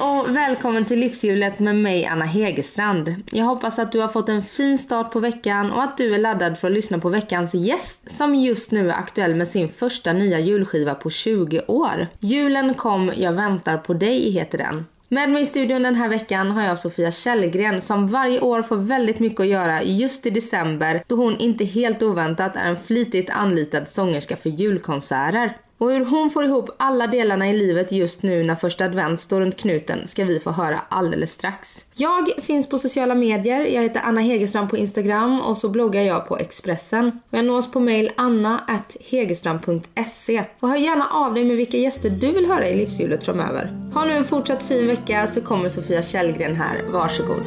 Och 0.00 0.36
välkommen 0.36 0.84
till 0.84 0.98
Livshjulet 0.98 1.58
med 1.58 1.76
mig 1.76 2.06
Anna 2.06 2.24
Hegerstrand. 2.24 3.14
Jag 3.30 3.44
hoppas 3.44 3.78
att 3.78 3.92
du 3.92 4.00
har 4.00 4.08
fått 4.08 4.28
en 4.28 4.42
fin 4.42 4.78
start 4.78 5.12
på 5.12 5.20
veckan 5.20 5.72
och 5.72 5.82
att 5.82 5.98
du 5.98 6.14
är 6.14 6.18
laddad 6.18 6.58
för 6.58 6.68
att 6.68 6.74
lyssna 6.74 6.98
på 6.98 7.08
veckans 7.08 7.54
gäst 7.54 8.16
som 8.16 8.34
just 8.34 8.70
nu 8.70 8.90
är 8.90 8.94
aktuell 8.94 9.34
med 9.34 9.48
sin 9.48 9.68
första 9.68 10.12
nya 10.12 10.38
julskiva 10.38 10.94
på 10.94 11.10
20 11.10 11.62
år. 11.66 12.06
Julen 12.20 12.74
kom, 12.74 13.12
jag 13.16 13.32
väntar 13.32 13.78
på 13.78 13.94
dig 13.94 14.30
heter 14.30 14.58
den. 14.58 14.86
Med 15.08 15.30
mig 15.30 15.42
i 15.42 15.46
studion 15.46 15.82
den 15.82 15.94
här 15.94 16.08
veckan 16.08 16.50
har 16.50 16.62
jag 16.62 16.78
Sofia 16.78 17.10
Källgren 17.10 17.80
som 17.80 18.08
varje 18.08 18.40
år 18.40 18.62
får 18.62 18.76
väldigt 18.76 19.18
mycket 19.18 19.40
att 19.40 19.46
göra 19.46 19.82
just 19.82 20.26
i 20.26 20.30
december 20.30 21.02
då 21.06 21.16
hon 21.16 21.38
inte 21.38 21.64
helt 21.64 22.02
oväntat 22.02 22.56
är 22.56 22.68
en 22.68 22.76
flitigt 22.76 23.30
anlitad 23.30 23.88
sångerska 23.88 24.36
för 24.36 24.50
julkonserter. 24.50 25.56
Och 25.78 25.92
hur 25.92 26.04
hon 26.04 26.30
får 26.30 26.44
ihop 26.44 26.70
alla 26.76 27.06
delarna 27.06 27.48
i 27.48 27.56
livet 27.56 27.92
just 27.92 28.22
nu 28.22 28.44
när 28.44 28.54
första 28.54 28.84
advent 28.84 29.20
står 29.20 29.40
runt 29.40 29.56
knuten 29.56 30.08
ska 30.08 30.24
vi 30.24 30.40
få 30.40 30.50
höra 30.50 30.80
alldeles 30.88 31.32
strax. 31.32 31.84
Jag 31.94 32.30
finns 32.42 32.68
på 32.68 32.78
sociala 32.78 33.14
medier. 33.14 33.60
Jag 33.60 33.82
heter 33.82 34.00
Anna 34.04 34.20
Hegerstrand 34.20 34.70
på 34.70 34.76
Instagram 34.76 35.40
och 35.40 35.56
så 35.56 35.68
bloggar 35.68 36.02
jag 36.02 36.28
på 36.28 36.38
Expressen. 36.38 37.20
Jag 37.30 37.44
nås 37.44 37.70
på 37.70 37.80
mail 37.80 38.10
anna.hegerstrand.se 38.16 40.44
och 40.60 40.68
hör 40.68 40.76
gärna 40.76 41.08
av 41.08 41.34
dig 41.34 41.44
med 41.44 41.56
vilka 41.56 41.76
gäster 41.76 42.10
du 42.10 42.32
vill 42.32 42.46
höra 42.46 42.68
i 42.68 42.76
livshjulet 42.76 43.24
framöver. 43.24 43.90
Ha 43.94 44.04
nu 44.04 44.12
en 44.12 44.24
fortsatt 44.24 44.62
fin 44.62 44.86
vecka 44.86 45.26
så 45.26 45.40
kommer 45.40 45.68
Sofia 45.68 46.02
Källgren 46.02 46.56
här. 46.56 46.82
Varsågod. 46.92 47.46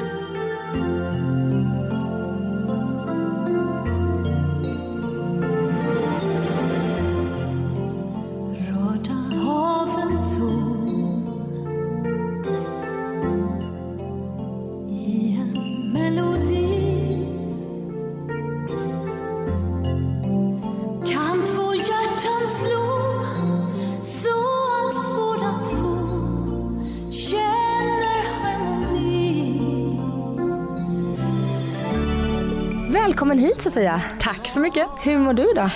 Välkommen 33.11 33.39
hit 33.39 33.61
Sofia. 33.61 34.01
Tack 34.19 34.47
så 34.47 34.59
mycket. 34.59 34.87
Hur 35.03 35.17
mår 35.17 35.33
du 35.33 35.43
då? 35.55 35.69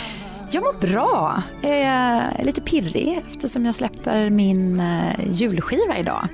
Jag 0.51 0.63
mår 0.63 0.73
bra. 0.73 1.41
Jag 1.61 1.71
är 1.71 2.43
lite 2.43 2.61
pirrig 2.61 3.21
eftersom 3.33 3.65
jag 3.65 3.75
släpper 3.75 4.29
min 4.29 4.79
eh, 4.79 5.19
julskiva 5.31 5.97
idag. 5.97 6.27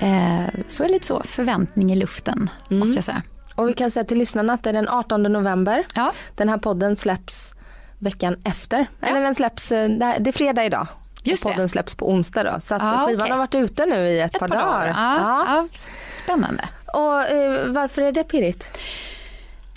Eh, 0.00 0.60
så 0.68 0.82
är 0.84 0.88
det 0.88 0.92
lite 0.94 1.06
så 1.06 1.22
förväntning 1.24 1.92
i 1.92 1.96
luften 1.96 2.50
måste 2.68 2.94
jag 2.94 3.04
säga. 3.04 3.22
Och 3.54 3.68
vi 3.68 3.72
kan 3.72 3.90
säga 3.90 4.04
till 4.04 4.18
lyssnarna 4.18 4.52
att 4.52 4.62
det 4.62 4.68
är 4.70 4.74
den 4.74 4.88
18 4.88 5.22
november. 5.22 5.86
Ja. 5.94 6.12
Den 6.36 6.48
här 6.48 6.58
podden 6.58 6.96
släpps 6.96 7.52
veckan 7.98 8.36
efter. 8.44 8.86
Eller 9.00 9.20
den 9.20 9.34
släpps, 9.34 9.72
eh, 9.72 9.88
det 9.88 10.04
är- 10.04 10.18
det 10.20 10.32
fredag 10.32 10.64
idag. 10.64 10.86
Just 11.22 11.44
och 11.44 11.50
det. 11.50 11.54
podden 11.54 11.68
släpps 11.68 11.94
på 11.94 12.10
onsdag 12.10 12.42
då. 12.44 12.60
Så 12.60 12.74
att 12.74 12.82
Ja, 12.82 12.88
skivan 13.06 13.20
okej. 13.22 13.30
har 13.30 13.38
varit 13.38 13.54
ute 13.54 13.86
nu 13.86 14.08
i 14.08 14.20
ett, 14.20 14.34
Ett 14.34 14.40
par, 14.40 14.48
dagar. 14.48 14.86
Ja, 14.86 14.94
Ja. 15.18 15.44
ja, 15.56 15.68
s- 15.74 15.90
spännande. 16.22 16.68
Och 16.94 17.22
eh, 17.30 17.66
varför 17.66 18.02
är 18.02 18.12
det 18.12 18.24
pirrigt? 18.24 18.78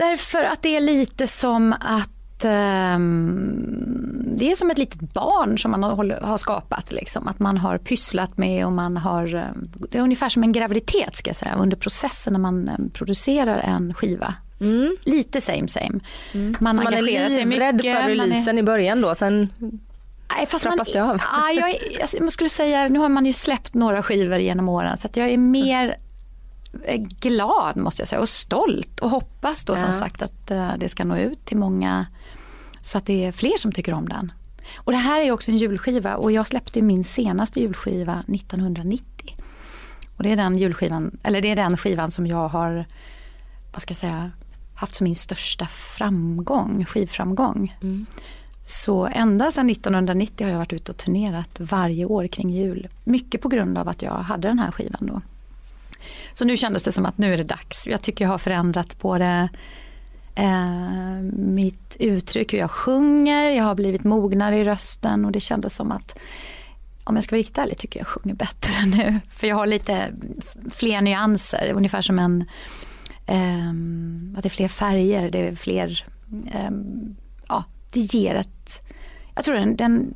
Därför 0.10 0.44
att 0.44 0.62
det 0.62 0.76
är 0.76 0.80
lite 0.82 1.28
som 1.28 1.74
att 1.74 2.46
ehm, 2.46 4.36
det 4.38 4.52
är 4.52 4.56
som 4.56 4.72
ett 4.72 4.78
litet 4.78 5.14
barn 5.14 5.58
som 5.60 5.72
man 5.72 5.84
har, 5.84 6.38
skapat. 6.38 6.92
Liksom. 6.92 7.28
Att 7.28 7.40
man 7.40 7.58
har 7.58 7.78
pysslat 7.78 8.38
med 8.38 8.66
och 8.66 8.72
man 8.72 8.98
har, 8.98 9.36
eh, 9.36 9.44
det 9.92 9.98
är 9.98 10.02
ungefär 10.02 10.30
som 10.30 10.44
en 10.44 10.52
graviditet 10.52 11.16
ska 11.16 11.30
jag 11.30 11.36
säga, 11.38 11.56
under 11.56 11.78
processen 11.78 12.34
när 12.34 12.40
man 12.40 12.70
eh, 12.70 12.76
producerar 12.94 13.58
en 13.60 13.94
skiva. 13.94 14.34
Lite 15.04 15.42
same 15.42 15.68
same. 15.68 16.00
Man 16.34 16.42
Mm. 16.42 16.56
Så 16.56 16.64
man 16.64 16.78
är 16.78 16.86
engagerar 16.98 17.28
sig 17.30 17.46
livrädd 17.46 17.76
mycket. 17.76 17.96
för 17.96 18.02
man 18.02 18.12
är- 18.12 18.16
releasen 18.16 18.58
i 18.58 18.64
början 18.64 19.02
då. 19.02 19.16
Sen, 19.16 19.50
Nej, 20.38 20.46
fast 20.48 20.66
man, 20.66 20.78
det 20.94 21.00
av? 21.00 21.18
Ja, 21.34 21.52
jag, 21.52 21.70
är- 21.70 22.02
alltså, 22.02 22.18
jag 22.18 22.32
skulle 22.32 22.50
säga, 22.50 22.88
nu 22.88 23.00
har 23.00 23.10
man 23.10 23.26
ju 23.26 23.34
släppt 23.34 23.74
några 23.74 24.04
skivor 24.04 24.38
genom 24.40 24.70
åren 24.70 24.98
så 24.98 25.08
jag 25.14 25.30
är 25.30 25.38
mer 25.38 25.90
eh, 25.90 25.96
glad 27.20 27.78
måste 27.78 28.02
jag 28.02 28.08
säga 28.08 28.22
och 28.22 28.30
stolt 28.30 29.00
och 29.00 29.10
hoppas 29.10 29.64
då 29.64 29.74
Ja. 29.74 29.78
som 29.78 29.94
sagt 29.94 30.22
att 30.22 30.52
eh, 30.52 30.72
det 30.78 30.90
ska 30.90 31.04
nå 31.04 31.18
ut 31.18 31.46
till 31.46 31.58
många 31.58 32.06
så 32.82 32.98
att 32.98 33.06
det 33.06 33.26
är 33.26 33.32
fler 33.32 33.58
som 33.58 33.72
tycker 33.72 33.94
om 33.94 34.10
den. 34.10 34.32
Och 34.78 34.92
det 34.92 34.98
här 34.98 35.22
är 35.22 35.32
också 35.32 35.52
en 35.52 35.58
julskiva 35.58 36.16
och 36.16 36.32
jag 36.32 36.48
släppte 36.48 36.82
min 36.82 37.04
senaste 37.04 37.60
julskiva 37.60 38.24
1990. 38.28 39.36
Och 40.18 40.24
det 40.24 40.32
är 40.32 40.36
den 40.36 40.58
julskivan, 40.58 41.18
eller 41.24 41.42
det 41.42 41.52
är 41.52 41.56
den 41.56 41.78
skivan 41.78 42.12
som 42.12 42.28
jag 42.28 42.48
har, 42.48 42.86
vad 43.74 43.82
ska 43.82 43.92
jag 43.92 43.98
säga, 43.98 44.32
haft 44.76 44.96
som 44.96 45.04
min 45.06 45.16
största 45.16 45.68
framgång, 45.68 46.86
skivframgång. 46.86 47.76
Så 48.66 49.06
ända 49.08 49.52
sedan 49.52 49.70
1990 49.70 50.46
har 50.46 50.52
jag 50.52 50.58
varit 50.58 50.74
ute 50.74 50.92
och 50.92 50.98
turnerat 50.98 51.60
varje 51.60 52.06
år 52.06 52.28
kring 52.28 52.50
jul. 52.50 52.88
Mycket 53.04 53.42
på 53.42 53.50
grund 53.50 53.78
av 53.78 53.88
att 53.90 54.02
jag 54.02 54.14
hade 54.14 54.48
den 54.48 54.60
här 54.60 54.72
skivan 54.72 55.08
då. 55.08 55.22
Så 56.34 56.46
nu 56.46 56.58
kändes 56.58 56.84
det 56.84 56.92
som 56.92 57.06
att 57.06 57.18
nu 57.18 57.34
är 57.34 57.38
det 57.38 57.44
dags. 57.44 57.88
Jag 57.88 58.02
tycker 58.02 58.26
jag 58.26 58.30
har 58.30 58.38
förändrat 58.38 59.00
både 59.00 59.50
eh, 60.36 61.22
mitt 61.34 61.98
uttryck, 62.00 62.54
hur 62.54 62.60
jag 62.60 62.72
sjunger, 62.72 63.50
jag 63.50 63.64
har 63.64 63.76
blivit 63.76 64.04
mognare 64.04 64.58
i 64.58 64.64
rösten 64.64 65.26
och 65.26 65.32
det 65.32 65.40
kändes 65.40 65.76
som 65.76 65.92
att 65.92 66.20
om 67.04 67.16
jag 67.16 67.24
ska 67.24 67.36
vara 67.36 67.40
riktigt 67.40 67.58
ärlig 67.58 67.78
tycker 67.78 68.00
jag 68.00 68.08
sjunger 68.08 68.36
bättre 68.36 68.86
nu. 68.86 69.20
För 69.30 69.48
jag 69.48 69.56
har 69.56 69.68
lite 69.68 70.14
fler 70.72 71.02
nyanser, 71.02 71.72
ungefär 71.76 72.02
som 72.02 72.20
en 72.20 72.42
eh, 73.26 73.70
att 74.38 74.44
det 74.44 74.48
är 74.48 74.56
fler 74.56 74.68
färger, 74.68 75.32
det 75.32 75.40
är 75.40 75.56
fler 75.56 76.06
eh, 76.54 76.72
ja, 77.48 77.64
det 77.92 78.00
ger 78.00 78.36
ett... 78.36 78.82
Jag 79.36 79.46
tror 79.46 79.56
den... 79.56 79.76
den 79.76 80.14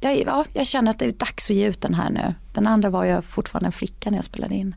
jag, 0.00 0.18
ja, 0.18 0.44
jag 0.52 0.66
känner 0.66 0.90
att 0.90 0.98
det 0.98 1.04
är 1.04 1.12
dags 1.12 1.50
att 1.50 1.56
ge 1.56 1.66
ut 1.66 1.80
den 1.80 1.94
här 1.94 2.10
nu. 2.10 2.34
Den 2.52 2.66
andra 2.66 2.90
var 2.90 3.04
jag 3.04 3.24
fortfarande 3.24 3.66
en 3.66 3.72
flicka 3.72 4.10
när 4.10 4.18
jag 4.18 4.24
spelade 4.24 4.54
in 4.54 4.74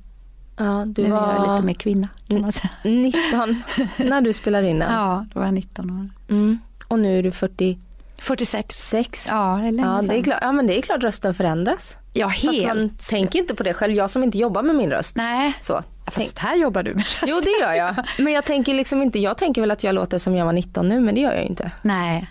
ja, 0.60 0.84
du 0.88 1.02
nu 1.02 1.08
är 1.08 1.12
jag 1.12 1.22
var 1.22 1.56
lite 1.56 1.66
mer 1.66 1.74
kvinna 1.74 2.08
kan 2.28 2.42
man 2.42 2.52
säga. 2.52 2.70
19 2.84 3.64
när 4.10 4.22
du 4.22 4.34
spelade 4.34 4.68
in 4.68 4.80
den. 4.80 4.94
Ja, 4.94 5.26
då 5.34 5.40
var 5.40 5.48
jag 5.48 5.54
19 5.54 5.90
år. 5.90 6.34
Mm. 6.34 6.60
Och 6.88 7.00
nu 7.00 7.20
är 7.20 7.24
du 7.24 7.32
46. 7.32 7.82
46. 8.18 9.26
Ja, 9.28 9.60
det 9.62 9.68
är 9.68 9.72
länge 9.72 9.88
Ja, 9.88 10.02
det 10.02 10.18
är 10.20 10.24
klart, 10.24 10.40
ja, 10.42 10.52
men 10.52 10.68
det 10.68 10.78
är 10.78 10.82
klart 10.82 11.04
rösten 11.04 11.34
förändras. 11.34 11.96
Ja, 12.14 12.30
Fast 12.30 12.44
man 12.44 12.54
helt. 12.56 13.10
tänker 13.10 13.40
inte 13.40 13.56
på 13.56 13.64
det 13.64 13.74
själv. 13.74 13.94
Jag 13.94 14.10
som 14.10 14.24
inte 14.24 14.38
jobbar 14.38 14.64
med 14.64 14.76
min 14.76 14.90
röst. 14.90 15.16
Nej, 15.16 15.54
Så. 15.60 15.82
fast 16.06 16.40
här 16.40 16.56
jobbar 16.56 16.84
du 16.84 16.94
med 16.94 17.04
röst. 17.06 17.24
Jo 17.28 17.40
det 17.44 17.66
gör 17.66 17.74
jag. 17.74 17.96
Men 18.18 18.34
jag 18.34 18.46
tänker 18.46 18.74
liksom 18.74 19.02
inte, 19.02 19.20
jag 19.20 19.38
tänker 19.38 19.62
väl 19.62 19.72
att 19.72 19.84
jag 19.84 19.96
låter 19.96 20.18
som 20.18 20.36
jag 20.36 20.46
var 20.46 20.54
19 20.54 20.88
nu 20.88 21.00
men 21.00 21.16
det 21.16 21.22
gör 21.22 21.32
jag 21.32 21.42
ju 21.42 21.48
inte. 21.50 21.72
Nej. 21.82 22.28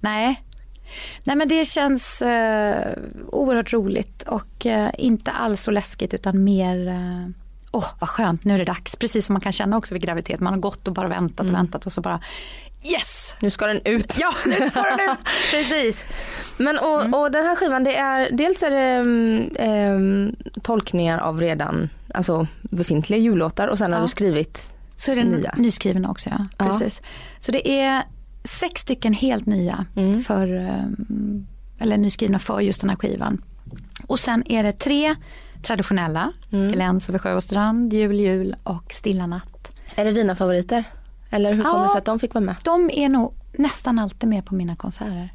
Nej. 0.00 0.40
Nej 1.24 1.36
men 1.36 1.48
det 1.48 1.64
känns 1.64 2.22
eh, 2.22 2.92
oerhört 3.26 3.72
roligt 3.72 4.22
och 4.22 4.66
eh, 4.66 4.90
inte 4.98 5.30
alls 5.30 5.62
så 5.62 5.70
läskigt 5.70 6.14
utan 6.14 6.44
mer 6.44 6.88
eh, 6.88 7.28
Åh 7.74 7.84
vad 8.00 8.08
skönt, 8.08 8.44
nu 8.44 8.54
är 8.54 8.58
det 8.58 8.64
dags. 8.64 8.96
Precis 8.96 9.26
som 9.26 9.32
man 9.32 9.40
kan 9.40 9.52
känna 9.52 9.76
också 9.76 9.94
vid 9.94 10.02
graviditet. 10.02 10.40
Man 10.40 10.52
har 10.52 10.60
gått 10.60 10.88
och 10.88 10.94
bara 10.94 11.08
väntat 11.08 11.46
och 11.48 11.54
väntat 11.54 11.86
och 11.86 11.92
så 11.92 12.00
bara 12.00 12.20
Yes! 12.84 13.34
Nu 13.40 13.50
ska 13.50 13.66
den 13.66 13.80
ut. 13.84 14.16
Ja, 14.18 14.34
nu 14.46 14.68
ska 14.70 14.82
den 14.82 15.10
ut! 15.10 15.18
Precis. 15.50 16.04
Men 16.56 16.78
och, 16.78 17.20
och 17.20 17.30
den 17.30 17.44
här 17.46 17.56
skivan 17.56 17.84
det 17.84 17.96
är, 17.96 18.28
dels 18.32 18.62
är 18.62 18.70
det 18.70 18.78
mm, 18.80 19.50
ehm, 19.58 20.36
tolkningar 20.62 21.18
av 21.18 21.40
redan 21.40 21.88
alltså, 22.14 22.46
befintliga 22.62 23.20
jullåtar 23.20 23.68
och 23.68 23.78
sen 23.78 23.92
har 23.92 23.98
Ja. 23.98 24.02
du 24.02 24.08
skrivit 24.08 24.74
Så 24.96 25.12
är 25.12 25.16
den 25.16 25.28
Nya. 25.28 25.54
nyskriven 25.56 26.06
också 26.06 26.30
ja. 26.30 26.46
Ja. 26.58 26.64
Precis. 26.64 27.02
Så 27.38 27.52
det 27.52 27.68
är 27.80 28.02
sex 28.44 28.80
stycken 28.80 29.12
helt 29.12 29.46
nya 29.46 29.86
för, 30.26 30.56
eh, 30.56 30.84
eller 31.78 31.96
nyskrivna 31.96 32.38
för 32.38 32.60
just 32.60 32.80
den 32.80 32.90
här 32.90 32.96
skivan. 32.96 33.42
Och 34.06 34.20
sen 34.20 34.42
är 34.52 34.62
det 34.62 34.72
tre 34.72 35.14
traditionella, 35.64 36.32
Gläns 36.50 37.08
över 37.08 37.18
sjö 37.18 37.34
och 37.34 37.42
strand, 37.42 37.92
Jul, 37.92 38.20
jul 38.20 38.56
och 38.62 38.92
Stilla 38.92 39.26
natt. 39.26 39.70
Är 39.94 40.04
det 40.04 40.12
dina 40.12 40.36
favoriter? 40.36 40.84
Eller 41.30 41.52
hur 41.52 41.62
kommer 41.62 41.78
Ja. 41.78 41.82
det 41.82 41.88
sig 41.88 41.98
att 41.98 42.04
de 42.04 42.18
fick 42.18 42.34
vara 42.34 42.44
med? 42.44 42.56
De 42.64 42.90
är 42.92 43.08
nog 43.08 43.34
nästan 43.52 43.98
alltid 43.98 44.28
med 44.28 44.44
på 44.46 44.54
mina 44.54 44.76
konserter. 44.76 45.32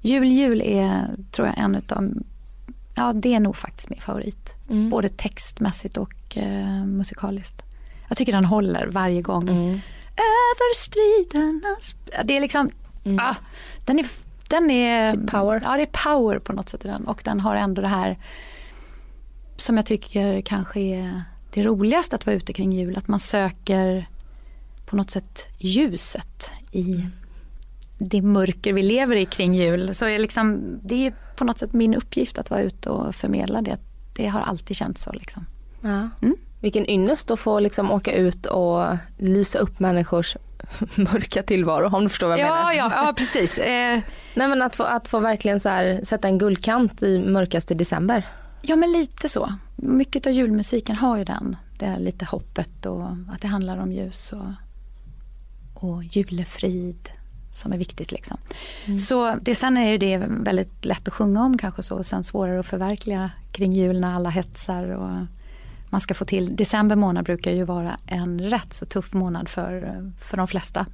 Jul, 0.00 0.28
jul 0.28 0.62
är 0.62 1.10
tror 1.30 1.48
jag 1.48 1.58
en 1.58 1.74
utav, 1.74 2.12
ja 2.94 3.12
det 3.12 3.34
är 3.34 3.40
nog 3.40 3.56
faktiskt 3.56 3.90
min 3.90 4.00
favorit. 4.00 4.54
Mm. 4.70 4.90
Både 4.90 5.08
textmässigt 5.08 5.96
och 5.96 6.36
eh, 6.36 6.84
musikaliskt. 6.84 7.62
Jag 8.08 8.16
tycker 8.16 8.32
den 8.32 8.44
håller 8.44 8.86
varje 8.86 9.22
gång. 9.22 9.48
Mm. 9.48 9.70
över 10.16 10.74
stridernas... 10.74 11.94
Det 12.24 12.36
är 12.36 12.40
liksom, 12.40 12.70
ah, 13.20 13.34
den 13.84 13.98
är, 13.98 14.06
den 14.50 14.70
är... 14.70 15.08
Mm. 15.10 15.26
Det 15.26 15.36
är 15.36 15.40
power. 15.40 15.60
Ja, 15.64 15.76
det 15.76 15.82
är 15.82 16.14
power 16.14 16.38
på 16.38 16.52
något 16.52 16.68
sätt 16.68 16.84
i 16.84 16.88
den. 16.88 17.06
Och 17.06 17.22
den 17.24 17.40
har 17.40 17.56
ändå 17.56 17.82
det 17.82 17.88
här 17.88 18.18
som 19.56 19.76
jag 19.76 19.86
tycker 19.86 20.40
kanske 20.40 20.80
är 20.80 21.22
det 21.54 21.62
roligaste 21.62 22.16
att 22.16 22.26
vara 22.26 22.36
ute 22.36 22.52
kring 22.52 22.72
jul. 22.72 22.96
Att 22.96 23.08
man 23.08 23.20
söker 23.20 24.08
på 24.86 24.96
något 24.96 25.10
sätt 25.10 25.46
ljuset 25.58 26.50
i 26.72 27.06
det 27.98 28.22
mörker 28.22 28.72
vi 28.72 28.82
lever 28.82 29.16
i 29.16 29.26
kring 29.26 29.54
jul. 29.54 29.94
Så 29.94 30.06
är 30.06 30.18
liksom, 30.18 30.78
det 30.82 31.06
är 31.06 31.14
på 31.36 31.44
något 31.44 31.58
sätt 31.58 31.72
min 31.72 31.94
uppgift 31.94 32.38
att 32.38 32.50
vara 32.50 32.62
ute 32.62 32.90
och 32.90 33.14
förmedla 33.14 33.62
det. 33.62 33.76
Det 34.16 34.26
har 34.26 34.40
alltid 34.40 34.76
känts 34.76 35.02
så. 35.02 35.12
Liksom. 35.12 35.46
Ja. 35.80 36.08
Mm. 36.22 36.36
Vilken 36.60 36.90
ynnest 36.90 37.30
att 37.30 37.40
få 37.40 37.60
liksom 37.60 37.90
åka 37.90 38.12
ut 38.14 38.46
och 38.46 38.84
lysa 39.18 39.58
upp 39.58 39.80
människors 39.80 40.36
mörka 40.94 41.42
tillvaro 41.42 41.96
om 41.96 42.02
du 42.02 42.08
förstår 42.08 42.28
vad 42.28 42.38
jag 42.38 42.46
Ja, 42.46 42.54
menar. 42.54 42.72
ja, 42.72 42.92
ja, 42.94 43.12
precis. 43.16 43.58
Eh, 43.58 44.00
Nej 44.34 44.48
men 44.48 44.62
att 44.62 44.76
få, 44.76 44.82
att 44.82 45.08
få 45.08 45.18
verkligen 45.20 45.60
så 45.60 45.68
här, 45.68 46.00
sätta 46.04 46.28
en 46.28 46.38
guldkant 46.38 47.02
i 47.02 47.18
mörkaste 47.18 47.74
december. 47.74 48.26
Ja, 48.66 48.76
men 48.76 48.92
lite 48.92 49.28
så. 49.28 49.52
Mycket 49.76 50.26
av 50.26 50.32
julmusiken 50.32 50.96
har 50.96 51.16
ju 51.16 51.24
den. 51.24 51.56
Det 51.78 51.86
är 51.86 51.98
lite 51.98 52.24
hoppet 52.24 52.86
och 52.86 53.08
att 53.32 53.40
det 53.40 53.48
handlar 53.48 53.78
om 53.78 53.92
ljus 53.92 54.32
och, 54.32 54.52
och 55.74 56.04
julefrid 56.04 57.08
som 57.54 57.72
är 57.72 57.78
viktigt. 57.78 58.12
Liksom. 58.12 58.36
Så 58.98 59.34
det, 59.42 59.54
sen 59.54 59.76
är 59.76 59.90
ju 59.90 59.98
det 59.98 60.18
väldigt 60.28 60.84
lätt 60.84 61.08
att 61.08 61.14
sjunga 61.14 61.42
om 61.42 61.58
kanske 61.58 61.82
så 61.82 61.96
och 61.96 62.06
sen 62.06 62.24
svårare 62.24 62.60
att 62.60 62.66
förverkliga 62.66 63.30
kring 63.52 63.72
jul 63.72 64.00
när 64.00 64.14
alla 64.14 64.30
hetsar 64.30 64.90
och 64.90 65.26
man 65.90 66.00
ska 66.00 66.14
få 66.14 66.24
till. 66.24 66.56
December 66.56 66.96
månad 66.96 67.24
brukar 67.24 67.52
ju 67.52 67.64
vara 67.64 67.98
en 68.06 68.40
rätt 68.40 68.72
så 68.72 68.86
tuff 68.86 69.12
månad 69.12 69.48
för, 69.48 70.02
för 70.20 70.36
de 70.36 70.48
flesta. 70.48 70.86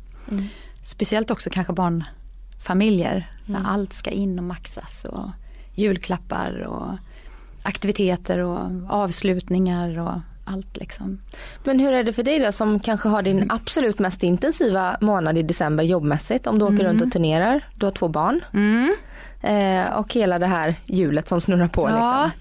Speciellt 0.82 1.30
också 1.30 1.50
kanske 1.50 1.72
barnfamiljer 1.72 3.30
när 3.46 3.64
allt 3.64 3.92
ska 3.92 4.10
in 4.10 4.38
och 4.38 4.44
maxas 4.44 5.04
och 5.04 5.30
julklappar 5.74 6.60
och 6.60 6.98
aktiviteter 7.62 8.38
och 8.38 8.70
avslutningar 8.88 9.98
och 9.98 10.20
allt 10.44 10.76
liksom. 10.76 11.18
Men 11.64 11.80
hur 11.80 11.92
är 11.92 12.04
det 12.04 12.12
för 12.12 12.22
dig 12.22 12.38
då 12.38 12.52
som 12.52 12.80
kanske 12.80 13.08
har 13.08 13.22
din 13.22 13.50
absolut 13.50 13.98
mest 13.98 14.22
intensiva 14.22 14.96
månad 15.00 15.38
i 15.38 15.42
december 15.42 15.84
jobbmässigt? 15.84 16.46
Om 16.46 16.58
du 16.58 16.64
åker 16.64 16.84
runt 16.84 17.02
och 17.02 17.12
turnerar, 17.12 17.68
du 17.74 17.86
har 17.86 17.90
två 17.90 18.08
barn 18.08 18.40
eh, 19.40 19.92
och 19.96 20.14
hela 20.14 20.38
det 20.38 20.46
här 20.46 20.74
hjulet 20.86 21.28
som 21.28 21.40
snurrar 21.40 21.68
på. 21.68 21.88
Ja. 21.90 22.24
Liksom. 22.24 22.40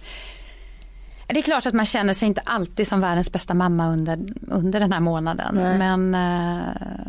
Det 1.28 1.40
är 1.40 1.44
klart 1.44 1.66
att 1.66 1.74
man 1.74 1.86
känner 1.86 2.14
sig 2.14 2.28
inte 2.28 2.42
alltid 2.46 2.88
som 2.88 3.02
världens 3.02 3.32
bästa 3.32 3.54
mamma 3.54 3.88
under, 3.88 4.20
under 4.48 4.80
den 4.80 4.94
här 4.94 5.00
månaden. 5.00 5.56
Nej. 5.56 5.78
Men 5.78 6.16
eh, 6.16 6.66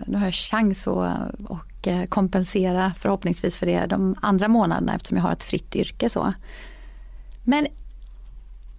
nu 0.06 0.18
har 0.18 0.24
jag 0.24 0.34
chans 0.34 0.86
att 0.86 1.30
och, 1.48 1.88
eh, 1.88 2.04
kompensera 2.04 2.92
förhoppningsvis 2.98 3.56
för 3.56 3.66
det 3.66 3.86
de 3.86 4.14
andra 4.22 4.48
månaderna 4.48 4.94
eftersom 4.94 5.16
jag 5.16 5.24
har 5.24 5.32
ett 5.32 5.44
fritt 5.44 5.76
yrke. 5.76 6.08
så. 6.08 6.32
Men 7.44 7.66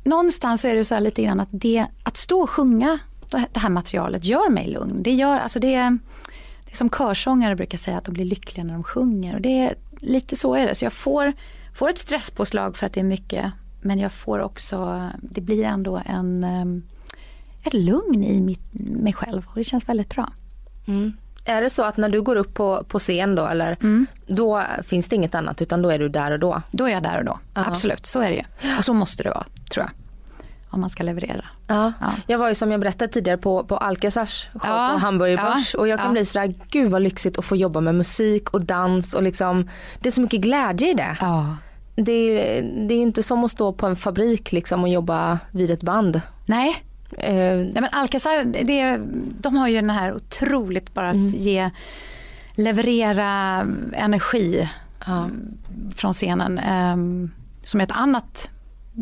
någonstans 0.04 0.62
så 0.62 0.68
är 0.68 0.76
det 0.76 0.86
så 0.86 0.94
här 0.94 1.02
lite 1.02 1.24
grann 1.24 1.40
att 1.40 1.50
det, 1.52 1.86
att 2.04 2.18
stå 2.18 2.42
och 2.42 2.50
sjunga 2.50 3.00
det 3.30 3.60
här 3.60 3.70
materialet 3.70 4.26
gör 4.26 4.50
mig 4.50 4.68
lugn. 4.68 5.04
Det 5.04 5.12
gör, 5.14 5.38
alltså 5.38 5.60
det, 5.60 5.68
det 6.66 6.72
är 6.72 6.76
som 6.76 6.90
körsångare 6.90 7.56
brukar 7.56 7.78
säga 7.78 7.98
att 7.98 8.04
de 8.04 8.14
blir 8.14 8.26
lyckliga 8.26 8.64
när 8.64 8.74
de 8.74 8.84
sjunger. 8.84 9.36
Och 9.36 9.42
det 9.42 9.60
är, 9.60 9.76
lite 9.98 10.36
så 10.36 10.56
är 10.56 10.68
det. 10.68 10.76
Så 10.76 10.86
jag 10.86 10.94
får, 10.94 11.34
får 11.74 11.90
ett 11.90 11.98
stresspåslag 11.98 12.78
för 12.78 12.86
att 12.86 12.94
det 12.94 13.00
är 13.00 13.04
mycket. 13.04 13.52
Men 13.82 14.00
jag 14.00 14.12
får 14.12 14.40
också, 14.40 15.10
det 15.22 15.42
blir 15.42 15.64
ändå 15.64 16.02
en, 16.06 16.44
ehm, 16.44 16.84
ett 17.64 17.74
lugn 17.74 18.24
i 18.24 18.42
mitt, 18.42 18.74
mig 18.74 19.14
själv. 19.14 19.46
Och 19.48 19.56
det 19.56 19.64
känns 19.64 19.90
väldigt 19.90 20.10
bra. 20.10 20.34
Mm. 20.86 21.14
Är 21.46 21.62
det 21.62 21.70
så 21.70 21.84
att 21.84 21.98
när 21.98 22.10
du 22.10 22.22
går 22.22 22.36
upp 22.36 22.54
på, 22.54 22.84
på 22.88 23.00
scen 23.00 23.36
då 23.36 23.46
eller 23.48 23.78
Mm. 23.82 24.06
då 24.28 24.64
finns 24.84 25.08
det 25.10 25.16
inget 25.16 25.36
annat 25.36 25.62
utan 25.62 25.82
då 25.82 25.90
är 25.90 26.00
du 26.00 26.10
där 26.10 26.32
och 26.32 26.40
då? 26.40 26.62
Då 26.72 26.86
är 26.86 26.90
jag 26.92 27.04
där 27.04 27.18
och 27.20 27.26
då. 27.26 27.40
Ja. 27.54 27.64
Absolut, 27.68 28.06
så 28.06 28.20
är 28.20 28.30
det 28.30 28.36
ju. 28.36 28.78
Och 28.78 28.86
så 28.86 28.94
måste 28.94 29.24
det 29.24 29.30
vara, 29.30 29.46
tror 29.74 29.86
jag. 29.86 29.92
Om 30.70 30.82
man 30.82 30.90
ska 30.90 31.04
leverera. 31.04 31.46
Ja. 31.68 31.94
Ja. 32.02 32.12
Jag 32.28 32.38
var 32.38 32.48
ju 32.50 32.56
som 32.56 32.72
jag 32.72 32.80
berättade 32.80 33.12
tidigare 33.14 33.38
på, 33.38 33.64
på 33.64 33.78
Alcazars 33.78 34.48
show 34.54 34.62
Ja. 34.64 34.90
på 34.94 35.00
Hamburger 35.00 35.38
Börs 35.38 35.74
Ja. 35.74 35.80
och 35.80 35.88
jag 35.88 36.00
kan 36.00 36.08
Ja. 36.08 36.12
bli 36.12 36.26
sådär, 36.26 36.54
gud 36.70 36.92
vad 36.92 37.02
lyxigt 37.02 37.38
att 37.40 37.46
få 37.46 37.56
jobba 37.56 37.82
med 37.82 37.96
musik 37.96 38.50
och 38.50 38.62
dans 38.62 39.14
och 39.14 39.24
liksom 39.24 39.70
det 40.00 40.10
är 40.10 40.12
så 40.12 40.22
mycket 40.22 40.42
glädje 40.42 40.92
i 40.92 40.94
det. 40.94 41.18
Ja. 41.22 41.56
Det, 41.96 42.12
är- 42.12 42.88
det 42.88 42.94
är 42.94 43.02
inte 43.02 43.24
som 43.24 43.44
att 43.44 43.52
stå 43.52 43.74
på 43.74 43.88
en 43.88 43.96
fabrik 43.96 44.52
liksom 44.52 44.84
och 44.84 44.90
jobba 44.90 45.40
vid 45.52 45.72
ett 45.72 45.84
band. 45.84 46.22
Nej, 46.46 46.84
Nej 47.18 47.74
men 47.74 47.90
Alcazar, 47.92 48.44
det, 48.64 48.98
de 49.42 49.56
har 49.56 49.68
ju 49.68 49.76
den 49.76 49.90
här 49.90 50.14
otroligt 50.14 50.94
bara 50.94 51.10
att 51.10 51.34
ge, 51.34 51.70
leverera 52.56 53.60
energi 53.94 54.70
ja. 55.06 55.30
från 55.96 56.14
scenen. 56.14 56.60
ehm, 56.60 57.32
som 57.64 57.80
är 57.80 57.84
ett 57.84 57.92
annat 57.92 58.50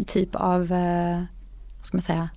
typ 0.08 0.36
av, 0.36 0.72
eh, 0.72 1.24
vad 1.78 1.86
ska 1.86 1.98
man 1.98 2.02
säga, 2.02 2.30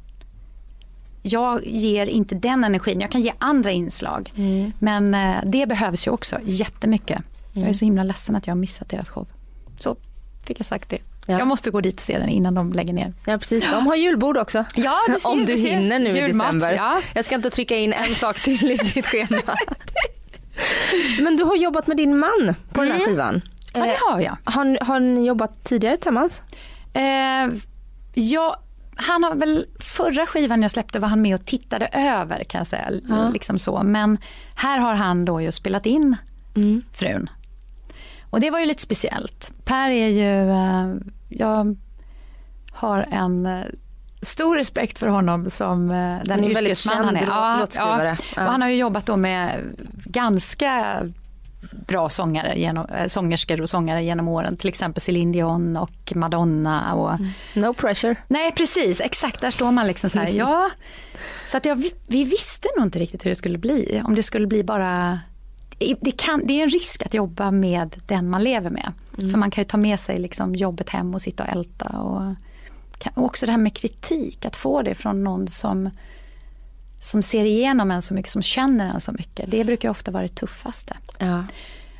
jag 1.22 1.66
ger 1.66 2.06
inte 2.06 2.34
den 2.34 2.64
energin, 2.64 3.00
jag 3.00 3.10
kan 3.10 3.20
ge 3.20 3.32
andra 3.38 3.70
inslag. 3.70 4.32
Mm. 4.36 4.72
Men 4.78 5.14
eh, 5.14 5.36
det 5.46 5.66
behövs 5.66 6.06
ju 6.06 6.10
också 6.10 6.38
jättemycket. 6.44 7.22
Jag 7.52 7.68
är 7.68 7.72
så 7.72 7.84
himla 7.84 8.04
ledsen 8.04 8.36
att 8.36 8.46
jag 8.46 8.54
har 8.54 8.60
missat 8.60 8.88
deras 8.88 9.08
show. 9.08 9.28
Så 9.78 9.96
fick 10.46 10.60
jag 10.60 10.66
sagt 10.66 10.90
det. 10.90 10.98
Ja. 11.26 11.38
Jag 11.38 11.46
måste 11.48 11.70
gå 11.70 11.80
dit 11.80 11.94
och 11.94 12.00
se 12.00 12.18
den 12.18 12.28
innan 12.28 12.54
de 12.54 12.72
lägger 12.72 12.92
ner. 12.92 13.12
ja 13.26 13.38
precis, 13.38 13.64
de 13.70 13.86
har 13.86 13.94
julbord 13.96 14.36
också. 14.36 14.64
Ja, 14.76 14.98
du 15.08 15.12
ser, 15.20 15.28
Om 15.30 15.44
du 15.44 15.58
ser. 15.58 15.70
hinner 15.70 15.98
nu 15.98 16.10
i 16.10 16.12
Julmat, 16.20 16.46
december. 16.46 16.72
ja. 16.72 17.00
Jag 17.14 17.24
ska 17.24 17.34
inte 17.34 17.50
trycka 17.50 17.76
in 17.76 17.92
en 17.92 18.14
sak 18.14 18.36
till 18.40 18.70
i 18.70 18.76
ditt 18.76 19.06
schema. 19.06 19.42
Men 21.22 21.36
du 21.36 21.44
har 21.44 21.56
jobbat 21.56 21.86
med 21.86 21.96
din 21.96 22.18
man 22.18 22.54
på 22.72 22.80
den 22.82 22.90
här 22.92 22.96
Mm. 22.98 23.08
skivan. 23.08 23.42
Ja, 23.74 23.82
det 23.86 23.96
har 24.10 24.20
jag. 24.20 24.36
Har, 24.44 24.84
har 24.84 25.00
ni 25.00 25.26
jobbat 25.26 25.64
tidigare 25.64 25.96
tillsammans? 25.96 26.42
Eh, 26.94 27.54
ja, 28.14 28.60
han 28.96 29.24
har 29.24 29.34
väl, 29.34 29.66
förra 29.80 30.26
skivan 30.26 30.62
jag 30.62 30.70
släppte 30.70 30.98
var 30.98 31.08
han 31.08 31.22
med 31.22 31.34
och 31.34 31.46
tittade 31.46 31.86
över 31.92 32.44
kan 32.44 32.58
jag 32.58 32.66
säga. 32.66 32.90
Ja. 33.08 33.28
Liksom 33.28 33.58
så. 33.58 33.82
Men 33.82 34.18
här 34.54 34.78
har 34.78 34.94
han 34.94 35.24
då 35.24 35.40
ju 35.40 35.52
spelat 35.52 35.86
in 35.86 36.16
Mm. 36.56 36.82
frun. 36.92 37.30
Och 38.34 38.40
det 38.40 38.50
var 38.50 38.60
ju 38.60 38.66
lite 38.66 38.82
speciellt. 38.82 39.52
Per 39.64 39.90
är 39.90 40.08
ju, 40.08 40.50
eh, 40.50 40.94
jag 41.28 41.76
har 42.70 43.06
en 43.10 43.46
eh, 43.46 43.62
stor 44.22 44.56
respekt 44.56 44.98
för 44.98 45.06
honom 45.06 45.50
som 45.50 45.90
eh, 45.90 46.18
den 46.24 46.44
yrkesman 46.44 47.04
han 47.04 47.16
är. 47.16 47.60
låtskrivare. 47.60 48.18
Ja. 48.36 48.44
Och 48.44 48.52
han 48.52 48.62
har 48.62 48.68
ju 48.68 48.76
jobbat 48.76 49.06
då 49.06 49.16
med 49.16 49.60
ganska 50.04 51.00
bra 51.86 52.08
sångare, 52.08 52.58
genom, 52.58 52.86
sångerskor 53.08 53.60
och 53.60 53.68
sångare 53.68 54.04
genom 54.04 54.28
åren. 54.28 54.56
Till 54.56 54.68
exempel 54.68 55.00
Céline 55.00 55.32
Dion 55.32 55.76
och 55.76 56.12
Madonna. 56.14 56.94
Och, 56.94 57.18
No 57.54 57.74
pressure. 57.74 58.16
Nej 58.28 58.52
precis, 58.52 59.00
exakt 59.00 59.40
där 59.40 59.50
står 59.50 59.72
man 59.72 59.86
liksom 59.86 60.10
så 60.10 60.18
här. 60.18 60.26
Ja. 60.32 60.70
Så 61.46 61.56
att 61.56 61.64
jag, 61.64 61.84
vi 62.06 62.24
visste 62.24 62.68
nog 62.76 62.86
inte 62.86 62.98
riktigt 62.98 63.24
hur 63.24 63.30
det 63.30 63.36
skulle 63.36 63.58
bli. 63.58 64.02
Om 64.04 64.14
det 64.14 64.22
skulle 64.22 64.46
bli 64.46 64.64
bara 64.64 65.20
det, 65.78 66.10
kan, 66.10 66.46
det 66.46 66.60
är 66.60 66.62
en 66.62 66.70
risk 66.70 67.02
att 67.02 67.14
jobba 67.14 67.50
med 67.50 67.96
den 68.06 68.30
man 68.30 68.44
lever 68.44 68.70
med. 68.70 68.92
För 69.16 69.38
man 69.38 69.50
kan 69.50 69.62
ju 69.62 69.68
ta 69.68 69.76
med 69.76 70.00
sig 70.00 70.18
liksom 70.18 70.54
jobbet 70.54 70.90
hem 70.90 71.14
och 71.14 71.22
sitta 71.22 71.42
och 71.42 71.48
älta. 71.48 71.86
Och, 71.86 72.34
och 73.14 73.24
också 73.24 73.46
det 73.46 73.52
här 73.52 73.58
med 73.58 73.74
kritik, 73.74 74.44
att 74.44 74.56
få 74.56 74.82
det 74.82 74.94
från 74.94 75.24
någon 75.24 75.48
som, 75.48 75.90
som 77.00 77.22
ser 77.22 77.44
igenom 77.44 77.90
en 77.90 78.02
så 78.02 78.14
mycket, 78.14 78.30
som 78.30 78.42
känner 78.42 78.94
en 78.94 79.00
så 79.00 79.12
mycket. 79.12 79.50
Det 79.50 79.64
brukar 79.64 79.88
ofta 79.88 80.10
vara 80.10 80.22
det 80.22 80.34
tuffaste. 80.34 80.96
Ja. 81.18 81.44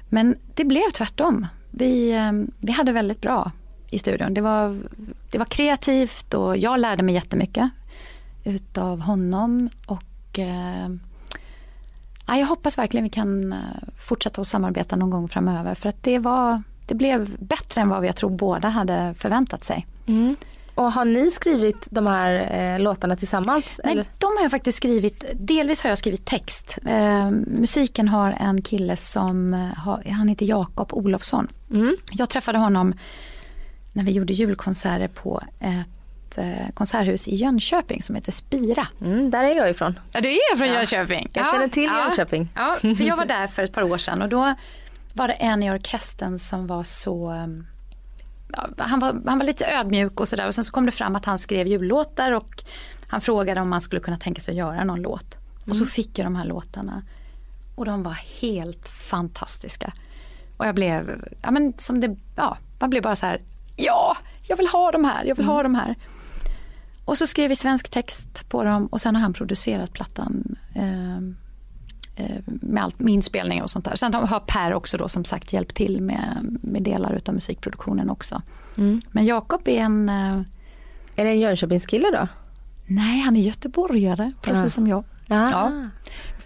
Men 0.08 0.36
det 0.54 0.64
blev 0.64 0.90
tvärtom. 0.94 1.46
Vi, 1.70 2.12
eh, 2.12 2.32
vi 2.60 2.72
hade 2.72 2.92
väldigt 2.92 3.20
bra 3.20 3.52
i 3.90 3.98
studion. 3.98 4.34
Det 4.34 4.40
var, 4.40 4.78
det 5.30 5.38
var 5.38 5.44
kreativt 5.44 6.34
och 6.34 6.56
jag 6.56 6.80
lärde 6.80 7.02
mig 7.02 7.14
jättemycket 7.14 7.70
utav 8.44 9.00
honom. 9.00 9.68
Och 9.86 10.38
eh, 10.38 10.88
ja, 12.26 12.36
Jag 12.36 12.46
hoppas 12.46 12.78
verkligen 12.78 13.04
vi 13.04 13.10
kan 13.10 13.52
eh, 13.52 13.58
fortsätta 13.98 14.40
att 14.40 14.46
samarbeta 14.46 14.96
någon 14.96 15.10
gång 15.10 15.28
framöver. 15.28 15.74
För 15.74 15.88
att 15.88 16.02
det, 16.02 16.18
var, 16.18 16.62
det 16.86 16.94
blev 16.94 17.36
bättre 17.38 17.80
än 17.80 17.88
vad 17.88 18.06
jag 18.06 18.16
tror 18.16 18.30
båda 18.30 18.68
hade 18.68 19.14
förväntat 19.18 19.64
sig. 19.64 19.86
Mm. 20.06 20.36
Och 20.74 20.92
har 20.92 21.04
ni 21.04 21.30
skrivit 21.30 21.86
de 21.90 22.06
här 22.06 22.58
eh, 22.74 22.80
låtarna 22.80 23.16
tillsammans? 23.16 23.80
Nej, 23.84 23.92
eller? 23.92 24.06
de 24.18 24.26
har 24.36 24.42
jag 24.42 24.50
faktiskt 24.50 24.78
skrivit, 24.78 25.24
delvis 25.34 25.82
har 25.82 25.88
jag 25.90 25.98
skrivit 25.98 26.24
text. 26.24 26.78
Eh, 26.86 27.30
musiken 27.30 28.08
har 28.08 28.36
en 28.40 28.62
kille 28.62 28.96
som, 28.96 29.54
eh, 29.54 29.60
har, 29.60 30.02
han 30.10 30.28
heter 30.28 30.46
Jakob 30.46 30.92
Olofsson. 30.92 31.48
Mm. 31.70 31.96
Jag 32.12 32.30
träffade 32.30 32.58
honom 32.58 32.94
när 33.92 34.04
vi 34.04 34.12
gjorde 34.12 34.32
julkonserter 34.32 35.08
på 35.08 35.42
ett 35.60 35.86
eh, 36.38 36.68
konserthus 36.74 37.28
i 37.28 37.34
Jönköping 37.34 38.02
som 38.02 38.14
heter 38.14 38.32
Spira. 38.32 38.88
Mm, 39.00 39.30
där 39.30 39.44
är 39.44 39.56
jag 39.56 39.70
ifrån. 39.70 39.98
Ja, 40.12 40.20
du 40.20 40.28
är 40.28 40.56
från 40.56 40.68
Ja. 40.68 40.74
Jönköping? 40.74 41.30
Jag 41.32 41.46
känner 41.50 41.68
till 41.68 41.84
Jönköping. 41.84 42.48
Ja, 42.54 42.76
för 42.80 43.04
jag 43.04 43.16
var 43.16 43.24
där 43.24 43.46
för 43.46 43.62
ett 43.62 43.72
par 43.72 43.82
år 43.82 43.98
sedan 43.98 44.22
och 44.22 44.28
då 44.28 44.54
var 45.14 45.28
det 45.28 45.34
en 45.34 45.62
i 45.62 45.70
orkestern 45.70 46.38
som 46.38 46.66
var 46.66 46.82
så 46.82 47.46
ja, 48.52 48.68
han, 48.78 49.00
var, 49.00 49.22
han 49.26 49.38
var 49.38 49.46
lite 49.46 49.66
ödmjuk 49.66 50.20
och 50.20 50.28
sådär 50.28 50.46
och 50.46 50.54
sen 50.54 50.64
så 50.64 50.72
kom 50.72 50.86
det 50.86 50.92
fram 50.92 51.16
att 51.16 51.24
han 51.24 51.38
skrev 51.38 51.66
jullåtar 51.66 52.32
och 52.32 52.62
han 53.08 53.20
frågade 53.20 53.60
om 53.60 53.70
man 53.70 53.80
skulle 53.80 54.00
kunna 54.00 54.18
tänka 54.18 54.40
sig 54.40 54.52
att 54.52 54.58
göra 54.58 54.84
någon 54.84 55.02
låt. 55.02 55.36
Och 55.68 55.76
så 55.76 55.86
fick 55.86 56.18
jag 56.18 56.26
de 56.26 56.36
här 56.36 56.44
låtarna. 56.44 57.02
Och 57.74 57.84
de 57.84 58.02
var 58.02 58.18
helt 58.40 58.88
fantastiska. 58.88 59.92
Och 60.56 60.66
jag 60.66 60.74
blev, 60.74 61.24
ja 61.42 61.50
men 61.50 61.72
som 61.78 62.00
det, 62.00 62.16
ja, 62.36 62.58
man 62.78 62.90
blev 62.90 63.02
bara 63.02 63.16
så 63.16 63.26
här, 63.26 63.40
ja, 63.76 64.16
jag 64.48 64.56
vill 64.56 64.66
ha 64.68 64.90
de 64.90 65.04
här, 65.04 65.24
jag 65.24 65.34
vill 65.34 65.46
ha 65.46 65.62
de 65.62 65.74
här. 65.74 65.94
Och 67.04 67.18
så 67.18 67.26
skrev 67.26 67.48
vi 67.48 67.56
svensk 67.56 67.88
text 67.90 68.48
på 68.48 68.64
dem 68.64 68.86
och 68.86 69.00
sen 69.00 69.14
har 69.14 69.22
han 69.22 69.32
producerat 69.32 69.92
plattan 69.92 70.56
eh, 70.74 71.16
eh, 72.16 72.40
med, 72.46 72.82
allt, 72.84 72.98
med 72.98 73.14
inspelning 73.14 73.62
och 73.62 73.70
sånt 73.70 73.84
där. 73.84 73.96
Sen 73.96 74.14
har 74.14 74.40
Per 74.40 74.74
också 74.74 74.96
då 74.96 75.08
som 75.08 75.24
sagt 75.24 75.52
hjälpt 75.52 75.74
till 75.76 76.00
med, 76.00 76.58
med 76.62 76.82
delar 76.82 77.12
utav 77.12 77.34
musikproduktionen 77.34 78.10
också. 78.10 78.42
Mm. 78.76 79.00
Men 79.10 79.24
Jakob 79.24 79.68
är 79.68 79.78
en, 79.80 80.08
eh, 80.08 80.40
Är 81.16 81.24
det 81.24 81.30
en 81.30 81.40
Jönköpingskille 81.40 82.10
då? 82.10 82.28
nej 82.86 83.20
han 83.20 83.36
är 83.36 83.40
göteborgare 83.40 84.32
precis 84.42 84.62
Ja. 84.62 84.70
som 84.70 84.86
jag. 84.86 85.04
Ja. 85.26 85.72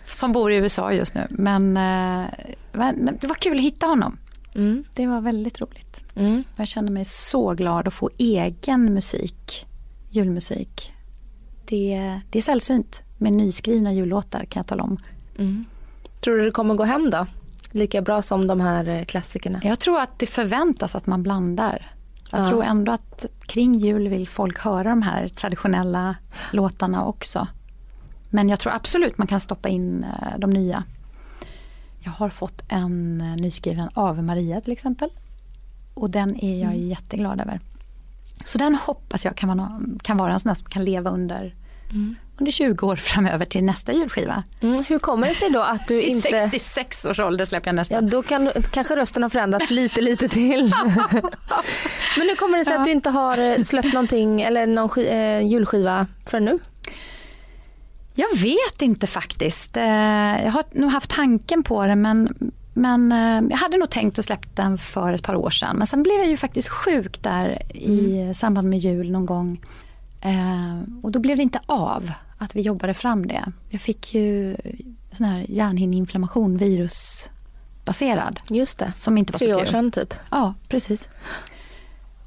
Som 0.06 0.32
bor 0.32 0.52
i 0.52 0.56
USA 0.56 0.92
just 0.92 1.14
nu. 1.14 1.26
Men, 1.30 1.76
eh, 1.76 2.28
men 2.72 3.18
det 3.20 3.26
var 3.26 3.34
kul 3.34 3.56
att 3.56 3.62
hitta 3.64 3.86
honom. 3.86 4.18
Mm. 4.54 4.84
Det 4.94 5.06
var 5.06 5.20
väldigt 5.20 5.60
roligt. 5.60 6.04
Mm. 6.16 6.44
Jag 6.56 6.68
känner 6.68 6.90
mig 6.92 7.04
så 7.04 7.54
glad 7.54 7.88
att 7.88 7.94
få 7.94 8.10
egen 8.18 8.94
musik, 8.94 9.66
julmusik. 10.10 10.92
Det, 11.64 12.20
det 12.30 12.38
är 12.38 12.42
sällsynt 12.42 13.00
med 13.18 13.32
nyskrivna 13.32 13.92
jullåtar 13.92 14.44
kan 14.44 14.60
jag 14.60 14.66
tala 14.66 14.82
om. 14.82 14.96
Mm. 15.38 15.64
Tror 16.20 16.36
du 16.36 16.44
det 16.44 16.50
kommer 16.50 16.74
gå 16.74 16.84
hem 16.84 17.10
då? 17.10 17.26
Lika 17.70 18.02
bra 18.02 18.22
som 18.22 18.46
de 18.46 18.60
här 18.60 18.88
eh, 18.88 19.04
klassikerna? 19.04 19.60
Jag 19.64 19.78
tror 19.78 20.00
att 20.00 20.18
det 20.18 20.26
förväntas 20.26 20.94
att 20.94 21.06
man 21.06 21.22
blandar. 21.22 21.92
Jag 22.30 22.40
Ja. 22.40 22.48
tror 22.48 22.64
ändå 22.64 22.92
att 22.92 23.26
kring 23.46 23.74
jul 23.74 24.08
vill 24.08 24.28
folk 24.28 24.58
höra 24.58 24.88
de 24.90 25.02
här 25.02 25.28
traditionella 25.28 26.16
låtarna 26.52 27.04
också. 27.04 27.46
Men 28.30 28.48
jag 28.48 28.60
tror 28.60 28.72
absolut 28.72 29.18
man 29.18 29.26
kan 29.26 29.40
stoppa 29.40 29.68
in 29.68 30.04
eh, 30.04 30.38
de 30.38 30.50
nya. 30.50 30.84
Jag 32.00 32.10
har 32.12 32.30
fått 32.30 32.62
en 32.68 33.20
eh, 33.20 33.36
nyskriven 33.36 33.88
Ave 33.94 34.22
Maria 34.22 34.60
till 34.60 34.72
exempel. 34.72 35.10
Och 35.94 36.10
den 36.10 36.44
är 36.44 36.62
jag 36.62 36.76
jätteglad 36.76 37.40
över. 37.40 37.60
Så 38.44 38.58
den 38.58 38.74
hoppas 38.74 39.24
jag 39.24 39.36
kan 39.36 39.48
vara, 39.58 39.80
kan 40.02 40.16
vara 40.16 40.32
en 40.32 40.40
sån 40.40 40.48
där 40.50 40.54
som 40.54 40.68
kan 40.68 40.84
leva 40.84 41.10
under, 41.10 41.54
under 42.38 42.52
20 42.52 42.86
år 42.86 42.96
framöver 42.96 43.44
till 43.44 43.64
nästa 43.64 43.92
julskiva. 43.92 44.42
Mm. 44.60 44.84
Hur 44.88 44.98
kommer 44.98 45.28
det 45.28 45.34
sig 45.34 45.50
då 45.50 45.60
att 45.60 45.88
du 45.88 46.02
I 46.02 46.06
inte... 46.10 46.28
66 46.30 47.04
års 47.04 47.18
ålder 47.20 47.44
släpper 47.44 47.68
jag 47.68 47.74
nästa. 47.74 47.94
Ja, 47.94 48.00
då 48.00 48.22
kan 48.22 48.50
kanske 48.70 48.96
rösten 48.96 49.22
har 49.22 49.30
förändrats 49.30 49.70
lite, 49.70 50.00
lite 50.00 50.28
till. 50.28 50.74
Men 52.16 52.28
hur 52.28 52.36
kommer 52.36 52.58
det 52.58 52.64
sig 52.64 52.74
att 52.74 52.84
du 52.84 52.90
inte 52.90 53.10
har 53.10 53.38
eh, 53.38 53.62
släppt 53.62 53.92
någonting 53.92 54.42
eller 54.42 54.66
någon 54.66 54.88
sk- 54.88 55.10
eh, 55.38 55.46
julskiva 55.46 56.06
förrän 56.26 56.44
nu? 56.44 56.58
Jag 58.14 58.36
vet 58.38 58.82
inte 58.82 59.06
faktiskt. 59.06 59.76
Eh, 59.76 59.84
Jag 60.44 60.50
har 60.52 60.64
nog 60.72 60.90
haft 60.90 61.10
tanken 61.10 61.62
på 61.62 61.86
det 61.86 61.96
men, 61.96 62.36
men 62.78 63.12
eh, 63.12 63.50
jag 63.50 63.56
hade 63.56 63.76
nog 63.76 63.90
tänkt 63.90 64.18
att 64.18 64.24
släppa 64.24 64.48
den 64.54 64.78
för 64.78 65.12
ett 65.12 65.22
par 65.22 65.34
år 65.34 65.50
sedan. 65.50 65.76
Men 65.76 65.86
sen 65.86 66.02
blev 66.02 66.16
jag 66.16 66.28
ju 66.28 66.36
faktiskt 66.36 66.68
sjuk 66.68 67.22
där 67.22 67.76
i 67.76 68.30
samband 68.34 68.68
med 68.68 68.78
jul 68.78 69.10
någon 69.10 69.26
gång. 69.26 69.60
Eh, 70.20 70.80
Och 71.02 71.12
då 71.12 71.18
blev 71.18 71.36
det 71.36 71.42
inte 71.42 71.60
av 71.66 72.12
att 72.38 72.56
vi 72.56 72.60
jobbade 72.60 72.94
fram 72.94 73.26
det. 73.26 73.44
Jag 73.70 73.80
fick 73.80 74.14
ju 74.14 74.56
sån 75.12 75.26
här 75.26 75.46
hjärnhinneinflammation, 75.48 76.56
virusbaserad. 76.56 78.40
Just 78.48 78.78
det. 78.78 78.92
Som 78.96 79.18
inte 79.18 79.32
var 79.32 79.38
Tre 79.38 79.54
år 79.54 79.64
sedan 79.64 79.90
typ. 79.90 80.14
Ja, 80.30 80.54
precis. 80.68 81.08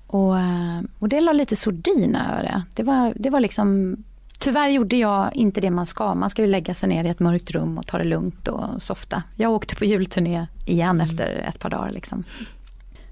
Och, 0.07 0.39
eh, 0.39 0.81
och 0.99 1.09
det 1.09 1.21
la 1.21 1.33
lite 1.33 1.55
sordin 1.55 2.15
över 2.15 2.43
det. 2.43 2.63
Det 2.75 2.83
var, 2.83 3.13
det 3.15 3.29
var 3.29 3.39
liksom, 3.39 3.97
tyvärr 4.41 4.69
gjorde 4.69 4.95
jag 4.95 5.35
inte 5.35 5.61
det 5.61 5.71
man 5.71 5.85
ska. 5.85 6.15
Man 6.15 6.29
ska 6.29 6.41
ju 6.41 6.47
lägga 6.47 6.73
sig 6.73 6.89
ner 6.89 7.03
i 7.03 7.09
ett 7.09 7.19
mörkt 7.19 7.51
rum 7.51 7.77
och 7.77 7.87
ta 7.87 7.97
det 7.97 8.03
lugnt 8.03 8.47
och 8.47 8.81
softa. 8.81 9.23
Jag 9.35 9.51
åkte 9.51 9.75
på 9.75 9.85
julturné 9.85 10.47
igen 10.65 11.01
efter 11.01 11.27
ett 11.27 11.59
par 11.59 11.69
dagar. 11.69 11.91
Liksom. 11.91 12.23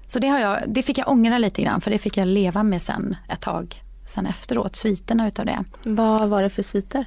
Så 0.06 0.18
det, 0.18 0.28
har 0.28 0.38
jag, 0.38 0.58
det 0.66 0.82
fick 0.82 0.98
jag 0.98 1.08
ångra 1.08 1.38
lite 1.38 1.62
grann 1.62 1.80
för 1.80 1.90
det 1.90 1.98
fick 1.98 2.16
jag 2.16 2.28
leva 2.28 2.62
med 2.62 2.82
sen 2.82 3.16
ett 3.28 3.40
tag. 3.40 3.82
Sen 4.06 4.26
efteråt, 4.26 4.76
sviterna 4.76 5.28
utav 5.28 5.46
det. 5.46 5.64
Vad 5.84 6.28
var 6.28 6.42
det 6.42 6.50
för 6.50 6.62
sviter? 6.62 7.06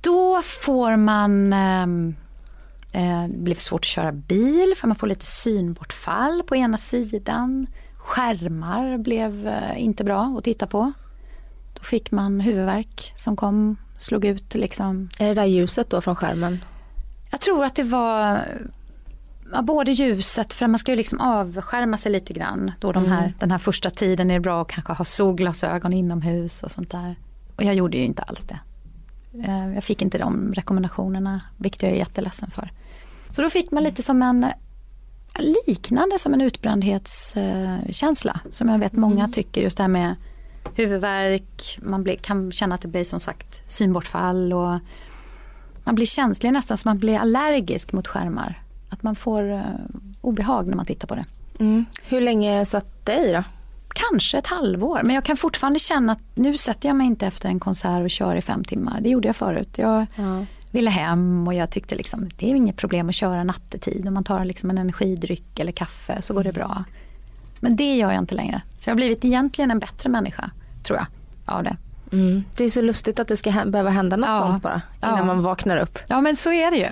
Då 0.00 0.42
får 0.42 0.96
man 0.96 1.52
ehm, 1.52 2.14
eh, 2.92 3.24
det 3.28 3.38
blev 3.38 3.54
svårt 3.54 3.80
att 3.80 3.84
köra 3.84 4.12
bil 4.12 4.74
för 4.76 4.86
man 4.86 4.96
får 4.96 5.06
lite 5.06 5.26
synbortfall 5.26 6.42
på 6.42 6.56
ena 6.56 6.76
sidan. 6.76 7.66
Skärmar 7.96 8.98
blev 8.98 9.46
eh, 9.46 9.84
inte 9.84 10.04
bra 10.04 10.34
att 10.38 10.44
titta 10.44 10.66
på. 10.66 10.92
Fick 11.90 12.10
man 12.10 12.40
huvudvärk 12.40 13.12
som 13.16 13.36
kom, 13.36 13.76
slog 13.96 14.24
ut 14.24 14.54
liksom. 14.54 15.08
Är 15.18 15.28
det 15.28 15.34
där 15.34 15.44
ljuset 15.44 15.90
då 15.90 16.00
från 16.00 16.16
skärmen? 16.16 16.64
Jag 17.30 17.40
tror 17.40 17.64
att 17.64 17.74
det 17.74 17.82
var 17.82 18.40
ja, 19.52 19.62
både 19.62 19.92
ljuset, 19.92 20.52
för 20.52 20.66
man 20.66 20.78
ska 20.78 20.92
ju 20.92 20.96
liksom 20.96 21.20
avskärma 21.20 21.98
sig 21.98 22.12
lite 22.12 22.32
grann. 22.32 22.72
Då 22.80 22.92
de 22.92 23.06
här, 23.06 23.34
Den 23.38 23.50
här 23.50 23.58
första 23.58 23.90
tiden 23.90 24.30
är 24.30 24.34
det 24.34 24.40
bra 24.40 24.62
att 24.62 24.68
kanske 24.68 24.92
ha 24.92 25.04
solglasögon 25.04 25.92
inomhus 25.92 26.62
och 26.62 26.70
sånt 26.70 26.90
där. 26.90 27.16
Och 27.56 27.64
jag 27.64 27.74
gjorde 27.74 27.96
ju 27.96 28.04
inte 28.04 28.22
alls 28.22 28.44
det. 28.44 28.58
Eh, 29.44 29.74
Jag 29.74 29.84
fick 29.84 30.02
inte 30.02 30.18
de 30.18 30.52
rekommendationerna, 30.54 31.40
vilket 31.56 31.82
jag 31.82 31.92
är 31.92 31.96
jätteledsen 31.96 32.50
för. 32.50 32.70
Så 33.30 33.42
då 33.42 33.50
fick 33.50 33.70
man 33.70 33.82
lite 33.82 34.02
som 34.02 34.22
en 34.22 34.46
liknande 35.66 36.18
som 36.18 36.34
en 36.34 36.40
utbrändhetskänsla. 36.40 38.40
Som 38.50 38.68
jag 38.68 38.78
vet 38.78 38.92
många 38.92 39.28
tycker, 39.28 39.60
just 39.60 39.76
det 39.76 39.82
här 39.82 39.88
med 39.88 40.14
huvudvärk, 40.74 41.78
man 41.82 42.06
kan 42.20 42.52
känna 42.52 42.74
att 42.74 42.80
det 42.80 42.88
blir 42.88 43.04
som 43.04 43.20
sagt 43.20 43.62
synbortfall 43.66 44.52
och 44.52 44.78
man 45.84 45.94
blir 45.94 46.06
känslig 46.06 46.52
nästan 46.52 46.76
som 46.76 46.88
man 46.88 46.98
blir 46.98 47.18
allergisk 47.18 47.92
mot 47.92 48.06
skärmar. 48.08 48.62
Att 48.90 49.02
man 49.02 49.16
får 49.16 49.52
eh, 49.52 49.60
obehag 50.20 50.66
när 50.66 50.76
man 50.76 50.86
tittar 50.86 51.08
på 51.08 51.14
det. 51.14 51.24
Hur 52.08 52.20
länge 52.20 52.64
satt 52.64 53.08
i 53.08 53.32
då? 53.32 53.44
Kanske 54.10 54.38
ett 54.38 54.46
halvår, 54.46 55.00
men 55.04 55.14
jag 55.14 55.24
kan 55.24 55.36
fortfarande 55.36 55.78
känna 55.78 56.12
att 56.12 56.22
nu 56.34 56.56
sätter 56.58 56.88
jag 56.88 56.96
mig 56.96 57.06
inte 57.06 57.26
efter 57.26 57.48
en 57.48 57.60
konsert 57.60 58.02
och 58.04 58.10
kör 58.10 58.36
i 58.36 58.42
fem 58.42 58.64
timmar. 58.64 59.00
Det 59.00 59.08
gjorde 59.08 59.28
jag 59.28 59.36
förut. 59.36 59.78
Jag 59.78 60.06
Ja. 60.16 60.44
ville 60.70 60.90
hem 60.90 61.46
och 61.48 61.54
jag 61.54 61.70
tyckte 61.70 61.94
liksom 61.94 62.28
det 62.36 62.50
är 62.50 62.54
inget 62.54 62.76
problem 62.76 63.08
att 63.08 63.14
köra 63.14 63.44
nattetid. 63.44 64.08
Om 64.08 64.14
man 64.14 64.24
tar 64.24 64.44
liksom 64.44 64.70
en 64.70 64.78
energidryck 64.78 65.58
eller 65.58 65.72
kaffe 65.72 66.22
så 66.22 66.34
går 66.34 66.44
det 66.44 66.52
bra. 66.52 66.84
Men 67.60 67.76
det 67.76 67.96
gör 67.96 68.10
jag 68.12 68.18
inte 68.22 68.34
längre. 68.34 68.60
Så 68.78 68.88
jag 68.90 68.92
har 68.94 68.96
blivit 68.96 69.24
egentligen 69.24 69.70
en 69.70 69.78
bättre 69.78 70.10
människa, 70.10 70.50
tror 70.82 70.98
jag, 70.98 71.06
av 71.56 71.62
det. 71.64 71.76
Mm. 72.12 72.44
Det 72.56 72.64
är 72.64 72.68
så 72.70 72.80
lustigt 72.82 73.20
att 73.20 73.28
det 73.28 73.36
ska 73.36 73.50
hä- 73.50 73.70
behöva 73.70 73.90
hända 73.90 74.16
något 74.16 74.28
Ja. 74.28 74.38
sånt 74.38 74.62
bara 74.62 74.82
innan 75.02 75.16
Ja. 75.18 75.24
man 75.24 75.42
vaknar 75.42 75.76
upp. 75.76 75.98
Ja 76.08 76.20
men 76.20 76.36
så 76.36 76.52
är 76.52 76.70
det 76.70 76.76
ju. 76.76 76.88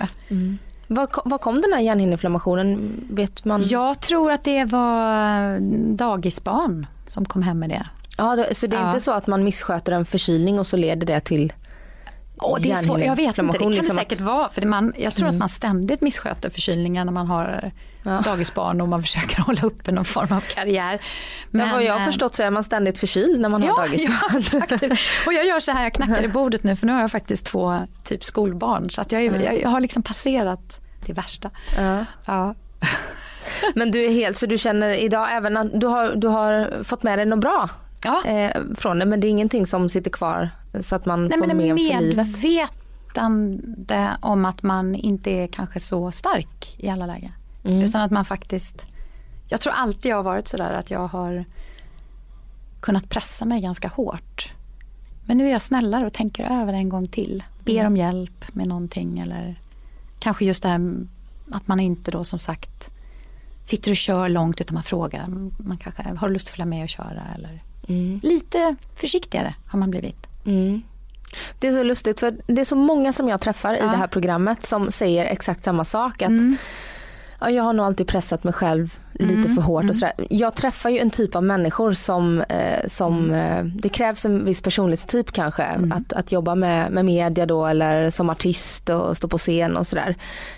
Var, 0.87 1.07
ko- 1.07 1.21
var 1.25 1.37
kom 1.37 1.61
den 1.61 1.73
här 1.73 1.81
hjärnhinneinflammationen? 1.81 2.99
Vet 3.11 3.45
man? 3.45 3.61
Jag 3.65 3.99
tror 4.01 4.31
att 4.31 4.43
det 4.43 4.65
var 4.65 5.59
dagisbarn 5.95 6.85
som 7.07 7.25
kom 7.25 7.41
hem 7.43 7.59
med 7.59 7.69
det. 7.69 7.85
Ja, 8.17 8.35
det, 8.35 8.55
så 8.55 8.67
det 8.67 8.75
är 8.77 8.81
Ja. 8.81 8.87
inte 8.87 8.99
så 8.99 9.11
att 9.11 9.27
man 9.27 9.43
missköter 9.43 9.91
en 9.91 10.05
förkylning 10.05 10.59
och 10.59 10.67
så 10.67 10.77
leder 10.77 11.07
det 11.07 11.19
till 11.19 11.53
Åh, 12.37 12.57
det 12.61 12.71
är 12.71 12.75
svårt. 12.77 12.99
Jag 12.99 13.15
vet 13.15 13.37
inte, 13.37 13.51
det 13.51 13.57
kan 13.59 13.69
det 13.71 13.75
liksom 13.77 13.95
säkert 13.97 14.19
att- 14.19 14.25
vara. 14.25 14.49
För 14.49 14.65
man, 14.65 14.93
jag 14.97 15.15
tror 15.15 15.27
att 15.27 15.35
man 15.35 15.49
ständigt 15.49 16.01
missköter 16.01 16.49
förkylningar 16.49 17.05
när 17.05 17.11
man 17.11 17.27
har 17.27 17.71
Ja. 18.05 18.21
dagisbarn 18.25 18.81
och 18.81 18.87
man 18.89 19.01
försöker 19.01 19.41
hålla 19.41 19.61
uppe 19.61 19.91
någon 19.91 20.05
form 20.05 20.31
av 20.37 20.41
karriär. 20.41 20.99
Men, 21.51 21.71
vad 21.71 21.83
jag 21.83 21.93
har 21.99 22.05
förstått 22.05 22.35
så 22.35 22.43
är 22.43 22.51
man 22.51 22.63
ständigt 22.63 22.97
förkyld 22.97 23.39
när 23.41 23.49
man 23.49 23.61
har 23.61 23.69
Ja, 23.69 23.75
dagisbarn. 23.77 24.43
ja 24.53 24.59
faktiskt. 24.59 25.01
Och 25.27 25.33
jag 25.33 25.45
gör 25.45 25.59
så 25.59 25.71
här, 25.71 25.83
jag 25.83 25.93
knackar 25.93 26.23
i 26.23 26.27
bordet 26.27 26.63
nu 26.63 26.75
för 26.75 26.87
nu 26.87 26.93
har 26.93 27.01
jag 27.01 27.11
faktiskt 27.11 27.45
två 27.45 27.79
typ 28.03 28.23
skolbarn. 28.23 28.89
Så 28.89 29.01
att 29.01 29.11
jag, 29.11 29.25
är, 29.25 29.51
jag 29.61 29.69
har 29.69 29.79
liksom 29.79 30.03
passerat 30.03 30.79
det 31.05 31.13
värsta. 31.13 31.51
Ja. 31.77 32.05
Ja. 32.25 32.55
Men 33.75 33.91
du 33.91 34.05
är 34.05 34.11
helt, 34.11 34.37
så 34.37 34.45
du 34.45 34.57
känner 34.57 34.89
idag 34.89 35.27
även 35.35 35.57
att 35.57 35.79
du 35.81 35.87
har, 35.87 36.15
du 36.15 36.27
har 36.27 36.83
fått 36.83 37.03
med 37.03 37.19
dig 37.19 37.25
något 37.25 37.39
bra 37.39 37.69
Ja. 38.03 38.23
eh, 38.25 38.51
från 38.77 38.99
det 38.99 39.05
men 39.05 39.19
det 39.19 39.27
är 39.27 39.29
ingenting 39.29 39.65
som 39.65 39.89
sitter 39.89 40.11
kvar 40.11 40.49
så 40.79 40.95
att 40.95 41.05
man 41.05 41.27
Nej, 41.27 41.39
får 41.39 41.47
men 41.47 41.57
med 41.57 41.69
för 41.69 42.01
livet? 42.01 42.27
medvetande 42.43 44.17
om 44.21 44.45
att 44.45 44.63
man 44.63 44.95
inte 44.95 45.29
är 45.31 45.47
kanske 45.47 45.79
så 45.79 46.11
stark 46.11 46.75
i 46.77 46.89
alla 46.89 47.05
lägen. 47.05 47.31
Mm. 47.65 47.81
Utan 47.81 48.01
att 48.01 48.11
man 48.11 48.25
faktiskt, 48.25 48.85
jag 49.47 49.61
tror 49.61 49.73
alltid 49.73 50.11
jag 50.11 50.15
har 50.15 50.23
varit 50.23 50.47
sådär 50.47 50.73
att 50.73 50.91
jag 50.91 51.07
har 51.07 51.45
kunnat 52.81 53.09
pressa 53.09 53.45
mig 53.45 53.61
ganska 53.61 53.87
hårt. 53.87 54.53
Men 55.25 55.37
nu 55.37 55.47
är 55.47 55.51
jag 55.51 55.61
snällare 55.61 56.05
och 56.05 56.13
tänker 56.13 56.61
över 56.61 56.73
en 56.73 56.89
gång 56.89 57.07
till. 57.07 57.43
Ber 57.65 57.73
Mm. 57.73 57.85
om 57.87 57.97
hjälp 57.97 58.45
med 58.55 58.67
någonting 58.67 59.19
eller 59.19 59.59
kanske 60.19 60.45
just 60.45 60.63
det 60.63 60.69
här 60.69 61.05
att 61.51 61.67
man 61.67 61.79
inte 61.79 62.11
då 62.11 62.23
som 62.23 62.39
sagt 62.39 62.89
sitter 63.63 63.91
och 63.91 63.95
kör 63.97 64.29
långt 64.29 64.61
utan 64.61 64.73
man 64.73 64.83
frågar. 64.83 65.27
Man 65.57 65.77
kanske 65.77 66.01
har 66.17 66.29
lust 66.29 66.47
att 66.47 66.51
följa 66.51 66.65
med 66.65 66.83
och 66.83 66.89
köra 66.89 67.23
eller 67.35 67.61
Mm. 67.87 68.19
lite 68.23 68.75
försiktigare 68.95 69.55
har 69.67 69.79
man 69.79 69.91
blivit. 69.91 70.27
Mm. 70.45 70.81
Det 71.59 71.67
är 71.67 71.71
så 71.71 71.83
lustigt 71.83 72.19
för 72.19 72.35
det 72.47 72.61
är 72.61 72.65
så 72.65 72.75
många 72.75 73.13
som 73.13 73.29
jag 73.29 73.41
träffar 73.41 73.73
i 73.73 73.79
Ja. 73.79 73.85
det 73.87 73.97
här 73.97 74.07
programmet 74.07 74.65
som 74.65 74.91
säger 74.91 75.25
exakt 75.25 75.63
samma 75.63 75.85
sak. 75.85 76.21
Att, 76.21 76.29
Mm. 76.29 76.57
Ja, 77.39 77.49
jag 77.49 77.63
har 77.63 77.73
nog 77.73 77.85
alltid 77.85 78.07
pressat 78.07 78.43
mig 78.43 78.53
själv 78.53 78.99
lite 79.13 79.33
Mm, 79.33 79.55
för 79.55 79.61
hårt 79.61 79.83
mm. 79.83 79.89
och 79.89 79.95
sådär. 79.95 80.13
Jag 80.29 80.55
träffar 80.55 80.89
ju 80.89 80.99
en 80.99 81.09
typ 81.09 81.35
av 81.35 81.43
människor 81.43 81.93
som, 81.93 82.41
eh, 82.41 82.87
som 82.87 83.33
eh, 83.33 83.63
det 83.63 83.89
krävs 83.89 84.25
en 84.25 84.45
viss 84.45 84.61
personlighetstyp 84.61 85.31
kanske 85.31 85.63
Mm. 85.63 85.91
att, 85.91 86.13
att 86.13 86.31
jobba 86.31 86.55
med, 86.55 86.91
med 86.91 87.05
media 87.05 87.45
då 87.45 87.65
eller 87.65 88.09
som 88.09 88.29
artist 88.29 88.89
och 88.89 89.17
stå 89.17 89.27
på 89.27 89.37
scen 89.37 89.77
och 89.77 89.87
sådär. 89.87 90.15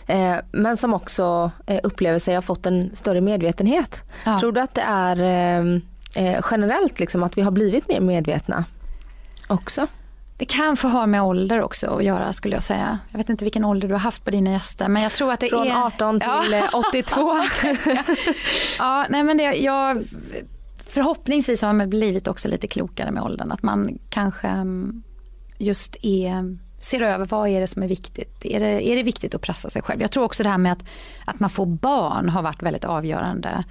Eh, 0.07 0.35
men 0.51 0.77
som 0.77 0.93
också 0.93 1.51
eh, 1.65 1.79
upplever 1.83 2.19
sig 2.19 2.35
ha 2.35 2.41
fått 2.41 2.65
en 2.65 2.91
större 2.93 3.21
medvetenhet. 3.21 4.03
Ja. 4.25 4.39
Tror 4.39 4.51
du 4.51 4.61
att 4.61 4.73
det 4.75 4.81
är 4.87 5.21
eh, 5.21 5.81
eh, 6.25 6.41
generellt 6.51 6.99
liksom 6.99 7.23
att 7.23 7.37
vi 7.37 7.41
har 7.41 7.51
blivit 7.51 7.87
mer 7.87 8.01
medvetna 8.01 8.65
också? 9.47 9.87
Det 10.37 10.45
kanske 10.45 10.87
har 10.87 11.07
med 11.07 11.21
ålder 11.23 11.61
också 11.61 11.87
att 11.87 12.03
göra 12.03 12.33
skulle 12.33 12.55
jag 12.55 12.63
säga. 12.63 12.99
Jag 13.11 13.17
vet 13.17 13.29
inte 13.29 13.45
vilken 13.45 13.65
ålder 13.65 13.87
du 13.87 13.93
har 13.93 13.99
haft 13.99 14.25
på 14.25 14.31
dina 14.31 14.51
gäster 14.51 14.87
men 14.87 15.01
jag 15.03 15.11
tror 15.13 15.31
att 15.31 15.39
det 15.39 15.49
Från 15.49 15.67
är... 15.67 15.85
18 15.85 16.19
till 16.19 16.29
Ja. 16.51 16.57
eh, 16.57 16.69
82. 16.89 17.37
Ja, 18.79 19.05
nej 19.09 19.23
men 19.23 19.37
det, 19.37 19.43
jag, 19.43 20.03
förhoppningsvis 20.87 21.61
har 21.61 21.73
man 21.73 21.89
blivit 21.89 22.27
också 22.27 22.47
lite 22.47 22.67
klokare 22.67 23.11
med 23.11 23.23
åldern. 23.23 23.51
Att 23.51 23.63
man 23.63 23.99
kanske 24.09 24.47
mm, 24.47 25.03
just 25.57 25.95
är, 26.01 26.57
ser 26.81 27.01
över 27.01 27.25
vad 27.25 27.49
är 27.49 27.59
det 27.61 27.67
som 27.67 27.83
är 27.83 27.87
viktigt. 27.87 28.45
Är 28.45 28.59
det, 28.59 28.89
är 28.91 28.95
det 28.95 29.03
viktigt 29.03 29.35
att 29.35 29.41
pressa 29.41 29.69
sig 29.69 29.81
själv? 29.81 30.01
Jag 30.01 30.11
tror 30.11 30.23
också 30.23 30.43
det 30.43 30.49
här 30.49 30.57
med 30.57 30.71
att, 30.71 30.83
att 31.25 31.39
man 31.39 31.49
får 31.49 31.65
barn 31.65 32.29
har 32.29 32.41
varit 32.41 32.63
väldigt 32.63 32.85
avgörande. 32.85 33.63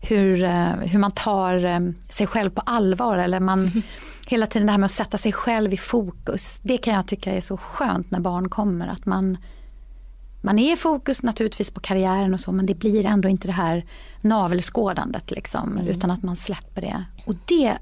Hur, 0.00 0.44
eh, 0.44 0.70
hur 0.70 0.98
man 0.98 1.10
tar 1.10 1.64
eh, 1.64 1.80
sig 2.08 2.26
själv 2.26 2.50
på 2.50 2.60
allvar 2.60 3.18
eller 3.18 3.40
man 3.40 3.82
hela 4.30 4.46
tiden 4.46 4.66
det 4.66 4.72
här 4.72 4.78
med 4.78 4.84
att 4.84 4.90
sätta 4.90 5.18
sig 5.18 5.32
själv 5.32 5.74
i 5.74 5.76
fokus. 5.76 6.60
Det 6.62 6.78
kan 6.78 6.94
jag 6.94 7.06
tycka 7.06 7.32
är 7.32 7.40
så 7.40 7.56
skönt 7.56 8.10
när 8.10 8.20
barn 8.20 8.48
kommer. 8.48 8.88
Att 8.88 9.06
man, 9.06 9.38
man 10.40 10.58
är 10.58 10.72
i 10.72 10.76
fokus 10.76 11.22
naturligtvis 11.22 11.70
på 11.70 11.80
karriären 11.80 12.34
och 12.34 12.40
så 12.40 12.52
men 12.52 12.66
det 12.66 12.74
blir 12.74 13.06
ändå 13.06 13.28
inte 13.28 13.48
det 13.48 13.52
här 13.52 13.84
navelskådandet 14.22 15.30
liksom 15.30 15.78
utan 15.78 16.10
att 16.10 16.22
man 16.22 16.36
släpper 16.36 16.80
det. 16.80 17.04
Och 17.26 17.34
det 17.44 17.78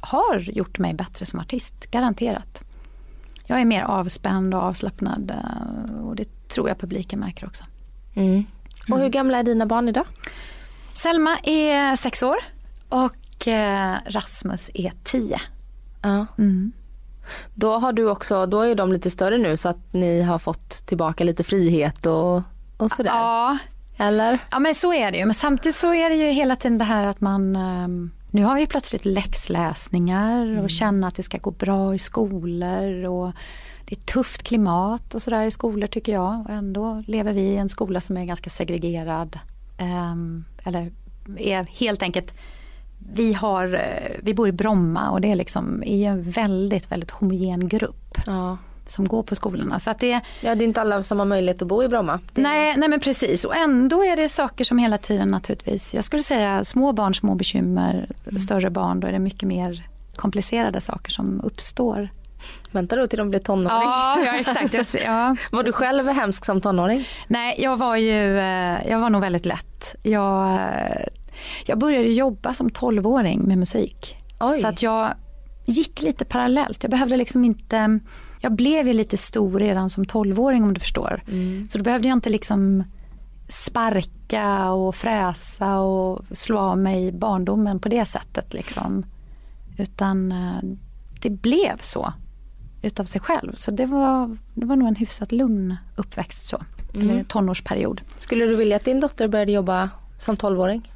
har 0.00 0.38
gjort 0.38 0.78
mig 0.78 0.94
bättre 0.94 1.26
som 1.26 1.40
artist, 1.40 1.90
garanterat. 1.90 2.64
Jag 3.46 3.60
är 3.60 3.64
mer 3.64 3.82
avspänd 3.82 4.54
och 4.54 4.62
avslappnad 4.62 5.30
eh, 5.30 6.06
och 6.06 6.16
det 6.16 6.48
tror 6.48 6.68
jag 6.68 6.78
publiken 6.78 7.20
märker 7.20 7.46
också. 7.46 7.64
Mm. 8.14 8.44
Och 8.90 8.98
hur 8.98 9.08
gamla 9.08 9.38
är 9.38 9.42
dina 9.42 9.66
barn 9.66 9.88
idag? 9.88 10.04
Selma 11.02 11.38
är 11.42 11.96
sex 11.96 12.22
år 12.22 12.36
och 12.88 13.48
eh, 13.48 13.96
Rasmus 14.06 14.70
är 14.74 14.92
tio. 15.04 15.40
Ja. 16.02 16.26
Mm. 16.38 16.72
Då 17.54 17.78
har 17.78 17.92
du 17.92 18.10
också, 18.10 18.46
då 18.46 18.60
är 18.60 18.74
de 18.74 18.92
lite 18.92 19.10
större 19.10 19.38
nu 19.38 19.56
så 19.56 19.68
att 19.68 19.92
ni 19.92 20.22
har 20.22 20.38
fått 20.38 20.86
tillbaka 20.86 21.24
lite 21.24 21.44
frihet 21.44 22.06
och, 22.06 22.42
och 22.76 22.90
sådär. 22.90 23.10
Ja, 23.10 23.58
Eller? 23.96 24.38
Ja 24.50 24.58
men 24.58 24.74
så 24.74 24.92
är 24.94 25.10
det 25.10 25.18
ju. 25.18 25.24
Men 25.24 25.34
samtidigt 25.34 25.76
så 25.76 25.94
är 25.94 26.10
det 26.10 26.16
ju 26.16 26.30
hela 26.30 26.56
tiden 26.56 26.78
det 26.78 26.84
här 26.84 27.06
att 27.06 27.20
man 27.20 27.56
ehm, 27.56 28.10
nu 28.30 28.44
har 28.44 28.54
vi 28.54 28.66
plötsligt 28.66 29.04
läxläsningar 29.04 30.62
och 30.62 30.70
känna 30.70 31.08
att 31.08 31.14
det 31.14 31.22
ska 31.22 31.38
gå 31.38 31.50
bra 31.50 31.94
i 31.94 31.98
skolor 31.98 33.04
och 33.04 33.32
det 33.84 33.94
är 33.94 34.00
tufft 34.00 34.42
klimat 34.42 35.14
och 35.14 35.22
sådär 35.22 35.44
i 35.44 35.50
skolor 35.50 35.86
tycker 35.86 36.12
jag. 36.12 36.44
Och 36.44 36.50
ändå 36.50 37.04
lever 37.06 37.32
vi 37.32 37.40
i 37.40 37.56
en 37.56 37.68
skola 37.68 38.00
som 38.00 38.16
är 38.16 38.24
ganska 38.24 38.50
segregerad. 38.50 39.38
Ehm, 39.80 40.44
eller 40.64 40.92
är 41.36 41.64
helt 41.64 42.02
enkelt 42.02 42.34
vi, 43.14 43.32
har, 43.32 43.74
eh, 43.74 44.16
vi 44.22 44.34
bor 44.34 44.48
i 44.48 44.52
Bromma 44.52 45.10
och 45.10 45.20
det 45.20 45.30
är 45.32 45.36
liksom 45.36 45.82
i 45.82 46.04
en 46.04 46.30
väldigt, 46.30 46.92
väldigt 46.92 47.10
homogen 47.10 47.68
grupp 47.68 48.18
Ja. 48.26 48.56
som 48.86 49.08
går 49.08 49.22
på 49.22 49.34
skolorna. 49.34 49.80
Så 49.80 49.90
att 49.90 49.98
det, 49.98 50.20
ja, 50.40 50.54
det 50.54 50.64
är 50.64 50.66
inte 50.66 50.80
alla 50.80 51.02
som 51.02 51.18
har 51.18 51.26
möjlighet 51.26 51.62
att 51.62 51.68
bo 51.68 51.82
i 51.82 51.88
Bromma. 51.88 52.20
Det, 52.32 52.42
Nej, 52.42 52.76
nej 52.76 52.88
men 52.88 53.00
precis 53.00 53.44
och 53.44 53.56
ändå 53.56 54.04
är 54.04 54.16
det 54.16 54.28
saker 54.28 54.64
som 54.64 54.78
hela 54.78 54.98
tiden 54.98 55.28
naturligtvis, 55.28 55.94
jag 55.94 56.04
skulle 56.04 56.22
säga 56.22 56.64
små 56.64 56.92
barn, 56.92 57.14
små 57.14 57.34
bekymmer, 57.34 58.08
större 58.38 58.70
barn, 58.70 59.00
då 59.00 59.06
är 59.06 59.12
det 59.12 59.18
mycket 59.18 59.48
mer 59.48 59.86
komplicerade 60.16 60.80
saker 60.80 61.10
som 61.10 61.40
uppstår. 61.40 62.08
Vänta 62.72 62.96
då 62.96 63.06
till 63.06 63.18
de 63.18 63.30
blir 63.30 63.40
tonåring. 63.40 63.68
Ja, 63.70 64.18
ja 64.24 64.34
exakt. 64.34 64.74
Jag, 64.74 64.86
ja. 65.04 65.36
Var 65.52 65.62
du 65.62 65.72
själv 65.72 66.08
hemsk 66.08 66.44
som 66.44 66.60
tonåring? 66.60 67.08
Nej, 67.28 67.54
jag 67.58 67.76
var 67.76 67.96
ju, 67.96 68.38
eh, 68.38 68.88
jag 68.88 68.98
var 68.98 69.10
nog 69.10 69.20
väldigt 69.20 69.46
lätt. 69.46 69.94
Jag, 70.02 70.52
eh, 70.54 71.06
jag 71.66 71.78
började 71.78 72.08
jobba 72.08 72.52
som 72.52 72.70
12-åring 72.70 73.40
med 73.40 73.58
musik. 73.58 74.16
Oj. 74.40 74.60
Så 74.60 74.68
att 74.68 74.82
jag 74.82 75.14
gick 75.64 76.02
lite 76.02 76.24
parallellt. 76.24 76.82
Jag 76.82 76.90
behövde 76.90 77.16
liksom 77.16 77.44
inte, 77.44 78.00
jag 78.40 78.52
blev 78.52 78.86
ju 78.86 78.92
lite 78.92 79.16
stor 79.16 79.60
redan 79.60 79.90
som 79.90 80.04
12-åring 80.04 80.62
om 80.62 80.74
du 80.74 80.80
förstår. 80.80 81.22
Så 81.68 81.78
då 81.78 81.84
behövde 81.84 82.08
jag 82.08 82.16
inte 82.16 82.30
liksom 82.30 82.84
sparka 83.48 84.70
och 84.70 84.94
fräsa 84.94 85.78
och 85.78 86.24
slå 86.32 86.58
av 86.58 86.78
mig 86.78 87.12
barndomen 87.12 87.80
på 87.80 87.88
det 87.88 88.04
sättet. 88.04 88.54
Liksom. 88.54 89.04
Utan 89.78 90.32
eh, 90.32 90.58
det 91.22 91.30
blev 91.30 91.78
så 91.80 92.12
utav 92.82 93.04
sig 93.04 93.20
själv. 93.20 93.54
Så 93.54 93.70
det 93.70 93.86
var, 93.86 94.36
det 94.54 94.66
var 94.66 94.76
nog 94.76 94.88
en 94.88 94.96
hyfsat 94.96 95.32
lugn 95.32 95.76
uppväxt 95.96 96.46
så. 96.48 96.62
Eller 96.94 97.24
tonårsperiod. 97.24 98.00
Skulle 98.16 98.44
du 98.46 98.56
vilja 98.56 98.76
att 98.76 98.84
din 98.84 99.00
dotter 99.00 99.28
började 99.28 99.52
jobba 99.52 99.90
som 100.20 100.36
12-åring? 100.36 100.92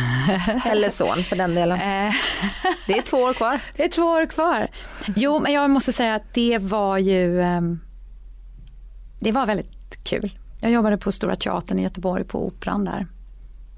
Eller 0.66 0.90
son 0.90 1.22
för 1.24 1.36
den 1.36 1.54
delen. 1.54 1.80
Eh, 1.80 2.14
Det 2.86 2.98
är 2.98 3.02
två 3.02 3.16
år 3.16 3.32
kvar. 3.34 3.60
det 3.76 3.84
är 3.84 3.88
två 3.88 4.02
år 4.02 4.26
kvar. 4.26 4.68
Jo, 5.16 5.40
men 5.40 5.52
jag 5.52 5.70
måste 5.70 5.92
säga 5.92 6.14
att 6.14 6.34
det 6.34 6.58
var 6.58 6.98
ju 6.98 7.42
ehm, 7.42 7.80
Det 9.20 9.32
var 9.32 9.46
väldigt 9.46 10.04
kul. 10.04 10.38
Jag 10.60 10.70
jobbade 10.70 10.96
på 10.96 11.12
Stora 11.12 11.36
Teatern 11.36 11.78
i 11.78 11.82
Göteborg 11.82 12.24
på 12.24 12.46
Operan 12.46 12.84
där. 12.84 13.06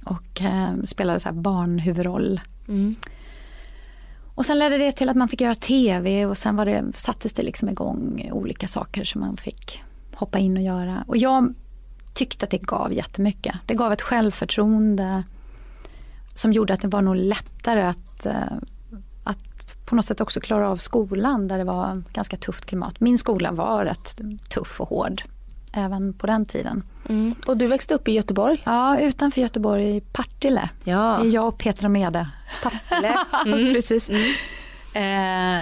Och 0.04 0.40
eh, 0.40 0.68
spelade 0.84 1.20
så 1.20 1.28
här 1.28 1.34
barnhuvudroll. 1.36 2.40
Mm. 2.68 2.96
Och 4.38 4.46
sen 4.46 4.58
ledde 4.58 4.78
det 4.78 4.92
till 4.92 5.08
att 5.08 5.16
man 5.16 5.28
fick 5.28 5.40
göra 5.40 5.54
TV 5.54 6.26
och 6.26 6.38
sen 6.38 6.56
var 6.56 6.66
det, 6.66 6.84
sattes 6.94 7.32
det 7.32 7.42
liksom 7.42 7.68
igång 7.68 8.30
olika 8.32 8.68
saker 8.68 9.04
som 9.04 9.20
man 9.20 9.36
fick 9.36 9.82
hoppa 10.14 10.38
in 10.38 10.56
och 10.56 10.62
göra. 10.62 11.04
Och 11.06 11.16
jag 11.16 11.54
tyckte 12.14 12.44
att 12.44 12.50
det 12.50 12.58
gav 12.58 12.92
jättemycket. 12.92 13.56
Det 13.66 13.74
gav 13.74 13.92
ett 13.92 14.02
självförtroende 14.02 15.22
som 16.34 16.52
gjorde 16.52 16.74
att 16.74 16.80
det 16.80 16.88
var 16.88 17.02
nog 17.02 17.16
lättare 17.16 17.82
att, 17.82 18.26
eh, 18.26 18.56
att 19.24 19.76
på 19.86 19.94
något 19.94 20.04
sätt 20.04 20.20
också 20.20 20.40
klara 20.40 20.70
av 20.70 20.76
skolan 20.76 21.48
där 21.48 21.58
det 21.58 21.64
var 21.64 22.02
ganska 22.12 22.36
tufft 22.36 22.64
klimat. 22.64 23.00
Min 23.00 23.18
skola 23.18 23.52
var 23.52 23.84
rätt 23.84 24.20
tuff 24.50 24.80
och 24.80 24.88
hård 24.88 25.22
även 25.72 26.12
på 26.12 26.26
den 26.26 26.46
tiden. 26.46 26.82
Mm. 27.08 27.34
Och 27.46 27.56
du 27.56 27.66
växte 27.66 27.94
upp 27.94 28.08
i 28.08 28.12
Göteborg? 28.12 28.62
Ja, 28.64 29.00
utanför 29.00 29.40
Göteborg, 29.40 29.96
i 29.96 30.00
Partille. 30.00 30.68
Ja. 30.84 31.18
Det 31.22 31.28
är 31.28 31.34
jag 31.34 31.48
och 31.48 31.58
Petra 31.58 31.88
Mede. 31.88 32.28
Partille. 32.62 33.18
Mm. 33.46 33.74
Precis. 33.74 34.08
Eh, 34.94 35.60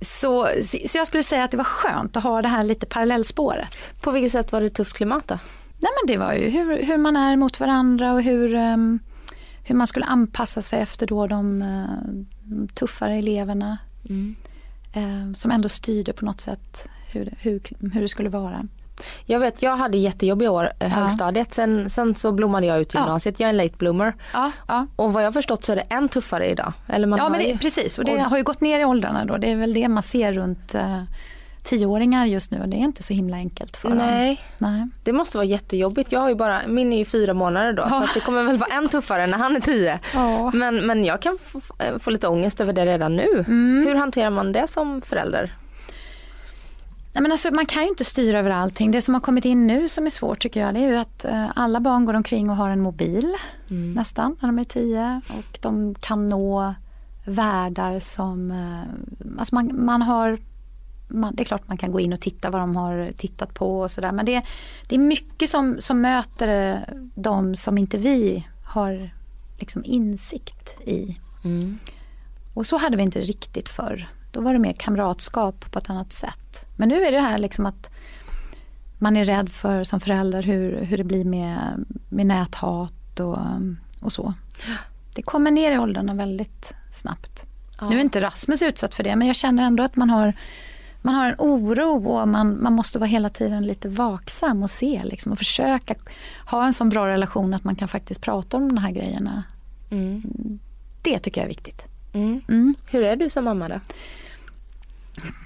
så, 0.00 0.48
så 0.86 0.98
jag 0.98 1.06
skulle 1.06 1.22
säga 1.22 1.44
att 1.44 1.50
det 1.50 1.56
var 1.56 1.64
skönt 1.64 2.16
att 2.16 2.22
ha 2.22 2.42
det 2.42 2.48
här 2.48 2.64
lite 2.64 2.86
parallellspåret. 2.86 4.02
På 4.02 4.10
vilket 4.10 4.32
sätt 4.32 4.52
var 4.52 4.60
det 4.60 4.70
tufft 4.70 4.96
klimat 4.96 5.28
då? 5.28 5.38
Nej 5.82 5.90
men 6.00 6.06
det 6.14 6.18
var 6.18 6.32
ju 6.32 6.48
hur, 6.48 6.82
hur 6.82 6.96
man 6.96 7.16
är 7.16 7.36
mot 7.36 7.60
varandra 7.60 8.12
och 8.12 8.22
hur, 8.22 8.54
ehm, 8.54 8.98
hur 9.64 9.74
man 9.74 9.86
skulle 9.86 10.04
anpassa 10.04 10.62
sig 10.62 10.80
efter 10.80 11.06
då 11.06 11.26
de, 11.26 11.62
eh, 11.62 12.22
de 12.42 12.68
tuffare 12.68 13.14
eleverna. 13.14 13.78
Eh, 14.92 15.32
som 15.36 15.50
ändå 15.50 15.68
styrde 15.68 16.12
på 16.12 16.24
något 16.24 16.40
sätt 16.40 16.88
hur, 17.12 17.34
hur, 17.38 17.62
hur 17.92 18.00
det 18.00 18.08
skulle 18.08 18.28
vara. 18.28 18.66
Jag 19.24 19.38
vet, 19.40 19.62
jag 19.62 19.76
hade 19.76 19.98
jättejobbiga 19.98 20.50
år, 20.50 20.72
eh, 20.80 20.88
högstadiet. 20.88 21.54
Sen, 21.54 21.90
sen 21.90 22.14
så 22.14 22.32
blommade 22.32 22.66
jag 22.66 22.80
ut 22.80 22.94
Ja. 22.94 23.00
gymnasiet. 23.00 23.40
Jag 23.40 23.46
är 23.46 23.50
en 23.50 23.56
late 23.56 23.76
bloomer. 23.78 24.14
Ja, 24.32 24.52
ja. 24.68 24.86
Och 24.96 25.12
vad 25.12 25.22
jag 25.22 25.26
har 25.26 25.32
förstått 25.32 25.64
så 25.64 25.72
är 25.72 25.76
det 25.76 25.82
än 25.90 26.08
tuffare 26.08 26.48
idag. 26.50 26.72
Eller 26.88 27.06
man 27.06 27.18
ja 27.18 27.28
men 27.28 27.38
det, 27.40 27.48
ju... 27.48 27.58
precis 27.58 27.98
och 27.98 28.04
det 28.04 28.18
har 28.18 28.36
ju 28.36 28.42
gått 28.42 28.60
ner 28.60 28.80
i 28.80 28.84
åldrarna 28.84 29.24
då. 29.24 29.36
Det 29.36 29.50
är 29.50 29.56
väl 29.56 29.74
det 29.74 29.88
man 29.88 30.02
ser 30.02 30.32
runt 30.32 30.74
eh, 30.74 31.02
tioåringar 31.62 32.26
just 32.26 32.50
nu 32.50 32.60
och 32.60 32.68
det 32.68 32.76
är 32.76 32.78
inte 32.78 33.02
så 33.02 33.12
himla 33.14 33.36
enkelt 33.36 33.76
för 33.76 33.88
dem. 33.88 33.98
Nej, 33.98 34.40
Nej. 34.58 34.86
det 35.04 35.12
måste 35.12 35.36
vara 35.36 35.44
jättejobbigt. 35.44 36.12
Jag 36.12 36.20
har 36.20 36.28
ju 36.28 36.34
bara, 36.34 36.60
min 36.66 36.92
är 36.92 36.98
ju 36.98 37.04
fyra 37.04 37.34
månader 37.34 37.72
då. 37.72 37.82
Så 37.82 37.88
Ja. 37.90 38.06
det 38.14 38.20
kommer 38.20 38.42
väl 38.42 38.56
vara 38.56 38.74
än 38.74 38.88
tuffare 38.88 39.26
när 39.26 39.38
han 39.38 39.56
är 39.56 39.60
tio. 39.60 39.98
Ja. 40.14 40.50
Men, 40.54 40.86
men 40.86 41.04
jag 41.04 41.22
kan 41.22 41.38
få, 41.42 41.60
få 41.98 42.10
lite 42.10 42.28
ångest 42.28 42.60
över 42.60 42.72
det 42.72 42.86
redan 42.86 43.16
nu. 43.16 43.44
Mm. 43.48 43.86
Hur 43.86 43.94
hanterar 43.94 44.30
man 44.30 44.52
det 44.52 44.66
som 44.66 45.00
förälder? 45.02 45.54
Nej, 47.12 47.22
men 47.22 47.32
alltså, 47.32 47.50
man 47.50 47.66
kan 47.66 47.82
ju 47.82 47.88
inte 47.88 48.04
styra 48.04 48.38
över 48.38 48.50
allting. 48.50 48.90
Det 48.90 49.02
som 49.02 49.14
har 49.14 49.20
kommit 49.20 49.44
in 49.44 49.66
nu 49.66 49.88
som 49.88 50.06
är 50.06 50.10
svårt 50.10 50.40
tycker 50.40 50.60
jag 50.60 50.74
det 50.74 50.80
är 50.80 50.88
ju 50.88 50.96
att 50.96 51.24
eh, 51.24 51.46
alla 51.54 51.80
barn 51.80 52.04
går 52.04 52.14
omkring 52.14 52.50
och 52.50 52.56
har 52.56 52.70
en 52.70 52.80
mobil 52.80 53.34
nästan 53.94 54.36
när 54.40 54.48
de 54.48 54.58
är 54.58 54.64
tio 54.64 55.20
och 55.28 55.58
de 55.60 55.94
kan 55.94 56.28
nå 56.28 56.74
världar 57.24 58.00
som, 58.00 58.50
eh, 58.50 59.38
alltså 59.38 59.54
man, 59.54 59.84
man 59.84 60.02
har 60.02 60.38
man, 61.08 61.34
det 61.34 61.42
är 61.42 61.44
klart 61.44 61.68
man 61.68 61.76
kan 61.76 61.92
gå 61.92 62.00
in 62.00 62.12
och 62.12 62.20
titta 62.20 62.50
vad 62.50 62.60
de 62.60 62.76
har 62.76 63.12
tittat 63.16 63.54
på 63.54 63.80
och 63.80 63.90
sådär 63.90 64.12
men 64.12 64.26
det, 64.26 64.42
det 64.88 64.94
är 64.94 64.98
mycket 64.98 65.50
som, 65.50 65.76
som 65.80 66.00
möter 66.00 66.72
eh, 66.72 66.78
de 67.14 67.54
som 67.54 67.78
inte 67.78 67.96
vi 67.96 68.46
har 68.64 69.10
liksom 69.58 69.84
insikt 69.84 70.80
i. 70.80 71.18
Och 72.54 72.66
så 72.66 72.76
hade 72.76 72.96
vi 72.96 73.02
inte 73.02 73.20
riktigt 73.20 73.68
förr. 73.68 74.08
Då 74.30 74.40
var 74.40 74.52
det 74.52 74.58
mer 74.58 74.72
kamratskap 74.72 75.72
på 75.72 75.78
ett 75.78 75.90
annat 75.90 76.12
sätt. 76.12 76.64
Men 76.76 76.88
nu 76.88 77.04
är 77.04 77.12
det 77.12 77.20
här 77.20 77.38
liksom 77.38 77.66
att 77.66 77.90
man 78.98 79.16
är 79.16 79.24
rädd 79.24 79.48
för 79.48 79.84
som 79.84 80.00
förälder 80.00 80.42
hur, 80.42 80.84
hur 80.84 80.96
det 80.96 81.04
blir 81.04 81.24
med, 81.24 81.84
med 82.08 82.26
näthat 82.26 83.20
och, 83.20 83.38
och 84.00 84.12
så. 84.12 84.34
Det 85.14 85.22
kommer 85.22 85.50
ner 85.50 85.72
i 85.72 85.78
åldrarna 85.78 86.14
väldigt 86.14 86.72
snabbt. 86.92 87.46
Nu 87.88 87.96
är 87.96 88.00
inte 88.00 88.20
Rasmus 88.20 88.62
utsatt 88.62 88.94
för 88.94 89.02
det 89.02 89.16
men 89.16 89.26
jag 89.26 89.36
känner 89.36 89.62
ändå 89.62 89.82
att 89.82 89.96
man 89.96 90.10
har 90.10 90.34
man 91.02 91.14
har 91.14 91.26
en 91.26 91.34
oro 91.38 92.08
och 92.08 92.28
man, 92.28 92.62
man 92.62 92.72
måste 92.72 92.98
vara 92.98 93.08
hela 93.08 93.30
tiden 93.30 93.66
lite 93.66 93.88
vaksam 93.88 94.62
och 94.62 94.70
se 94.70 95.00
liksom, 95.04 95.32
och 95.32 95.38
försöka 95.38 95.94
ha 96.46 96.66
en 96.66 96.72
sån 96.72 96.88
bra 96.88 97.06
relation 97.06 97.54
att 97.54 97.64
man 97.64 97.76
kan 97.76 97.88
faktiskt 97.88 98.20
prata 98.20 98.56
om 98.56 98.68
de 98.68 98.78
här 98.78 98.90
grejerna. 98.90 99.42
Mm. 99.90 100.22
Det 101.02 101.18
tycker 101.18 101.40
jag 101.40 101.44
är 101.44 101.48
viktigt. 101.48 101.89
Mm. 102.12 102.40
Mm. 102.48 102.74
Hur 102.90 103.02
är 103.02 103.16
du 103.16 103.30
som 103.30 103.44
mamma 103.44 103.68
då? 103.68 103.80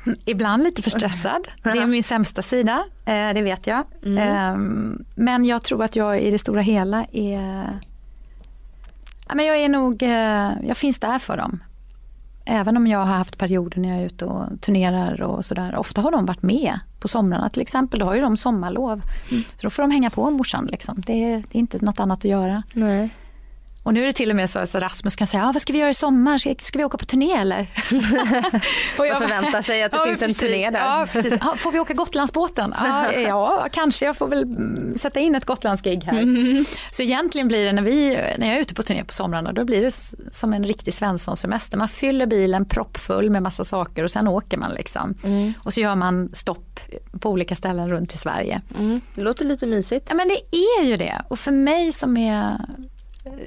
Ibland 0.25 0.63
lite 0.65 0.83
för 0.83 0.91
stressad. 0.91 1.49
Det 1.63 1.71
är 1.71 1.87
min 1.87 2.03
sämsta 2.03 2.43
sida, 2.43 2.85
eh, 3.05 3.35
det 3.35 3.43
vet 3.43 3.67
jag. 3.67 3.85
Mm. 4.05 4.19
Ehm, 4.19 5.05
Men 5.15 5.45
jag 5.45 5.63
tror 5.63 5.85
att 5.85 5.97
jag 5.97 6.21
i 6.21 6.31
det 6.31 6.39
stora 6.39 6.61
hela 6.63 7.07
är... 7.13 7.81
Men 9.35 9.47
Jag 9.47 9.57
är 9.59 9.69
nog, 9.69 10.03
eh, 10.03 10.53
jag 10.67 10.77
finns 10.77 10.99
där 10.99 11.19
för 11.19 11.37
dem. 11.37 11.63
Även 12.47 12.77
om 12.77 12.87
jag 12.87 12.99
har 12.99 13.17
haft 13.17 13.39
perioder 13.39 13.79
när 13.81 13.89
jag 13.89 13.99
är 14.01 14.07
ute 14.07 14.25
och 14.25 14.61
turnerar 14.61 15.23
och 15.23 15.45
sådär. 15.45 15.77
Ofta 15.77 16.01
har 16.01 16.11
de 16.11 16.27
varit 16.27 16.43
med 16.43 16.79
på 17.01 17.09
somrarna 17.09 17.49
till 17.51 17.63
exempel. 17.63 18.01
Då 18.01 18.07
har 18.07 18.15
ju 18.15 18.21
de 18.21 18.37
sommarlov. 18.37 19.03
Så 19.31 19.63
då 19.63 19.71
får 19.71 19.83
de 19.83 19.91
hänga 19.91 20.11
på 20.11 20.31
morsan. 20.31 20.67
Liksom. 20.67 21.03
Det, 21.07 21.25
är, 21.25 21.37
det 21.37 21.59
är 21.59 21.61
inte 21.61 21.85
något 21.85 22.01
annat 22.01 22.19
att 22.19 22.25
göra. 22.25 22.63
Nej. 22.73 23.11
Och 23.85 23.95
nu 23.95 24.03
är 24.03 24.07
det 24.07 24.13
till 24.13 24.31
och 24.31 24.37
med 24.37 24.51
så 24.51 24.59
att 24.59 24.75
Rasmus 24.75 25.17
kan 25.17 25.27
säga, 25.27 25.47
ah, 25.49 25.53
vad 25.53 25.63
ska 25.63 25.73
vi 25.73 25.79
göra 25.79 25.91
i 25.91 25.95
sommar? 25.95 26.39
Ska, 26.39 26.55
ska 26.59 26.79
vi 26.79 26.85
åka 26.85 26.99
på 26.99 27.05
turné 27.05 27.33
eller? 27.33 27.61
och 28.99 29.07
Man 29.07 29.23
förväntar 29.23 29.63
sig 29.63 29.83
att 29.83 29.93
det 29.93 29.97
Ja, 29.97 30.07
finns 30.07 30.23
en 30.23 30.29
precis. 30.29 30.41
turné 30.41 30.71
där. 30.71 30.81
Ja, 30.81 31.07
precis. 31.13 31.35
Ah, 31.41 31.57
får 31.57 31.73
vi 31.73 31.81
åka 31.81 31.95
Gotlandsbåten? 31.95 32.75
Ah, 32.77 33.13
ja, 33.27 33.69
kanske. 33.73 34.07
Jag 34.07 34.17
får 34.17 34.29
väl 34.29 34.43
mm, 34.43 34.99
sätta 34.99 35.21
in 35.21 35.35
ett 35.35 35.45
Gotlandsgig 35.45 36.05
här. 36.05 36.23
Mm. 36.23 36.65
Så 36.91 37.03
egentligen 37.03 37.49
blir 37.49 37.65
det 37.65 37.73
när, 37.73 37.83
vi, 37.83 38.11
när 38.39 38.47
jag 38.47 38.57
är 38.57 38.61
ute 38.61 38.75
på 38.75 38.83
turné 38.83 39.05
på 39.05 39.13
somrarna, 39.13 39.53
då 39.53 39.65
blir 39.65 39.83
det 39.83 39.95
som 40.35 40.53
en 40.55 40.65
riktig 40.65 40.95
Svensson-semester. 40.95 41.79
Man 41.79 41.89
fyller 41.89 42.27
bilen 42.27 42.65
proppfull 42.65 43.31
med 43.31 43.43
massa 43.43 43.65
saker 43.65 44.05
och 44.05 44.11
sen 44.11 44.29
åker 44.29 44.57
man 44.57 44.73
liksom. 44.75 45.15
Och 45.63 45.75
så 45.75 45.81
gör 45.81 45.95
man 45.95 46.31
stopp 46.33 46.81
på 47.21 47.31
olika 47.31 47.57
ställen 47.57 47.89
runt 47.91 48.15
i 48.15 48.19
Sverige. 48.19 48.61
Mm. 48.79 49.01
Det 49.15 49.23
låter 49.23 49.45
lite 49.45 49.67
mysigt. 49.67 50.07
Ja 50.09 50.15
men 50.15 50.29
det 50.29 50.57
är 50.57 50.85
ju 50.85 50.97
det. 50.97 51.23
Och 51.29 51.39
för 51.39 51.53
mig 51.53 51.93
som 51.93 52.17
är, 52.17 52.61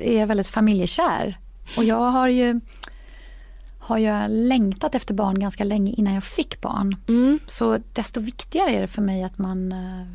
är 0.02 0.26
väldigt 0.26 0.48
familjekär. 0.48 1.40
Och 1.78 1.84
jag 1.84 2.12
har 2.12 2.28
ju 2.28 2.60
har 3.80 3.98
jag 3.98 4.26
längtat 4.32 4.96
efter 4.96 5.14
barn 5.14 5.40
ganska 5.40 5.64
länge 5.64 5.92
innan 5.92 6.14
jag 6.14 6.24
fick 6.24 6.62
barn. 6.62 6.96
Mm. 7.08 7.40
Så 7.48 7.78
desto 7.94 8.20
viktigare 8.20 8.72
är 8.72 8.82
det 8.82 8.88
för 8.88 9.02
mig 9.02 9.24
att 9.24 9.38
man 9.38 9.72
eh, 9.72 10.08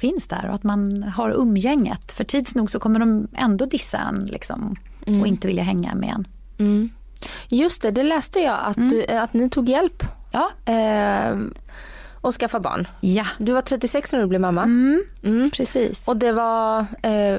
finns 0.00 0.26
där 0.28 0.48
och 0.48 0.54
att 0.54 0.62
man 0.62 1.02
har 1.02 1.30
umgänget. 1.30 2.12
För 2.12 2.24
tids 2.24 2.54
nog 2.54 2.70
så 2.70 2.78
kommer 2.80 3.00
de 3.00 3.28
ändå 3.36 3.66
dissa 3.66 3.98
en 3.98 4.24
liksom, 4.24 4.76
och 5.06 5.26
inte 5.26 5.46
vilja 5.48 5.62
hänga 5.62 5.94
med 5.94 6.08
en. 6.10 6.26
Mm. 6.58 6.90
Just 7.48 7.82
det, 7.82 7.90
det 7.90 8.02
läste 8.02 8.40
jag 8.40 8.58
att, 8.62 8.76
du, 8.76 9.06
att 9.06 9.32
ni 9.34 9.50
tog 9.50 9.68
hjälp 9.68 10.04
Ja, 10.32 10.72
eh, 10.72 11.36
och 12.20 12.34
skaffa 12.34 12.60
barn. 12.60 12.88
ja. 13.00 13.26
Du 13.38 13.52
var 13.52 13.62
36 13.62 14.12
när 14.12 14.20
du 14.20 14.26
blev 14.26 14.40
mamma. 14.40 14.62
Mm, 14.62 15.02
Mm. 15.22 15.50
precis. 15.50 16.08
Och 16.08 16.16
det 16.16 16.32
var, 16.32 16.86
eh, 17.02 17.38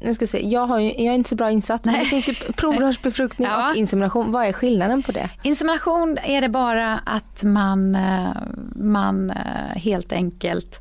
nu 0.00 0.14
ska 0.14 0.22
vi 0.22 0.26
se, 0.26 0.48
jag, 0.48 0.66
har 0.66 0.78
ju, 0.80 0.86
jag 0.88 0.98
är 1.06 1.12
inte 1.14 1.28
så 1.28 1.36
bra 1.36 1.50
insatt. 1.50 1.84
Men 1.84 1.94
det 1.94 2.04
finns 2.04 2.28
ju 2.28 2.34
provrörsbefruktning 2.34 3.48
Ja. 3.50 3.70
och 3.70 3.76
insemination. 3.76 4.32
Vad 4.32 4.46
är 4.46 4.52
skillnaden 4.52 5.02
på 5.02 5.12
det? 5.12 5.30
Insemination 5.42 6.18
är 6.24 6.40
det 6.40 6.48
bara 6.48 6.98
att 7.06 7.42
man, 7.42 7.94
eh, 7.94 8.30
man 8.76 9.30
eh, 9.30 9.76
helt 9.76 10.12
enkelt 10.12 10.80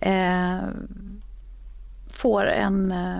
eh, 0.00 0.58
får 2.12 2.46
en, 2.46 2.92
eh, 2.92 3.18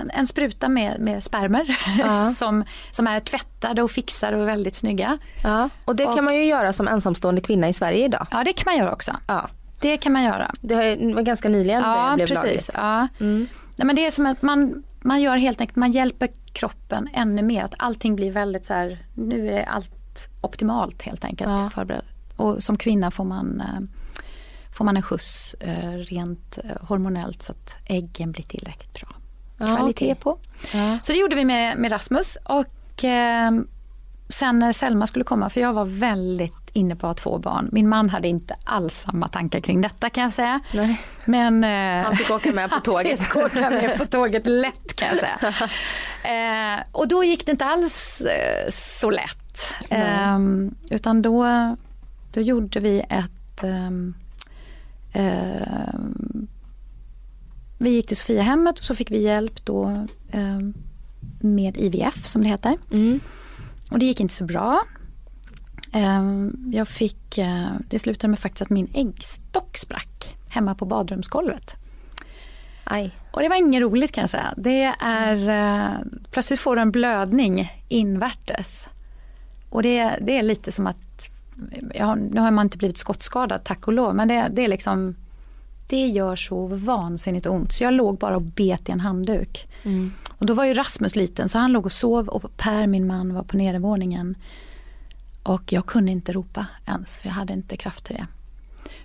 en, 0.00 0.10
en 0.14 0.26
spruta 0.26 0.68
med, 0.68 1.00
med 1.00 1.24
spermer 1.24 1.76
Ja. 1.98 2.30
som, 2.36 2.64
som 2.90 3.06
är 3.06 3.20
tvättade 3.20 3.82
och 3.82 3.90
fixade 3.90 4.36
och 4.36 4.48
väldigt 4.48 4.74
snygga. 4.74 5.18
Ja. 5.42 5.68
Och 5.84 5.96
det 5.96 6.06
Och- 6.06 6.14
kan 6.14 6.24
man 6.24 6.34
ju 6.34 6.44
göra 6.44 6.72
som 6.72 6.88
ensamstående 6.88 7.40
kvinna 7.40 7.68
i 7.68 7.72
Sverige 7.72 8.04
idag. 8.04 8.26
Ja, 8.30 8.44
det 8.44 8.52
kan 8.52 8.64
man 8.72 8.76
göra 8.80 8.92
också. 8.92 9.16
Ja. 9.26 9.48
Det 9.80 9.96
kan 9.96 10.12
man 10.12 10.22
göra. 10.24 10.50
Det 10.60 10.74
var 11.14 11.22
ganska 11.22 11.48
nyligen 11.48 11.82
Ja, 11.82 12.08
det 12.10 12.14
blev 12.14 12.26
precis. 12.26 12.44
lagligt. 12.44 12.70
Ja. 12.74 13.08
Mm. 13.20 13.46
Nej, 13.76 13.86
men 13.86 13.96
det 13.96 14.06
är 14.06 14.10
som 14.10 14.26
att 14.26 14.42
man, 14.42 14.82
man 15.00 15.20
gör 15.20 15.36
helt 15.36 15.60
enkelt, 15.60 15.76
man 15.76 15.92
hjälper 15.92 16.28
kroppen 16.52 17.08
ännu 17.14 17.42
mer. 17.42 17.64
Att 17.64 17.74
allting 17.78 18.16
blir 18.16 18.30
väldigt 18.30 18.64
så 18.64 18.74
här, 18.74 19.06
nu 19.14 19.50
är 19.50 19.62
allt 19.62 20.28
optimalt 20.40 21.02
helt 21.02 21.24
enkelt 21.24 21.50
Ja. 21.50 21.70
förberett. 21.74 22.04
Och 22.36 22.62
som 22.62 22.78
kvinna 22.78 23.10
får 23.10 23.24
man, 23.24 23.60
eh, 23.60 23.80
får 24.72 24.84
man 24.84 24.96
en 24.96 25.02
skjuts 25.02 25.54
eh, 25.60 25.90
rent 25.92 26.58
eh, 26.64 26.86
hormonellt 26.88 27.42
så 27.42 27.52
att 27.52 27.76
äggen 27.86 28.32
blir 28.32 28.44
tillräckligt 28.44 28.94
bra 28.94 29.08
Ja, 29.58 29.76
kvalitet 29.76 30.04
okej. 30.04 30.14
på. 30.14 30.38
Ja. 30.72 30.98
Så 31.02 31.12
det 31.12 31.18
gjorde 31.18 31.36
vi 31.36 31.44
med, 31.44 31.78
med 31.78 31.92
Rasmus 31.92 32.38
och 32.44 33.04
eh, 33.04 33.50
sen 34.28 34.58
när 34.58 34.72
Selma 34.72 35.06
skulle 35.06 35.24
komma, 35.24 35.50
för 35.50 35.60
jag 35.60 35.72
var 35.72 35.84
väldigt 35.84 36.61
inne 36.72 36.96
på 36.96 37.06
att 37.06 37.20
få 37.20 37.38
barn. 37.38 37.68
Min 37.72 37.88
man 37.88 38.10
hade 38.10 38.28
inte 38.28 38.56
alls 38.64 38.94
samma 38.94 39.28
tankar 39.28 39.60
kring 39.60 39.80
detta 39.80 40.10
kan 40.10 40.22
jag 40.22 40.32
säga. 40.32 40.60
Nej. 40.74 41.00
Men, 41.24 41.64
eh, 41.64 42.04
Han 42.04 42.16
fick 42.16 42.30
åka 42.30 42.52
med 42.52 42.70
på 42.70 42.80
tåget. 42.80 43.18
Han 43.18 43.26
fick 43.26 43.36
åka 43.56 43.70
med 43.70 43.98
på 43.98 44.06
tåget 44.06 44.46
lätt 44.46 44.96
kan 44.96 45.08
jag 45.08 45.18
säga. 45.18 45.38
Eh, 46.24 46.80
och 46.92 47.08
då 47.08 47.24
gick 47.24 47.46
det 47.46 47.52
inte 47.52 47.64
alls 47.64 48.20
eh, 48.20 48.70
så 48.70 49.10
lätt. 49.10 49.72
Eh, 49.90 50.38
utan 50.90 51.22
då, 51.22 51.46
då 52.32 52.40
gjorde 52.40 52.80
vi 52.80 53.00
ett 53.00 53.62
ehm, 53.62 54.14
ehm, 55.12 56.48
vi 57.78 57.90
gick 57.90 58.06
till 58.06 58.16
Sofiahemmet 58.16 58.78
och 58.78 58.84
så 58.84 58.94
fick 58.94 59.10
vi 59.10 59.22
hjälp 59.22 59.64
då 59.64 60.06
ehm, 60.32 60.74
med 61.40 61.76
IVF 61.76 62.26
som 62.26 62.42
det 62.42 62.48
heter. 62.48 62.76
Mm. 62.92 63.20
Och 63.90 63.98
det 63.98 64.06
gick 64.06 64.20
inte 64.20 64.34
så 64.34 64.44
bra. 64.44 64.82
Ehm, 65.92 66.70
Jag 66.72 66.88
fick, 66.88 67.38
eh, 67.38 67.70
det 67.88 67.98
slutade 67.98 68.28
med 68.28 68.38
faktiskt 68.38 68.62
att 68.62 68.70
min 68.70 68.90
äggstock 68.94 69.76
sprack 69.76 70.36
hemma 70.48 70.74
på 70.74 70.84
badrumsgolvet. 70.84 71.76
Aj. 72.84 73.10
Och 73.30 73.40
det 73.40 73.48
var 73.48 73.56
inget 73.56 73.82
roligt 73.82 74.12
kan 74.12 74.22
jag 74.22 74.30
säga. 74.30 74.54
Det 74.56 74.94
är, 75.00 75.48
eh, 75.48 75.98
plötsligt 76.30 76.60
får 76.60 76.76
du 76.76 76.82
en 76.82 76.90
blödning 76.90 77.70
invärtes. 77.88 78.88
Och 79.70 79.82
det, 79.82 80.12
det 80.20 80.38
är 80.38 80.42
lite 80.42 80.72
som 80.72 80.86
att, 80.86 81.28
ja, 81.94 82.14
nu 82.14 82.40
har 82.40 82.50
man 82.50 82.66
inte 82.66 82.78
blivit 82.78 82.98
skottskadad 82.98 83.64
tack 83.64 83.86
och 83.86 83.92
lov, 83.92 84.14
men 84.14 84.28
det, 84.28 84.48
det 84.52 84.64
är 84.64 84.68
liksom, 84.68 85.16
det 85.88 86.06
gör 86.06 86.36
så 86.36 86.66
vansinnigt 86.66 87.46
ont. 87.46 87.72
Så 87.72 87.84
jag 87.84 87.94
låg 87.94 88.18
bara 88.18 88.36
och 88.36 88.42
bet 88.42 88.88
i 88.88 88.92
en 88.92 89.00
handduk. 89.00 89.68
Mm. 89.82 90.12
Och 90.38 90.46
då 90.46 90.54
var 90.54 90.64
ju 90.64 90.74
Rasmus 90.74 91.16
liten 91.16 91.48
så 91.48 91.58
han 91.58 91.72
låg 91.72 91.86
och 91.86 91.92
sov 91.92 92.28
och 92.28 92.56
Per 92.56 92.86
min 92.86 93.06
man 93.06 93.34
var 93.34 93.42
på 93.42 93.56
nedervåningen. 93.56 94.34
Och 95.42 95.72
jag 95.72 95.86
kunde 95.86 96.12
inte 96.12 96.32
ropa 96.32 96.66
ens 96.86 97.16
för 97.16 97.28
jag 97.28 97.34
hade 97.34 97.52
inte 97.52 97.76
kraft 97.76 98.04
till 98.04 98.16
det. 98.16 98.26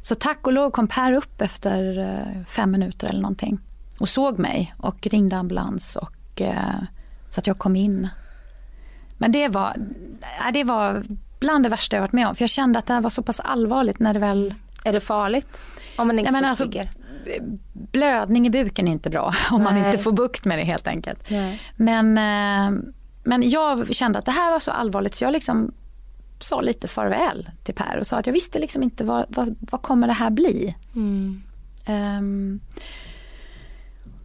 Så 0.01 0.15
tack 0.15 0.47
och 0.47 0.53
lov 0.53 0.71
kom 0.71 0.87
Per 0.87 1.13
upp 1.13 1.41
efter 1.41 1.99
eh, 1.99 2.43
fem 2.45 2.71
minuter 2.71 3.07
eller 3.07 3.21
någonting. 3.21 3.59
Och 3.99 4.09
såg 4.09 4.39
mig 4.39 4.75
och 4.77 5.07
ringde 5.07 5.37
ambulans 5.37 5.95
och 5.95 6.41
eh, 6.41 6.81
så 7.29 7.39
att 7.39 7.47
jag 7.47 7.57
kom 7.57 7.75
in. 7.75 8.07
Men 9.17 9.31
det 9.31 9.47
var, 9.47 9.75
nej, 10.43 10.53
det 10.53 10.63
var 10.63 11.03
bland 11.39 11.65
det 11.65 11.69
värsta 11.69 11.95
jag 11.95 12.01
varit 12.01 12.13
med 12.13 12.27
om. 12.27 12.35
För 12.35 12.43
jag 12.43 12.49
kände 12.49 12.79
att 12.79 12.85
det 12.85 12.93
här 12.93 13.01
var 13.01 13.09
så 13.09 13.23
pass 13.23 13.39
allvarligt 13.39 13.99
när 13.99 14.13
det 14.13 14.19
väl 14.19 14.53
Är 14.83 14.93
det 14.93 14.99
farligt? 14.99 15.61
Om 15.97 16.07
men 16.07 16.19
äggstock 16.19 16.43
alltså, 16.43 16.69
blödning 17.73 18.47
i 18.47 18.49
buken 18.49 18.87
är 18.87 18.91
inte 18.91 19.09
bra 19.09 19.33
om 19.51 19.63
man 19.63 19.73
Nej. 19.73 19.85
inte 19.85 19.97
får 19.97 20.11
bukt 20.11 20.45
med 20.45 20.59
det 20.59 20.63
helt 20.63 20.87
enkelt. 20.87 21.29
Nej. 21.29 21.61
Men, 21.75 22.17
eh, 22.17 22.81
men 23.23 23.49
jag 23.49 23.95
kände 23.95 24.19
att 24.19 24.25
det 24.25 24.31
här 24.31 24.51
var 24.51 24.59
så 24.59 24.71
allvarligt 24.71 25.15
så 25.15 25.23
jag 25.23 25.31
liksom 25.31 25.73
sa 26.39 26.61
lite 26.61 26.87
farväl 26.87 27.49
till 27.63 27.73
Per 27.73 27.97
och 27.97 28.07
sa 28.07 28.17
att 28.17 28.27
jag 28.27 28.33
visste 28.33 28.59
liksom 28.59 28.83
inte 28.83 29.03
vad, 29.03 29.25
vad, 29.29 29.55
vad 29.59 29.81
kommer 29.81 30.07
det 30.07 30.13
här 30.13 30.29
bli. 30.29 30.75
Mm. 30.95 31.41
Ehm, 31.85 32.59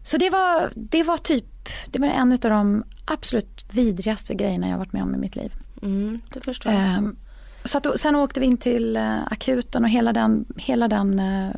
så 0.03 0.19
det 0.19 0.31
var, 0.31 0.71
det 0.75 1.03
var 1.03 1.17
typ, 1.17 1.69
det 1.87 1.99
var 1.99 2.07
en 2.07 2.33
av 2.33 2.39
de 2.39 2.85
absolut 3.05 3.65
vidrigaste 3.73 4.35
grejerna 4.35 4.69
jag 4.69 4.79
varit 4.79 4.93
med 4.93 5.03
om 5.03 5.15
i 5.15 5.19
mitt 5.19 5.37
liv. 5.37 5.53
Mm. 5.83 6.21
Det 6.33 6.45
förstår 6.45 6.73
jag. 6.73 6.83
Ehm, 6.83 7.17
så 7.65 7.79
att, 7.79 8.01
sen 8.01 8.17
åkte 8.17 8.41
vi 8.41 8.47
in 8.47 8.57
till 8.57 8.97
eh, 8.97 9.19
akuten 9.31 9.85
och 9.85 9.91
hela 9.91 10.13
den, 10.13 10.45
hela 10.57 10.89
den 10.89 11.19
eh, 11.19 11.51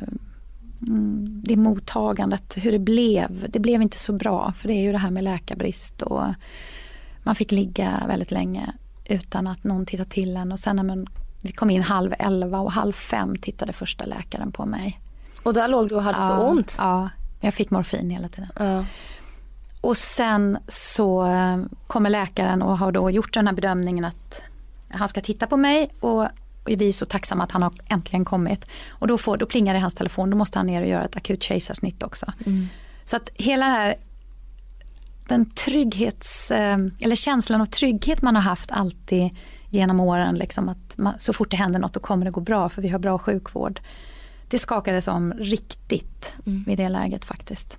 mm, 0.87 1.41
det 1.45 1.57
mottagandet, 1.57 2.57
hur 2.57 2.71
det 2.71 2.79
blev. 2.79 3.45
Det 3.49 3.59
blev 3.59 3.81
inte 3.81 3.99
så 3.99 4.13
bra 4.13 4.51
för 4.51 4.67
det 4.67 4.73
är 4.73 4.81
ju 4.81 4.91
det 4.91 4.97
här 4.97 5.11
med 5.11 5.23
läkarbrist 5.23 6.01
och 6.01 6.23
man 7.23 7.35
fick 7.35 7.51
ligga 7.51 8.03
väldigt 8.07 8.31
länge 8.31 8.73
utan 9.05 9.47
att 9.47 9.63
någon 9.63 9.85
tittade 9.85 10.09
till 10.09 10.37
en 10.37 10.51
och 10.51 10.59
sen 10.59 10.75
när 10.75 10.83
man, 10.83 11.07
vi 11.43 11.51
kom 11.51 11.69
in 11.69 11.81
halv 11.81 12.13
elva 12.19 12.59
och 12.59 12.71
halv 12.71 12.93
fem 12.93 13.35
tittade 13.37 13.73
första 13.73 14.05
läkaren 14.05 14.51
på 14.51 14.65
mig. 14.65 14.99
Och 15.43 15.53
där 15.53 15.67
låg 15.67 15.87
du 15.87 15.95
och 15.95 16.03
hade 16.03 16.21
så 16.21 16.27
Ja, 16.27 16.39
ont? 16.39 16.75
Ja, 16.77 17.09
jag 17.41 17.53
fick 17.53 17.69
morfin 17.69 18.09
hela 18.09 18.29
tiden. 18.29 18.49
Ja. 18.59 18.85
Och 19.81 19.97
sen 19.97 20.57
så 20.67 21.25
eh, 21.25 21.57
kommer 21.87 22.09
läkaren 22.09 22.61
och 22.61 22.77
har 22.77 22.91
då 22.91 23.11
gjort 23.11 23.33
den 23.33 23.47
här 23.47 23.53
bedömningen 23.53 24.05
att 24.05 24.41
han 24.89 25.07
ska 25.07 25.21
titta 25.21 25.47
på 25.47 25.57
mig 25.57 25.89
och 25.99 26.27
vi 26.65 26.87
är 26.87 26.91
så 26.91 27.05
tacksamma 27.05 27.43
att 27.43 27.51
han 27.51 27.63
har 27.63 27.73
äntligen 27.87 28.25
kommit. 28.25 28.65
Och 28.89 29.07
då, 29.07 29.17
får, 29.17 29.37
då 29.37 29.45
plingar 29.45 29.73
det 29.73 29.77
i 29.77 29.81
hans 29.81 29.93
telefon, 29.93 30.29
då 30.29 30.37
måste 30.37 30.59
han 30.59 30.67
ner 30.67 30.81
och 30.81 30.87
göra 30.87 31.05
ett 31.05 31.15
akut 31.15 31.43
kejsarsnitt 31.43 32.03
också. 32.03 32.33
Så 33.05 33.17
att 33.17 33.29
hela 33.33 33.65
det 33.65 33.71
här 33.71 33.95
den 35.27 35.49
trygghets, 35.49 36.51
eh, 36.51 36.77
eller 37.01 37.15
känslan 37.15 37.61
av 37.61 37.65
trygghet 37.65 38.21
man 38.21 38.35
har 38.35 38.43
haft 38.43 38.71
alltid 38.71 39.29
genom 39.69 39.99
åren, 39.99 40.35
liksom 40.35 40.69
att 40.69 40.97
man, 40.97 41.13
så 41.19 41.33
fort 41.33 41.51
det 41.51 41.57
händer 41.57 41.79
något 41.79 41.93
då 41.93 41.99
kommer 41.99 42.25
det 42.25 42.31
gå 42.31 42.41
bra 42.41 42.69
för 42.69 42.81
vi 42.81 42.87
har 42.89 42.99
bra 42.99 43.17
sjukvård. 43.19 43.79
Det 44.49 44.59
skakades 44.59 45.07
om 45.07 45.33
riktigt 45.33 46.33
vid 46.43 46.77
det 46.77 46.89
läget 46.89 47.25
faktiskt. 47.25 47.77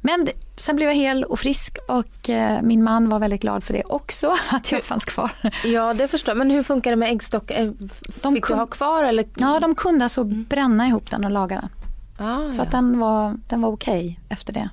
Men 0.00 0.28
sen 0.56 0.76
blev 0.76 0.88
jag 0.88 0.96
hel 0.96 1.24
och 1.24 1.38
frisk 1.40 1.78
och 1.88 2.30
eh, 2.30 2.62
min 2.62 2.84
man 2.84 3.08
var 3.08 3.18
väldigt 3.18 3.40
glad 3.40 3.64
för 3.64 3.72
det 3.74 3.82
också, 3.84 4.34
att 4.50 4.72
jag 4.72 4.82
fanns 4.82 5.04
kvar. 5.04 5.30
Ja, 5.64 5.94
det 5.94 6.08
förstår 6.08 6.30
jag. 6.32 6.38
Men 6.38 6.50
hur 6.50 6.62
funkar 6.62 6.90
det 6.90 6.96
med 6.96 7.10
äggstock? 7.12 7.50
Eh, 7.50 7.70
De 8.22 8.34
Fick 8.34 8.46
du 8.46 8.54
kun- 8.54 8.58
ha 8.58 8.66
kvar 8.66 9.04
eller? 9.04 9.24
Ja, 9.36 9.60
de 9.60 9.74
kunde 9.74 10.04
alltså 10.04 10.24
bränna 10.24 10.86
ihop 10.86 11.10
den 11.10 11.24
och 11.24 11.30
laga 11.30 11.56
den. 11.60 11.68
Ah, 12.26 12.52
Så 12.52 12.60
ja. 12.60 12.62
att 12.64 12.70
den 12.70 12.98
var, 12.98 13.36
den 13.48 13.60
var 13.60 13.68
okej 13.68 14.20
efter 14.28 14.52
det. 14.52 14.68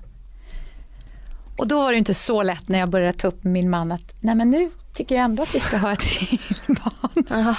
Och 1.58 1.68
då 1.68 1.78
var 1.78 1.92
det 1.92 1.98
inte 1.98 2.13
så 2.13 2.44
lätt 2.44 2.68
när 2.68 2.80
jag 2.80 2.89
började 2.89 3.13
ta 3.13 3.28
upp 3.28 3.44
med 3.44 3.54
min 3.54 3.70
man 3.70 3.92
att 3.92 4.13
nej 4.20 4.36
men 4.36 4.50
nu 4.50 4.72
tycker 4.94 5.16
jag 5.16 5.24
ändå 5.24 5.44
att 5.44 5.56
vi 5.56 5.60
ska 5.60 5.78
ha 5.78 5.92
ett 5.92 6.00
till 6.20 6.39
barn. 6.68 7.39
Aha. 7.39 7.56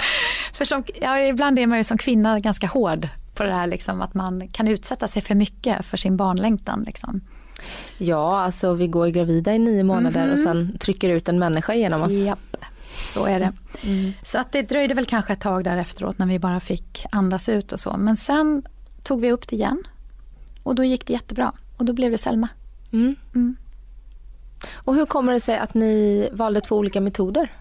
För 0.53 0.65
som, 0.65 0.83
ja, 1.01 1.19
ibland 1.19 1.59
är 1.59 1.67
man 1.67 1.77
ju 1.77 1.83
som 1.83 1.97
kvinna 1.97 2.39
ganska 2.39 2.67
hård 2.67 3.09
på 3.35 3.43
det 3.43 3.53
här 3.53 3.67
liksom, 3.67 4.01
att 4.01 4.13
man 4.13 4.47
kan 4.47 4.67
utsätta 4.67 5.07
sig 5.07 5.21
för 5.21 5.35
mycket 5.35 5.85
för 5.85 5.97
sin 5.97 6.17
barnlängtan. 6.17 6.83
Liksom. 6.83 7.21
Ja, 7.97 8.39
alltså 8.39 8.73
vi 8.73 8.87
går 8.87 9.07
gravida 9.07 9.53
i 9.53 9.59
nio 9.59 9.83
månader 9.83 10.31
och 10.31 10.39
sen 10.39 10.77
trycker 10.79 11.09
ut 11.09 11.29
en 11.29 11.39
människa 11.39 11.73
genom 11.73 12.01
oss. 12.01 12.13
Japp, 12.13 12.57
så 13.03 13.25
är 13.25 13.39
det. 13.39 13.53
Så 14.23 14.39
att 14.39 14.51
det 14.51 14.61
dröjde 14.61 14.93
väl 14.93 15.05
kanske 15.05 15.33
ett 15.33 15.41
tag 15.41 15.63
där 15.63 15.77
efteråt 15.77 16.17
när 16.17 16.25
vi 16.25 16.39
bara 16.39 16.59
fick 16.59 17.05
andas 17.11 17.49
ut 17.49 17.71
och 17.71 17.79
så. 17.79 17.97
Men 17.97 18.15
sen 18.17 18.63
tog 19.03 19.21
vi 19.21 19.31
upp 19.31 19.47
det 19.47 19.55
igen 19.55 19.83
och 20.63 20.75
då 20.75 20.83
gick 20.83 21.07
det 21.07 21.13
jättebra 21.13 21.53
och 21.77 21.85
då 21.85 21.93
blev 21.93 22.11
det 22.11 22.17
Selma. 22.17 22.49
Mm. 22.93 23.15
Och 24.73 24.95
hur 24.95 25.05
kommer 25.05 25.33
det 25.33 25.39
sig 25.39 25.57
att 25.57 25.73
ni 25.73 26.29
valde 26.31 26.61
två 26.61 26.75
olika 26.75 27.01
metoder? 27.01 27.51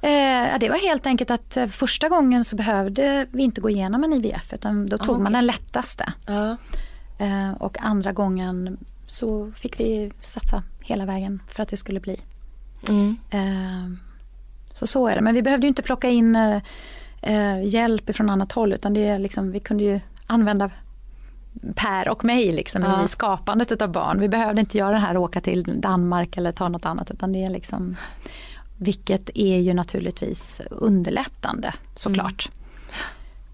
Eh, 0.00 0.58
det 0.60 0.68
var 0.68 0.86
helt 0.86 1.06
enkelt 1.06 1.30
att 1.30 1.56
eh, 1.56 1.66
första 1.66 2.08
gången 2.08 2.44
så 2.44 2.56
behövde 2.56 3.26
vi 3.30 3.42
inte 3.42 3.60
gå 3.60 3.70
igenom 3.70 4.04
en 4.04 4.12
IVF 4.12 4.52
utan 4.52 4.86
då 4.86 4.98
tog 4.98 5.10
okej. 5.10 5.22
man 5.22 5.32
den 5.32 5.46
lättaste. 5.46 6.12
Ja. 6.26 6.56
Eh, 7.18 7.52
och 7.52 7.76
andra 7.80 8.12
gången 8.12 8.78
så 9.06 9.52
fick 9.56 9.80
vi 9.80 10.12
satsa 10.20 10.62
hela 10.80 11.04
vägen 11.04 11.42
för 11.48 11.62
att 11.62 11.68
det 11.68 11.76
skulle 11.76 12.00
bli. 12.00 12.20
Mm. 12.88 13.16
Eh, 13.30 13.98
så 14.74 14.86
så 14.86 15.08
är 15.08 15.14
det. 15.14 15.20
Men 15.20 15.34
vi 15.34 15.42
behövde 15.42 15.66
ju 15.66 15.68
inte 15.68 15.82
plocka 15.82 16.08
in 16.08 16.36
eh, 16.36 16.62
eh, 17.22 17.64
hjälp 17.66 18.16
från 18.16 18.30
annat 18.30 18.52
håll 18.52 18.72
utan 18.72 18.94
det 18.94 19.18
liksom, 19.18 19.50
vi 19.50 19.60
kunde 19.60 19.84
ju 19.84 20.00
använda 20.26 20.70
Per 21.74 22.08
och 22.08 22.24
mig 22.24 22.52
liksom 22.52 22.82
Ja. 22.82 23.04
i 23.04 23.08
skapandet 23.08 23.72
utav 23.72 23.92
barn. 23.92 24.20
Vi 24.20 24.28
behövde 24.28 24.60
inte 24.60 24.78
göra 24.78 24.92
det 24.92 24.98
här 24.98 25.16
åka 25.16 25.40
till 25.40 25.80
Danmark 25.80 26.36
eller 26.36 26.50
ta 26.50 26.68
något 26.68 26.86
annat 26.86 27.10
utan 27.10 27.32
det 27.32 27.44
är 27.44 27.50
liksom 27.50 27.96
vilket 28.76 29.30
är 29.34 29.58
ju 29.58 29.74
naturligtvis 29.74 30.60
underlättande 30.70 31.74
såklart. 31.94 32.50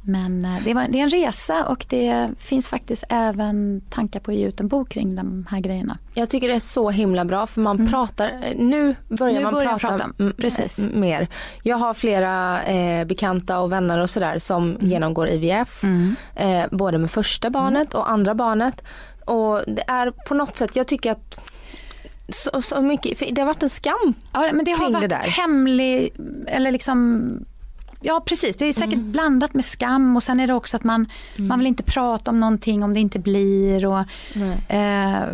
Men 0.09 0.45
eh, 0.45 0.63
det, 0.65 0.75
var, 0.75 0.87
det 0.89 0.99
är 0.99 1.03
en 1.03 1.09
resa 1.11 1.65
och 1.67 1.87
det 1.89 2.31
finns 2.39 2.69
faktiskt 2.69 3.05
även 3.09 3.81
tankar 3.91 4.21
på 4.21 4.31
att 4.31 4.37
ge 4.37 4.47
ut 4.47 4.61
en 4.61 4.69
bok 4.69 4.89
kring 4.89 5.17
de 5.17 5.47
här 5.51 5.59
grejerna. 5.59 5.99
Jag 6.15 6.29
tycker 6.29 6.49
det 6.49 6.55
är 6.55 6.61
så 6.61 6.91
himla 6.91 7.25
bra 7.25 7.47
för 7.47 7.61
man 7.61 7.87
pratar, 7.87 8.55
nu 8.57 8.97
börjar 9.09 9.35
Nu 9.35 9.41
man 9.41 9.55
börjar 9.55 9.79
prata, 9.79 9.99
prata, 9.99 10.33
precis. 10.37 10.79
mer. 10.79 11.29
Jag 11.63 11.77
har 11.77 11.95
flera 11.95 12.63
eh, 12.63 13.05
bekanta 13.05 13.59
och 13.59 13.73
vänner 13.73 13.99
och 13.99 14.11
sådär 14.11 14.39
som 14.39 14.77
genomgår 14.81 15.29
IVF. 15.29 15.85
Eh, 16.35 16.65
både 16.71 16.99
med 16.99 17.11
första 17.11 17.51
barnet 17.51 17.95
och 17.95 18.11
andra 18.11 18.35
barnet. 18.35 18.85
Och 19.25 19.63
det 19.67 19.85
är 19.87 20.11
på 20.11 20.35
något 20.35 20.57
sätt, 20.57 20.77
jag 20.77 20.87
tycker 20.87 21.13
att 21.13 21.41
så, 22.29 22.63
så 22.63 22.83
mycket, 22.83 23.19
för 23.19 23.27
det 23.33 23.41
har 23.41 23.47
varit 23.47 23.63
en 23.63 23.69
skam. 23.69 24.15
Ja, 24.33 24.51
men 24.53 24.65
det 24.65 24.71
har 24.71 24.79
kring 24.79 24.93
det 24.93 24.99
varit 24.99 25.11
där. 25.11 25.19
hemlig, 25.19 26.13
eller 26.47 26.73
liksom 26.73 27.29
Ja 28.01 28.23
precis, 28.27 28.57
det 28.57 28.67
är 28.67 28.73
säkert 28.73 28.93
Mm. 28.95 29.13
blandat 29.13 29.55
med 29.55 29.65
skam 29.65 30.17
och 30.17 30.23
sen 30.23 30.41
är 30.41 30.47
det 30.47 30.55
också 30.55 30.77
att 30.77 30.85
man, 30.85 31.07
man 31.37 31.59
vill 31.59 31.67
inte 31.69 31.83
prata 31.83 32.31
om 32.31 32.41
någonting 32.41 32.83
om 32.83 32.95
det 32.95 33.01
inte 33.01 33.19
blir. 33.19 33.87
Och, 33.87 33.99
eh, 34.73 35.29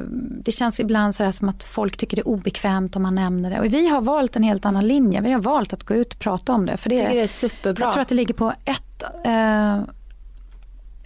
det 0.45 0.53
känns 0.53 0.81
ibland 0.81 1.15
så 1.15 1.25
här 1.25 1.33
som 1.33 1.49
att 1.49 1.65
folk 1.65 1.97
tycker 1.97 2.17
det 2.17 2.21
är 2.21 2.29
obekvämt 2.29 2.97
om 2.97 3.03
man 3.03 3.15
nämner 3.15 3.51
det. 3.51 3.59
Och 3.61 3.65
vi 3.67 3.89
har 3.89 4.01
valt 4.01 4.37
en 4.37 4.43
helt 4.43 4.65
annan 4.67 4.89
linje. 4.89 5.21
Vi 5.21 5.33
har 5.33 5.41
valt 5.41 5.73
att 5.73 5.85
gå 5.85 5.95
ut 5.95 6.13
och 6.13 6.19
prata 6.19 6.53
om 6.53 6.67
det. 6.67 6.77
För 6.77 6.89
det 6.91 6.95
Jag 6.97 7.05
tycker 7.05 7.17
det 7.17 7.23
är 7.23 7.27
superbra. 7.27 7.85
jag 7.85 7.93
tror 7.93 8.03
att 8.03 8.09
det 8.09 8.15
ligger 8.15 8.35
på 8.35 8.53
ett, 8.65 9.03
eh, 9.25 9.79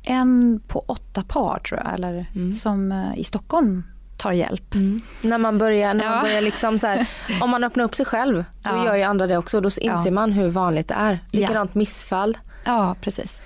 en 0.03 0.61
på 0.69 0.85
åtta 0.87 1.23
par 1.29 1.59
tror 1.59 1.81
jag, 1.85 1.95
eller 1.95 2.27
Mm. 2.35 2.53
som 2.53 2.93
eh, 2.93 3.19
i 3.19 3.25
Stockholm 3.25 3.83
tar 4.19 4.33
hjälp. 4.33 4.75
När 5.23 5.39
man 5.39 5.59
börjar, 5.59 5.95
när 5.95 6.05
Ja. 6.05 6.11
man 6.11 6.23
börjar 6.23 6.41
liksom 6.41 6.79
så 6.79 6.87
här, 6.87 7.07
om 7.43 7.51
man 7.51 7.65
öppnar 7.65 7.85
upp 7.85 7.95
sig 7.95 8.07
själv, 8.07 8.37
då 8.63 8.71
Ja. 8.71 8.85
gör 8.85 8.97
ju 8.97 9.03
andra 9.03 9.27
det 9.27 9.37
också. 9.39 9.61
Då 9.61 9.67
inser 9.67 10.07
Ja. 10.07 10.11
man 10.11 10.33
hur 10.33 10.49
vanligt 10.49 10.89
det 10.89 10.95
är. 10.95 11.19
Likadant 11.33 11.75
missfall. 11.75 12.39
Ja, 12.65 12.97
precis. 13.01 13.41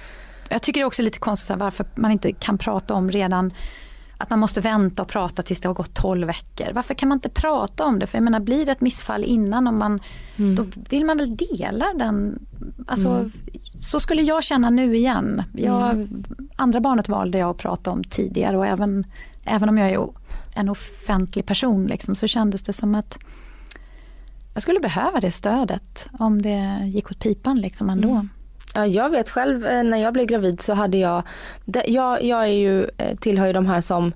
Jag 0.49 0.63
tycker 0.63 0.81
det 0.81 0.85
är 0.85 0.87
också 0.87 1.03
lite 1.03 1.19
konstigt 1.19 1.47
så 1.47 1.53
här, 1.53 1.61
varför 1.61 1.87
man 1.95 2.11
inte 2.11 2.33
kan 2.33 2.59
prata 2.59 2.95
om 2.95 3.11
redan 3.11 3.53
att 4.19 4.31
man 4.31 4.39
måste 4.39 4.61
vänta 4.61 5.03
och 5.03 5.09
prata 5.09 5.43
tills 5.43 5.61
det 5.61 5.69
har 5.69 5.75
gått 5.75 5.95
12 5.95 6.27
veckor. 6.27 6.67
Varför 6.73 6.95
kan 6.95 7.09
man 7.09 7.17
inte 7.17 7.29
prata 7.29 7.85
om 7.85 7.99
det? 7.99 8.07
För 8.07 8.19
jag 8.19 8.23
menar, 8.23 8.41
blir 8.41 8.67
det 8.67 8.73
ett 8.73 8.81
missfall 8.81 9.25
innan, 9.25 9.67
om 9.67 9.79
man, 9.79 10.01
då 10.57 10.67
vill 10.91 11.05
man 11.05 11.19
väl 11.19 11.37
dela 11.37 11.87
den. 11.95 12.47
Alltså, 12.87 13.31
Så 13.83 14.01
skulle 14.01 14.23
jag 14.23 14.45
känna 14.45 14.71
nu 14.71 14.97
igen. 14.97 15.43
Jag, 15.55 16.09
Andra 16.57 16.81
barnet 16.81 17.09
valde 17.09 17.39
jag 17.39 17.51
att 17.51 17.57
prata 17.59 17.91
om 17.91 18.05
tidigare 18.05 18.59
och 18.59 18.67
även, 18.67 19.07
även 19.45 19.69
om 19.69 19.79
jag 19.79 19.91
är 19.91 19.99
en 20.55 20.69
offentlig 20.69 21.47
person 21.47 21.87
liksom, 21.87 22.17
så 22.17 22.27
kändes 22.27 22.63
det 22.63 22.73
som 22.73 22.95
att 22.95 23.19
jag 24.55 24.63
skulle 24.63 24.81
behöva 24.81 25.21
det 25.21 25.31
stödet 25.31 26.09
om 26.13 26.43
det 26.43 26.81
gick 26.85 27.11
åt 27.11 27.19
pipan 27.19 27.61
liksom 27.61 27.91
ändå. 27.91 28.11
Mm. 28.11 28.29
Ja, 28.75 28.87
jag 28.87 29.11
vet 29.11 29.31
själv 29.31 29.67
eh, 29.67 29.83
när 29.83 29.99
jag 29.99 30.13
blev 30.13 30.27
gravid 30.27 30.61
så 30.61 30.75
hade 30.75 30.99
jag, 30.99 31.23
jag, 31.87 32.25
jag 32.25 32.43
är 32.43 32.53
ju, 32.53 32.87
eh, 32.97 33.17
tillhör 33.17 33.47
ju 33.47 33.53
de 33.53 33.67
här 33.67 33.81
som 33.81 34.13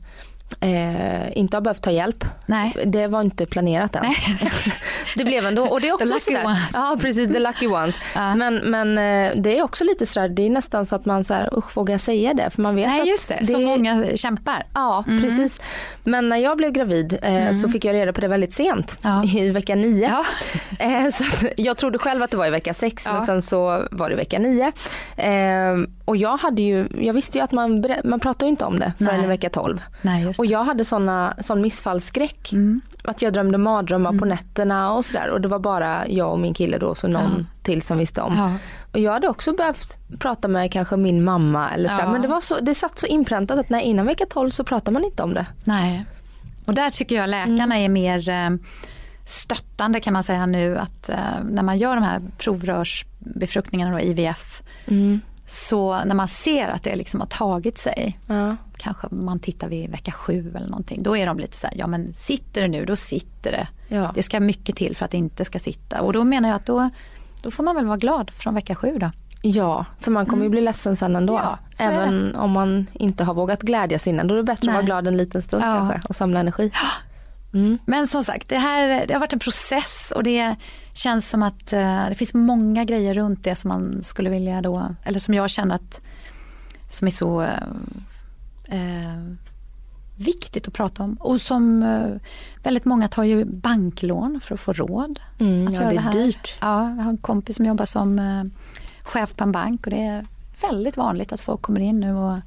eh, 0.60 1.38
inte 1.38 1.56
har 1.56 1.60
behövt 1.60 1.82
ta 1.82 1.90
hjälp. 1.90 2.24
Nej. 2.46 2.76
Det 2.86 3.06
var 3.06 3.20
inte 3.20 3.46
planerat 3.46 3.96
än. 3.96 4.04
det 5.16 5.24
blev 5.24 5.46
ändå 5.46 5.62
och 5.66 5.80
det 5.80 5.88
är 5.88 5.92
också 5.92 6.06
The 6.06 6.12
lucky 6.12 6.20
sådär, 6.20 6.44
ones. 6.46 6.58
Ja 6.74 6.96
precis, 7.00 7.32
the 7.32 7.38
lucky 7.38 7.66
ones. 7.66 7.96
Ja. 8.14 8.34
Men, 8.34 8.54
men 8.56 8.98
eh, 8.98 9.32
det 9.42 9.58
är 9.58 9.62
också 9.62 9.84
lite 9.84 10.06
sådär, 10.06 10.28
det 10.28 10.46
är 10.46 10.50
nästan 10.50 10.86
så 10.86 10.96
att 10.96 11.04
man 11.04 11.24
såhär, 11.24 11.58
usch 11.58 11.76
vågar 11.76 11.94
jag 11.94 12.00
säga 12.00 12.34
det? 12.34 12.50
För 12.50 12.62
man 12.62 12.76
vet 12.76 12.88
Nej 12.88 13.00
att 13.00 13.06
just 13.06 13.28
det, 13.28 13.46
så 13.46 13.58
många 13.58 14.06
kämpar. 14.16 14.64
Ja, 14.74 15.04
precis. 15.06 15.60
Men 16.04 16.28
när 16.28 16.36
jag 16.36 16.56
blev 16.56 16.72
gravid 16.72 17.18
eh, 17.22 17.52
så 17.52 17.68
fick 17.68 17.84
jag 17.84 17.94
reda 17.94 18.12
på 18.12 18.20
det 18.20 18.28
väldigt 18.28 18.52
sent, 18.52 18.98
Ja. 19.02 19.24
i 19.24 19.50
vecka 19.50 19.74
nio. 19.74 20.08
Ja. 20.08 20.24
Eh, 20.78 21.08
så 21.10 21.24
jag 21.56 21.76
trodde 21.76 21.98
själv 21.98 22.22
att 22.22 22.30
det 22.30 22.36
var 22.36 22.46
i 22.46 22.50
vecka 22.50 22.74
sex 22.74 23.06
men 23.06 23.26
sen 23.26 23.42
så 23.42 23.86
var 23.90 24.10
det 24.10 24.16
vecka 24.16 24.38
nio. 24.38 24.72
Eh, 25.16 25.74
och 26.04 26.16
jag 26.16 26.36
hade 26.36 26.62
ju, 26.62 26.88
jag 27.00 27.14
visste 27.14 27.38
ju 27.38 27.44
att 27.44 27.52
man, 27.52 27.84
man 28.04 28.20
pratar 28.20 28.46
ju 28.46 28.50
inte 28.50 28.64
om 28.64 28.78
det 28.78 28.92
förrän 28.98 29.24
i 29.24 29.26
vecka 29.26 29.50
tolv. 29.50 29.82
Nej, 30.02 30.32
Och 30.38 30.46
jag 30.46 30.64
hade 30.64 30.84
såna, 30.84 31.34
sån 31.40 31.60
missfallsskräck. 31.60 32.52
Mm. 32.52 32.80
Att 33.04 33.22
jag 33.22 33.32
drömde 33.32 33.58
mardrömmar 33.58 34.18
på 34.18 34.24
nätterna 34.24 34.92
och 34.92 35.04
sådär. 35.04 35.30
Och 35.30 35.40
det 35.40 35.48
var 35.48 35.58
bara 35.58 36.08
jag 36.08 36.32
och 36.32 36.38
min 36.38 36.54
kille 36.54 36.78
då, 36.78 36.94
så 36.94 37.08
någon 37.08 37.46
till 37.62 37.82
som 37.82 37.98
visste 37.98 38.22
om. 38.22 38.34
Ja. 38.36 38.52
Och 38.92 38.98
jag 38.98 39.12
hade 39.12 39.28
också 39.28 39.52
behövt 39.52 39.98
prata 40.18 40.48
med 40.48 40.72
kanske 40.72 40.96
min 40.96 41.24
mamma 41.24 41.70
eller 41.70 41.88
sådär. 41.88 42.04
Ja. 42.04 42.12
Men 42.12 42.22
det, 42.22 42.28
var 42.28 42.40
så, 42.40 42.60
det 42.60 42.74
satt 42.74 42.98
så 42.98 43.06
inpräntat 43.06 43.58
att 43.58 43.68
nej, 43.68 43.84
innan 43.84 44.06
vecka 44.06 44.24
12 44.30 44.50
så 44.50 44.64
pratar 44.64 44.92
man 44.92 45.04
inte 45.04 45.22
om 45.22 45.34
det. 45.34 45.46
Nej. 45.64 46.04
Och 46.66 46.74
där 46.74 46.90
tycker 46.90 47.16
jag 47.16 47.30
läkarna 47.30 47.78
är 47.78 47.88
mer 47.88 48.28
eh, 48.28 48.50
stöttande 49.26 50.00
kan 50.00 50.12
man 50.12 50.24
säga 50.24 50.46
nu 50.46 50.78
att 50.78 51.08
eh, 51.08 51.16
när 51.50 51.62
man 51.62 51.78
gör 51.78 51.94
de 51.94 52.04
här 52.04 52.20
provrörsbefruktningarna 52.38 53.94
och 53.94 54.00
IVF 54.00 54.62
så 55.46 56.04
när 56.04 56.14
man 56.14 56.28
ser 56.28 56.68
att 56.68 56.82
det 56.82 56.96
liksom 56.96 57.20
har 57.20 57.26
tagit 57.26 57.78
sig 57.78 58.18
Ja. 58.26 58.56
kanske 58.76 59.06
man 59.10 59.38
tittar 59.38 59.68
vid 59.68 59.90
vecka 59.90 60.12
sju 60.12 60.52
eller 60.56 60.68
någonting. 60.68 61.02
Då 61.02 61.16
är 61.16 61.26
de 61.26 61.38
lite 61.38 61.56
så 61.56 61.66
här, 61.66 61.76
ja 61.76 61.86
men 61.86 62.14
sitter 62.14 62.62
det 62.62 62.68
nu, 62.68 62.84
då 62.84 62.96
sitter 62.96 63.52
det. 63.52 63.68
Ja. 63.88 64.12
Det 64.14 64.22
ska 64.22 64.40
mycket 64.40 64.76
till 64.76 64.96
för 64.96 65.04
att 65.04 65.10
det 65.10 65.16
inte 65.16 65.44
ska 65.44 65.58
sitta. 65.58 66.00
Och 66.00 66.12
då 66.12 66.24
menar 66.24 66.48
jag 66.48 66.56
att 66.56 66.66
då, 66.66 66.90
då 67.42 67.50
får 67.50 67.64
man 67.64 67.74
väl 67.76 67.86
vara 67.86 67.96
glad 67.96 68.30
från 68.30 68.54
vecka 68.54 68.74
sju 68.74 68.98
då. 68.98 69.10
Ja, 69.42 69.84
för 70.00 70.10
man 70.10 70.26
kommer 70.26 70.44
ju 70.44 70.48
bli 70.50 70.60
ledsen 70.60 70.96
sen 70.96 71.16
ändå. 71.16 71.38
Mm. 71.38 71.48
Ja, 71.78 71.84
Även 71.84 72.36
om 72.36 72.50
man 72.50 72.86
inte 72.92 73.24
har 73.24 73.34
vågat 73.34 73.62
glädjas 73.62 74.06
innan. 74.06 74.26
Då 74.28 74.34
är 74.34 74.36
det 74.36 74.42
bättre 74.44 74.66
Nej. 74.66 74.70
att 74.70 74.76
vara 74.76 74.86
glad 74.86 75.06
en 75.06 75.16
liten 75.16 75.42
stund 75.42 75.62
Ja. 75.64 75.76
kanske 75.88 76.08
och 76.08 76.16
samla 76.16 76.40
energi. 76.40 76.70
Men 77.84 78.06
som 78.06 78.24
sagt, 78.24 78.48
det 78.48 78.58
här 78.58 79.06
det 79.06 79.14
har 79.14 79.20
varit 79.20 79.32
en 79.32 79.38
process 79.38 80.12
och 80.16 80.22
det 80.22 80.56
känns 80.92 81.30
som 81.30 81.42
att 81.42 81.72
eh, 81.72 82.08
det 82.08 82.14
finns 82.14 82.34
många 82.34 82.84
grejer 82.84 83.14
runt 83.14 83.44
det 83.44 83.54
som 83.54 83.68
man 83.68 84.02
skulle 84.02 84.30
vilja 84.30 84.62
då, 84.62 84.94
eller 85.04 85.18
som 85.18 85.34
jag 85.34 85.50
känner 85.50 85.74
att 85.74 86.00
som 86.90 87.06
är 87.06 87.10
så 87.10 87.42
eh, 87.42 87.62
eh, 88.64 89.22
viktigt 90.16 90.68
att 90.68 90.74
prata 90.74 91.02
om. 91.02 91.16
Och 91.20 91.40
som 91.40 91.82
eh, 91.82 92.20
väldigt 92.62 92.84
många 92.84 93.08
tar 93.08 93.24
ju 93.24 93.44
banklån 93.44 94.40
för 94.42 94.54
att 94.54 94.60
få 94.60 94.72
råd. 94.72 95.20
Mm, 95.38 95.68
att 95.68 95.74
ja, 95.74 95.80
göra 95.80 95.90
det 95.90 95.96
är 95.96 96.00
här. 96.00 96.12
dyrt. 96.12 96.58
Ja, 96.60 96.90
jag 96.96 97.02
har 97.02 97.10
en 97.10 97.16
kompis 97.16 97.56
som 97.56 97.66
jobbar 97.66 97.84
som 97.84 98.18
eh, 98.18 98.44
chef 99.02 99.36
på 99.36 99.44
en 99.44 99.52
bank 99.52 99.86
och 99.86 99.90
det 99.90 100.04
är 100.04 100.26
väldigt 100.62 100.96
vanligt 100.96 101.32
att 101.32 101.40
folk 101.40 101.62
kommer 101.62 101.80
in 101.80 102.00
nu 102.00 102.14
och 102.14 102.38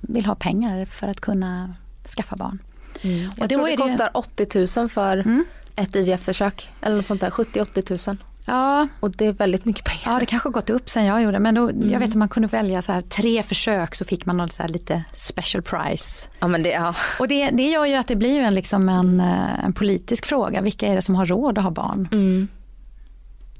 vill 0.00 0.26
ha 0.26 0.34
pengar 0.34 0.84
för 0.84 1.08
att 1.08 1.20
kunna 1.20 1.74
skaffa 2.16 2.36
barn. 2.36 2.58
Jag 3.02 3.28
Och 3.30 3.48
då 3.48 3.54
tror 3.54 3.64
det 3.66 3.70
det- 3.70 3.76
kostar 3.76 4.10
80 4.14 4.80
000 4.80 4.88
för 4.88 5.16
Mm. 5.16 5.44
ett 5.76 5.96
IVF-försök. 5.96 6.68
Eller 6.80 6.96
något 6.96 7.06
sånt 7.06 7.20
där, 7.20 7.30
70-80 7.30 8.08
000. 8.10 8.16
Ja, 8.46 8.88
Och 9.00 9.10
det 9.10 9.26
är 9.26 9.32
väldigt 9.32 9.64
mycket 9.64 9.84
pengar. 9.84 10.14
Ja, 10.14 10.20
det 10.20 10.26
kanske 10.26 10.48
har 10.48 10.52
gått 10.52 10.70
upp 10.70 10.88
sen 10.90 11.04
jag 11.04 11.22
gjorde 11.22 11.38
men 11.38 11.54
då, 11.54 11.68
Mm. 11.68 11.90
jag 11.90 12.00
vet 12.00 12.08
att 12.08 12.14
man 12.14 12.28
kunde 12.28 12.48
välja 12.48 12.82
så 12.82 12.92
här, 12.92 13.00
tre 13.02 13.42
försök 13.42 13.94
så 13.94 14.04
fick 14.04 14.26
man 14.26 14.36
något 14.36 14.52
så 14.52 14.62
här 14.62 14.68
lite 14.68 15.04
special 15.16 15.62
prize. 15.62 16.26
Ja, 16.40 16.48
men 16.48 16.62
det, 16.62 16.68
ja. 16.70 16.94
Och 17.18 17.28
det, 17.28 17.50
det 17.50 17.70
gör 17.70 17.86
ju 17.86 17.94
att 17.94 18.06
det 18.08 18.16
blir 18.16 18.40
en, 18.40 18.54
liksom 18.54 18.88
en, 18.88 19.20
eh, 19.20 19.64
en 19.64 19.72
politisk 19.72 20.26
fråga. 20.26 20.60
Vilka 20.60 20.86
är 20.86 20.94
det 20.94 21.02
som 21.02 21.14
har 21.14 21.26
råd 21.26 21.58
att 21.58 21.64
ha 21.64 21.70
barn? 21.70 22.08
Mm. 22.12 22.48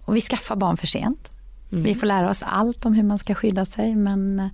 Och 0.05 0.17
vi 0.17 0.21
skaffar 0.21 0.57
barn 0.57 0.77
för 0.77 0.87
sent. 0.87 1.31
Vi 1.73 1.95
får 1.95 2.07
lära 2.07 2.31
oss 2.31 2.43
allt 2.47 2.87
om 2.87 2.93
hur 2.95 3.03
man 3.03 3.19
ska 3.19 3.35
skydda 3.35 3.65
sig 3.65 3.95
men 3.97 4.41
eh, 4.41 4.47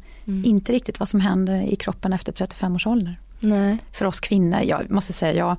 inte 0.44 0.72
riktigt 0.72 0.98
vad 1.00 1.08
som 1.08 1.20
händer 1.20 1.62
i 1.62 1.76
kroppen 1.76 2.12
efter 2.12 2.32
35 2.32 2.74
års 2.74 2.86
ålder. 2.86 3.20
Nej. 3.40 3.78
För 3.92 4.04
oss 4.04 4.20
kvinnor, 4.20 4.60
jag 4.60 4.90
måste 4.90 5.12
säga 5.12 5.32
jag 5.32 5.56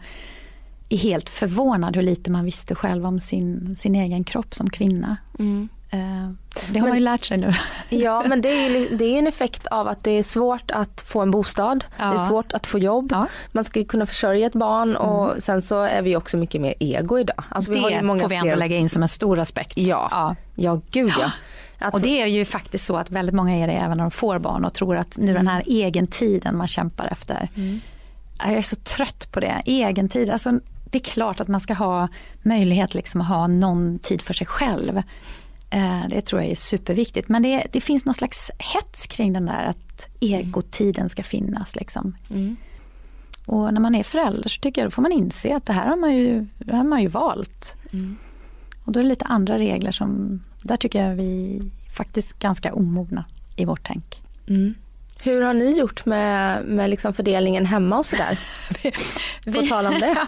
är 0.90 0.98
helt 0.98 1.30
förvånad 1.30 1.96
hur 1.96 2.04
lite 2.04 2.32
man 2.32 2.46
visste 2.46 2.76
själv 2.76 3.06
om 3.06 3.20
sin, 3.20 3.76
sin 3.76 3.96
egen 3.96 4.24
kropp 4.24 4.56
som 4.56 4.70
kvinna. 4.70 5.18
Mm. 5.40 5.70
Eh, 5.92 5.98
Det 6.00 6.80
har 6.80 6.82
Men- 6.82 6.82
man 6.90 6.94
ju 6.98 7.04
lärt 7.04 7.26
sig 7.26 7.38
nu. 7.38 7.54
Ja, 7.90 8.24
men 8.28 8.42
det 8.42 8.50
är, 8.66 8.70
ju- 8.70 8.98
det 8.98 9.06
är 9.06 9.20
en 9.20 9.28
effekt 9.28 9.68
av 9.68 9.88
att 9.88 10.04
det 10.04 10.12
är 10.12 10.24
svårt 10.24 10.72
att 10.72 11.02
få 11.02 11.22
en 11.22 11.32
bostad. 11.32 11.86
Ja. 11.98 12.06
Det 12.06 12.13
är 12.13 12.26
svårt 12.26 12.54
att 12.54 12.68
få 12.68 12.80
jobb. 12.80 13.08
Ja. 13.12 13.28
Man 13.52 13.63
ska 13.63 13.80
ju 13.80 13.86
kunna 13.86 14.06
försörja 14.06 14.48
ett 14.48 14.54
barn 14.54 14.96
och 14.96 15.44
sen 15.44 15.62
så 15.62 15.82
är 15.82 16.02
vi 16.02 16.16
också 16.16 16.38
mycket 16.38 16.62
mer 16.62 16.74
ego 16.80 17.20
idag. 17.20 17.44
Alltså, 17.50 17.72
vi 17.74 17.80
har 17.80 17.90
det 17.90 18.02
många 18.02 18.22
får 18.22 18.30
vi 18.30 18.36
ändå 18.36 18.46
fler- 18.50 18.58
lägga 18.58 18.78
in 18.78 18.90
som 18.90 19.02
en 19.02 19.08
stor 19.10 19.40
aspekt. 19.40 19.78
Ja. 19.78 20.08
Ja. 20.12 20.36
Ja, 20.56 20.82
gud 20.92 21.13
ja. 21.20 21.32
Och 21.94 22.02
det 22.02 22.22
är 22.22 22.26
ju 22.26 22.46
faktiskt 22.46 22.86
så 22.86 22.96
att 22.98 23.12
väldigt 23.12 23.36
många 23.36 23.56
är 23.56 23.68
det 23.68 23.74
även 23.74 23.98
när 23.98 24.04
de 24.04 24.12
får 24.12 24.40
barn 24.40 24.66
och 24.66 24.74
tror 24.74 24.98
att 24.98 25.18
nu 25.18 25.34
den 25.34 25.48
här 25.48 25.63
egen 25.66 26.08
tiden 26.08 26.58
man 26.58 26.68
kämpar 26.68 27.08
efter. 27.12 27.50
Jag 28.40 28.54
är 28.54 28.62
så 28.62 28.76
trött 28.76 29.32
på 29.32 29.40
det. 29.40 29.62
Egen 29.66 30.10
tid. 30.10 30.30
Alltså, 30.30 30.60
det 30.92 30.98
är 30.98 31.04
klart 31.04 31.40
att 31.40 31.48
man 31.48 31.62
ska 31.62 31.74
ha 31.74 32.08
möjlighet 32.42 32.94
liksom 32.96 33.22
att 33.22 33.28
ha 33.28 33.48
någon 33.48 34.00
tid 34.00 34.22
för 34.22 34.34
sig 34.34 34.48
själv. 34.48 34.98
Eh, 35.70 36.02
Det 36.10 36.22
tror 36.22 36.42
jag 36.42 36.52
är 36.52 36.56
superviktigt. 36.56 37.30
Men 37.30 37.44
det, 37.44 37.68
det 37.72 37.82
finns 37.82 38.06
någon 38.06 38.13
slags 38.16 38.52
hets 38.58 39.08
kring 39.08 39.34
den 39.34 39.46
där 39.46 39.66
att 39.66 40.08
egotiden 40.20 41.10
ska 41.10 41.24
finnas. 41.24 41.76
Liksom. 41.76 42.16
Och 43.46 43.74
när 43.74 43.82
man 43.82 43.96
är 43.96 44.04
förälder 44.04 44.50
så 44.50 44.60
tycker 44.62 44.82
jag 44.82 44.88
då 44.88 44.92
får 44.92 45.02
man 45.02 45.12
inse 45.12 45.56
att 45.56 45.66
det 45.66 45.74
här 45.74 45.88
har 45.88 45.96
man 45.98 46.16
ju, 46.16 46.46
har 46.72 46.84
man 46.84 47.02
ju 47.02 47.08
valt. 47.08 47.76
Och 48.88 48.93
då 48.93 49.00
är 49.00 49.04
det 49.04 49.10
lite 49.10 49.26
andra 49.26 49.58
regler 49.58 49.91
som, 49.91 50.39
där 50.63 50.78
tycker 50.78 51.04
jag 51.08 51.15
vi 51.15 51.62
faktiskt 51.97 52.39
ganska 52.39 52.73
omogna 52.73 53.26
i 53.56 53.65
vårt 53.65 53.88
tänk. 53.88 54.21
Mm. 54.47 54.76
Hur 55.23 55.41
har 55.41 55.54
ni 55.54 55.80
gjort 55.80 56.06
med, 56.06 56.63
med 56.65 56.89
liksom 56.89 57.13
fördelningen 57.13 57.65
hemma 57.65 57.97
och 57.97 58.06
sådär? 58.06 58.39
På 59.54 59.62
tal 59.62 59.86
om 59.86 59.93
det. 60.00 60.28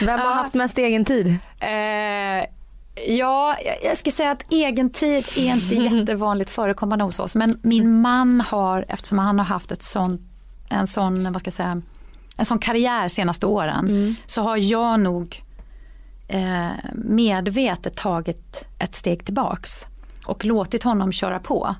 Vem 0.04 0.20
har 0.20 0.34
haft 0.34 0.54
mest 0.54 0.78
egen 0.78 1.04
tid? 1.04 1.36
Eh, 1.60 2.44
ja, 3.16 3.56
jag- 3.84 3.98
ska 3.98 4.10
säga 4.10 4.30
att 4.30 4.44
egentid 4.50 5.24
är 5.36 5.52
inte 5.52 5.74
jättevanligt 5.96 6.50
förekommande 6.50 7.04
hos 7.04 7.18
oss. 7.18 7.34
Men 7.34 7.58
min 7.62 8.00
man 8.00 8.40
har, 8.40 8.84
eftersom 8.88 9.18
han 9.18 9.38
har 9.38 9.46
haft 9.46 9.72
ett 9.72 9.82
sån, 9.82 10.28
en 10.68 10.86
sån, 10.86 11.32
vad 11.32 11.40
ska 11.40 11.46
jag 11.48 11.54
säga, 11.54 11.82
en 12.36 12.44
sån 12.44 12.58
karriär 12.58 13.08
senaste 13.08 13.46
åren. 13.46 14.16
Så 14.26 14.42
har 14.42 14.56
jag 14.56 15.00
nog 15.00 15.42
medvetet 16.94 17.96
tagit 17.96 18.64
ett 18.78 18.94
steg 18.94 19.24
tillbaks. 19.24 19.86
Och 20.26 20.44
låtit 20.44 20.82
honom 20.82 21.12
köra 21.12 21.38
på. 21.38 21.74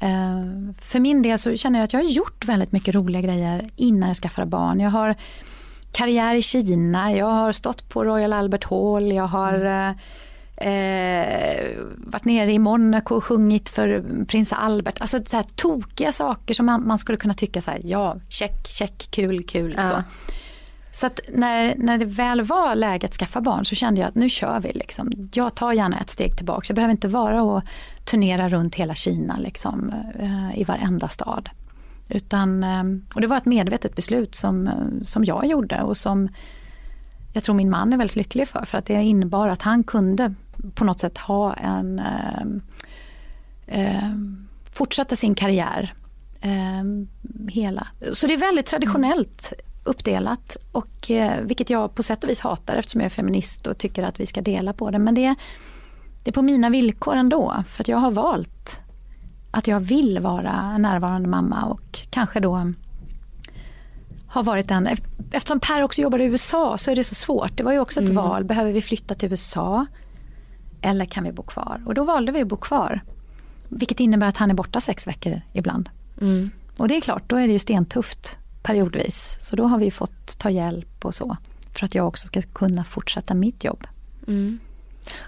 Eh, 0.00 0.72
för 0.80 1.00
min 1.00 1.22
del 1.22 1.38
så 1.38 1.56
känner 1.56 1.78
jag 1.78 1.84
att 1.84 1.92
jag 1.92 2.00
har 2.00 2.08
gjort 2.10 2.44
väldigt 2.44 2.72
mycket 2.72 2.94
roliga 2.94 3.22
grejer 3.22 3.70
innan 3.76 4.08
jag 4.08 4.16
skaffade 4.16 4.46
barn. 4.46 4.80
Jag 4.80 4.90
har 4.90 5.14
karriär 5.92 6.34
i 6.34 6.42
Kina, 6.42 7.12
jag 7.12 7.26
har 7.26 7.52
stått 7.52 7.88
på 7.88 8.04
Royal 8.04 8.32
Albert 8.32 8.64
Hall, 8.64 9.12
jag 9.12 9.26
har 9.26 9.64
eh, 9.64 9.90
eh, 10.68 11.70
varit 11.96 12.24
nere 12.24 12.52
i 12.52 12.58
Monaco 12.58 13.14
och 13.14 13.24
sjungit 13.24 13.68
för 13.68 14.04
prins 14.28 14.52
Albert. 14.52 15.00
Alltså 15.00 15.20
så 15.26 15.36
här 15.36 15.46
tokiga 15.54 16.12
saker 16.12 16.54
som 16.54 16.66
man, 16.66 16.86
man 16.86 16.98
skulle 16.98 17.18
kunna 17.18 17.34
tycka 17.34 17.60
så 17.60 17.70
här, 17.70 17.80
ja, 17.84 18.16
check, 18.28 18.68
check, 18.68 19.08
kul, 19.10 19.42
kul. 19.42 19.74
Ja. 19.76 19.88
Så. 19.88 20.02
Så 20.92 21.06
att 21.06 21.20
när, 21.28 21.74
när 21.76 21.98
det 21.98 22.04
väl 22.04 22.42
var 22.42 22.74
läge 22.74 23.06
att 23.06 23.14
skaffa 23.14 23.40
barn 23.40 23.64
så 23.64 23.74
kände 23.74 24.00
jag 24.00 24.08
att 24.08 24.14
nu 24.14 24.28
kör 24.28 24.60
vi. 24.60 24.72
Liksom. 24.72 25.10
Jag 25.32 25.54
tar 25.54 25.72
gärna 25.72 26.00
ett 26.00 26.10
steg 26.10 26.36
tillbaka. 26.36 26.64
Jag 26.68 26.74
behöver 26.74 26.92
inte 26.92 27.08
vara 27.08 27.42
och 27.42 27.62
turnera 28.04 28.48
runt 28.48 28.74
hela 28.74 28.94
Kina 28.94 29.38
liksom, 29.38 29.92
eh, 30.18 30.60
i 30.60 30.64
varenda 30.64 31.08
stad. 31.08 31.50
Utan, 32.08 32.64
eh, 32.64 32.84
och 33.14 33.20
det 33.20 33.26
var 33.26 33.36
ett 33.36 33.46
medvetet 33.46 33.96
beslut 33.96 34.34
som, 34.34 34.66
eh, 34.66 34.74
som 35.04 35.24
jag 35.24 35.46
gjorde 35.46 35.82
och 35.82 35.96
som 35.96 36.28
jag 37.32 37.44
tror 37.44 37.54
min 37.54 37.70
man 37.70 37.92
är 37.92 37.96
väldigt 37.96 38.16
lycklig 38.16 38.48
för. 38.48 38.64
För 38.64 38.78
att 38.78 38.86
det 38.86 39.02
innebar 39.02 39.48
att 39.48 39.62
han 39.62 39.84
kunde 39.84 40.34
på 40.74 40.84
något 40.84 41.00
sätt 41.00 41.18
ha 41.18 41.54
en 41.54 41.98
eh, 41.98 42.42
eh, 43.66 44.10
fortsätta 44.72 45.16
sin 45.16 45.34
karriär. 45.34 45.94
Eh, 46.40 46.84
hela. 47.48 47.86
Så 48.12 48.26
det 48.26 48.34
är 48.34 48.38
väldigt 48.38 48.66
traditionellt 48.66 49.52
uppdelat. 49.90 50.56
Och, 50.72 51.10
eh, 51.10 51.40
vilket 51.44 51.70
jag 51.70 51.94
på 51.94 52.02
sätt 52.02 52.24
och 52.24 52.30
vis 52.30 52.40
hatar 52.40 52.76
eftersom 52.76 53.00
jag 53.00 53.06
är 53.06 53.10
feminist 53.10 53.66
och 53.66 53.78
tycker 53.78 54.02
att 54.02 54.20
vi 54.20 54.26
ska 54.26 54.40
dela 54.40 54.72
på 54.72 54.90
det. 54.90 54.98
Men 54.98 55.14
det, 55.14 55.34
det 56.24 56.30
är 56.30 56.32
på 56.32 56.42
mina 56.42 56.70
villkor 56.70 57.16
ändå. 57.16 57.64
För 57.68 57.82
att 57.82 57.88
jag 57.88 57.98
har 57.98 58.10
valt 58.10 58.80
att 59.50 59.66
jag 59.66 59.80
vill 59.80 60.18
vara 60.18 60.78
närvarande 60.78 61.28
mamma 61.28 61.64
och 61.64 61.98
kanske 62.10 62.40
då 62.40 62.72
har 64.26 64.42
varit 64.42 64.68
den. 64.68 64.88
Eftersom 65.32 65.60
Per 65.60 65.82
också 65.82 66.02
jobbar 66.02 66.18
i 66.18 66.24
USA 66.24 66.78
så 66.78 66.90
är 66.90 66.96
det 66.96 67.04
så 67.04 67.14
svårt. 67.14 67.56
Det 67.56 67.62
var 67.62 67.72
ju 67.72 67.78
också 67.78 68.00
ett 68.00 68.08
val. 68.08 68.44
Behöver 68.44 68.72
vi 68.72 68.82
flytta 68.82 69.14
till 69.14 69.30
USA? 69.30 69.86
Eller 70.80 71.04
kan 71.04 71.24
vi 71.24 71.32
bo 71.32 71.42
kvar? 71.42 71.82
Och 71.86 71.94
då 71.94 72.04
valde 72.04 72.32
vi 72.32 72.40
att 72.40 72.48
bo 72.48 72.56
kvar. 72.56 73.00
Vilket 73.68 74.00
innebär 74.00 74.26
att 74.26 74.36
han 74.36 74.50
är 74.50 74.54
borta 74.54 74.80
sex 74.80 75.06
veckor 75.06 75.40
ibland. 75.52 75.90
Och 76.78 76.88
det 76.88 76.96
är 76.96 77.00
klart, 77.00 77.22
då 77.26 77.36
är 77.36 77.46
det 77.46 77.52
ju 77.52 77.58
stentufft 77.58 78.38
periodvis. 78.62 79.36
Så 79.40 79.56
då 79.56 79.64
har 79.64 79.78
vi 79.78 79.90
fått 79.90 80.38
ta 80.38 80.50
hjälp 80.50 81.04
och 81.04 81.14
så. 81.14 81.36
För 81.74 81.84
att 81.84 81.94
jag 81.94 82.08
också 82.08 82.26
ska 82.26 82.42
kunna 82.42 82.84
fortsätta 82.84 83.34
mitt 83.34 83.64
jobb. 83.64 83.86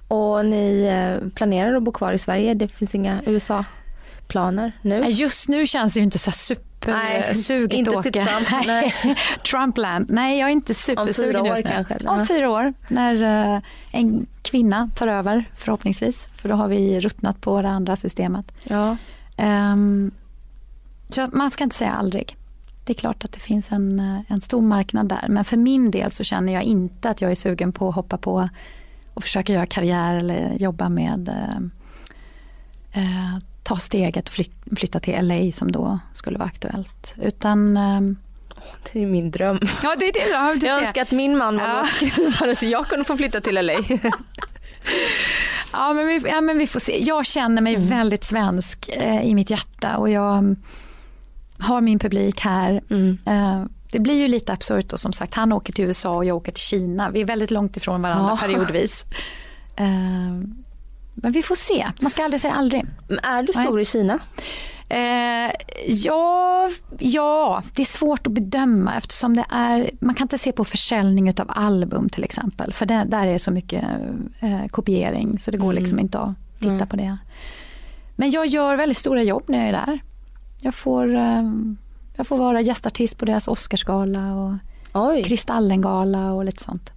Och 0.08 0.46
ni 0.46 0.82
eh, 0.86 1.28
planerar 1.30 1.74
att 1.74 1.82
bo 1.82 1.92
kvar 1.92 2.12
i 2.12 2.18
Sverige? 2.18 2.54
Det 2.54 2.68
finns 2.68 2.94
inga 2.94 3.22
USA-planer 3.26 4.72
nu? 4.82 5.04
Just 5.08 5.48
nu 5.48 5.66
känns 5.66 5.94
det 5.94 6.00
ju 6.00 6.04
inte 6.04 6.18
så 6.18 6.30
supersuget 6.30 7.72
inte 7.78 7.98
att 7.98 8.02
till 8.02 8.20
åka. 8.20 8.26
Trump, 8.26 8.66
Nej. 8.66 8.94
Trumpland. 9.50 10.06
Nej, 10.10 10.38
jag 10.38 10.48
är 10.48 10.52
inte 10.52 10.74
supersugen 10.74 11.40
år 11.40 11.46
just 11.46 11.64
nu. 11.64 11.70
kanske? 11.70 12.08
Om 12.08 12.26
fyra 12.26 12.50
år, 12.50 12.74
när 12.88 13.54
eh, 13.54 13.62
en 13.90 14.26
kvinna 14.42 14.90
tar 14.94 15.06
över 15.08 15.50
förhoppningsvis. 15.56 16.28
För 16.36 16.48
då 16.48 16.54
har 16.54 16.68
vi 16.68 17.00
ruttnat 17.00 17.40
på 17.40 17.62
det 17.62 17.68
andra 17.68 17.96
systemet. 17.96 18.52
Ja. 18.64 18.96
Ehm, 19.36 20.10
så 21.08 21.28
man 21.32 21.50
ska 21.50 21.64
inte 21.64 21.76
säga 21.76 21.92
aldrig. 21.92 22.36
Det 22.84 22.92
är 22.92 22.94
klart 22.94 23.24
att 23.24 23.32
det 23.32 23.40
finns 23.40 23.72
en, 23.72 24.00
eh, 24.00 24.20
en 24.28 24.40
stor 24.40 24.62
marknad 24.62 25.08
där. 25.08 25.26
Men 25.28 25.44
för 25.44 25.56
min 25.56 25.90
del 25.90 26.10
så 26.10 26.24
känner 26.24 26.52
jag 26.52 26.62
inte 26.62 27.10
att 27.10 27.20
jag 27.20 27.30
är 27.30 27.34
sugen 27.34 27.72
på 27.72 27.88
att 27.88 27.94
hoppa 27.94 28.18
på 28.18 28.48
och 29.14 29.22
försöka 29.22 29.52
göra 29.52 29.66
karriär 29.66 30.14
eller 30.16 30.56
jobba 30.58 30.88
med 30.88 31.28
eh, 31.28 33.02
eh, 33.02 33.38
ta 33.62 33.76
steget 33.76 34.28
och 34.28 34.34
flyt, 34.34 34.52
flytta 34.76 35.00
till 35.00 35.26
LA 35.28 35.52
som 35.52 35.72
då 35.72 35.98
skulle 36.12 36.38
vara 36.38 36.48
aktuellt. 36.48 37.14
Utan 37.22 37.76
ehm, 37.76 38.16
Det 38.92 39.02
är 39.02 39.06
min 39.06 39.30
dröm. 39.30 39.60
Ja 39.82 39.94
det 39.98 40.04
är 40.08 40.12
det 40.12 40.28
ja, 40.30 40.54
du 40.60 40.66
Jag 40.66 40.78
ser. 40.78 40.86
önskar 40.86 41.02
att 41.02 41.10
min 41.10 41.38
man 41.38 41.56
var 41.56 41.64
Ja. 41.68 41.80
låtskrivare 42.00 42.54
så 42.56 42.66
jag 42.66 42.86
kunde 42.86 43.04
få 43.04 43.16
flytta 43.16 43.40
till 43.40 43.54
LA. 43.66 43.72
Ja 45.72 45.92
men, 45.92 46.06
vi, 46.06 46.20
ja 46.28 46.40
men 46.40 46.58
vi 46.58 46.66
får 46.66 46.80
se. 46.80 46.98
Jag 47.02 47.26
känner 47.26 47.62
mig 47.62 47.76
väldigt 47.76 48.24
svensk 48.24 48.88
eh, 48.88 49.22
i 49.24 49.34
mitt 49.34 49.50
hjärta 49.50 49.96
och 49.96 50.10
jag 50.10 50.38
mm, 50.38 50.56
har 51.62 51.80
min 51.80 51.98
publik 51.98 52.40
här. 52.40 52.80
Eh, 53.26 53.64
det 53.92 53.98
blir 53.98 54.14
ju 54.20 54.28
lite 54.28 54.52
absurt 54.52 54.88
då 54.88 54.96
som 54.96 55.12
sagt. 55.12 55.34
Han 55.34 55.52
åker 55.52 55.72
till 55.72 55.84
USA 55.84 56.10
och 56.16 56.24
jag 56.24 56.36
åker 56.36 56.52
till 56.52 56.62
Kina. 56.62 57.10
Vi 57.10 57.20
är 57.20 57.24
väldigt 57.24 57.50
långt 57.50 57.76
ifrån 57.76 58.02
varandra 58.02 58.28
Ja. 58.30 58.46
periodvis. 58.46 59.04
Eh, 59.76 59.86
men 61.14 61.32
vi 61.32 61.42
får 61.42 61.54
se. 61.54 61.86
Man 62.00 62.10
ska 62.10 62.24
aldrig 62.24 62.40
säga 62.40 62.54
aldrig. 62.54 62.84
Men 63.08 63.18
är 63.18 63.42
du 63.42 63.52
stor 63.52 63.80
i 63.80 63.84
Kina? 63.84 64.18
Eh, 64.88 65.52
ja, 65.88 66.70
ja, 66.98 67.62
det 67.74 67.82
är 67.82 67.86
svårt 67.86 68.26
att 68.26 68.32
bedöma 68.32 68.94
eftersom 68.96 69.36
det 69.36 69.44
är, 69.50 69.90
man 70.00 70.14
kan 70.14 70.24
inte 70.24 70.38
se 70.38 70.52
på 70.52 70.64
försäljning 70.64 71.28
av 71.40 71.46
album 71.48 72.08
till 72.08 72.24
exempel. 72.24 72.72
För 72.72 72.86
det, 72.86 73.04
där 73.08 73.26
är 73.26 73.32
det 73.32 73.38
så 73.38 73.50
mycket 73.50 73.84
eh, 74.40 74.66
kopiering 74.70 75.38
så 75.38 75.50
det 75.50 75.58
går 75.58 75.72
liksom 75.72 75.98
inte 75.98 76.18
att 76.18 76.34
titta 76.60 76.86
på 76.86 76.96
det. 76.96 77.16
Men 78.16 78.30
jag 78.30 78.46
gör 78.46 78.76
väldigt 78.76 78.98
stora 78.98 79.22
jobb 79.22 79.42
när 79.46 79.58
jag 79.58 79.68
är 79.68 79.72
där. 79.72 80.00
Jag 80.64 80.74
får, 80.74 81.14
eh, 81.14 81.42
jag 82.16 82.26
får 82.26 82.38
vara 82.38 82.60
gästartist 82.60 83.18
på 83.18 83.24
deras 83.24 83.48
Oscarsgala 83.48 84.34
och 84.34 84.54
Oj. 84.94 85.22
Kristallengala 85.24 86.32
och 86.32 86.44
lite 86.44 86.62
sånt. 86.62 86.92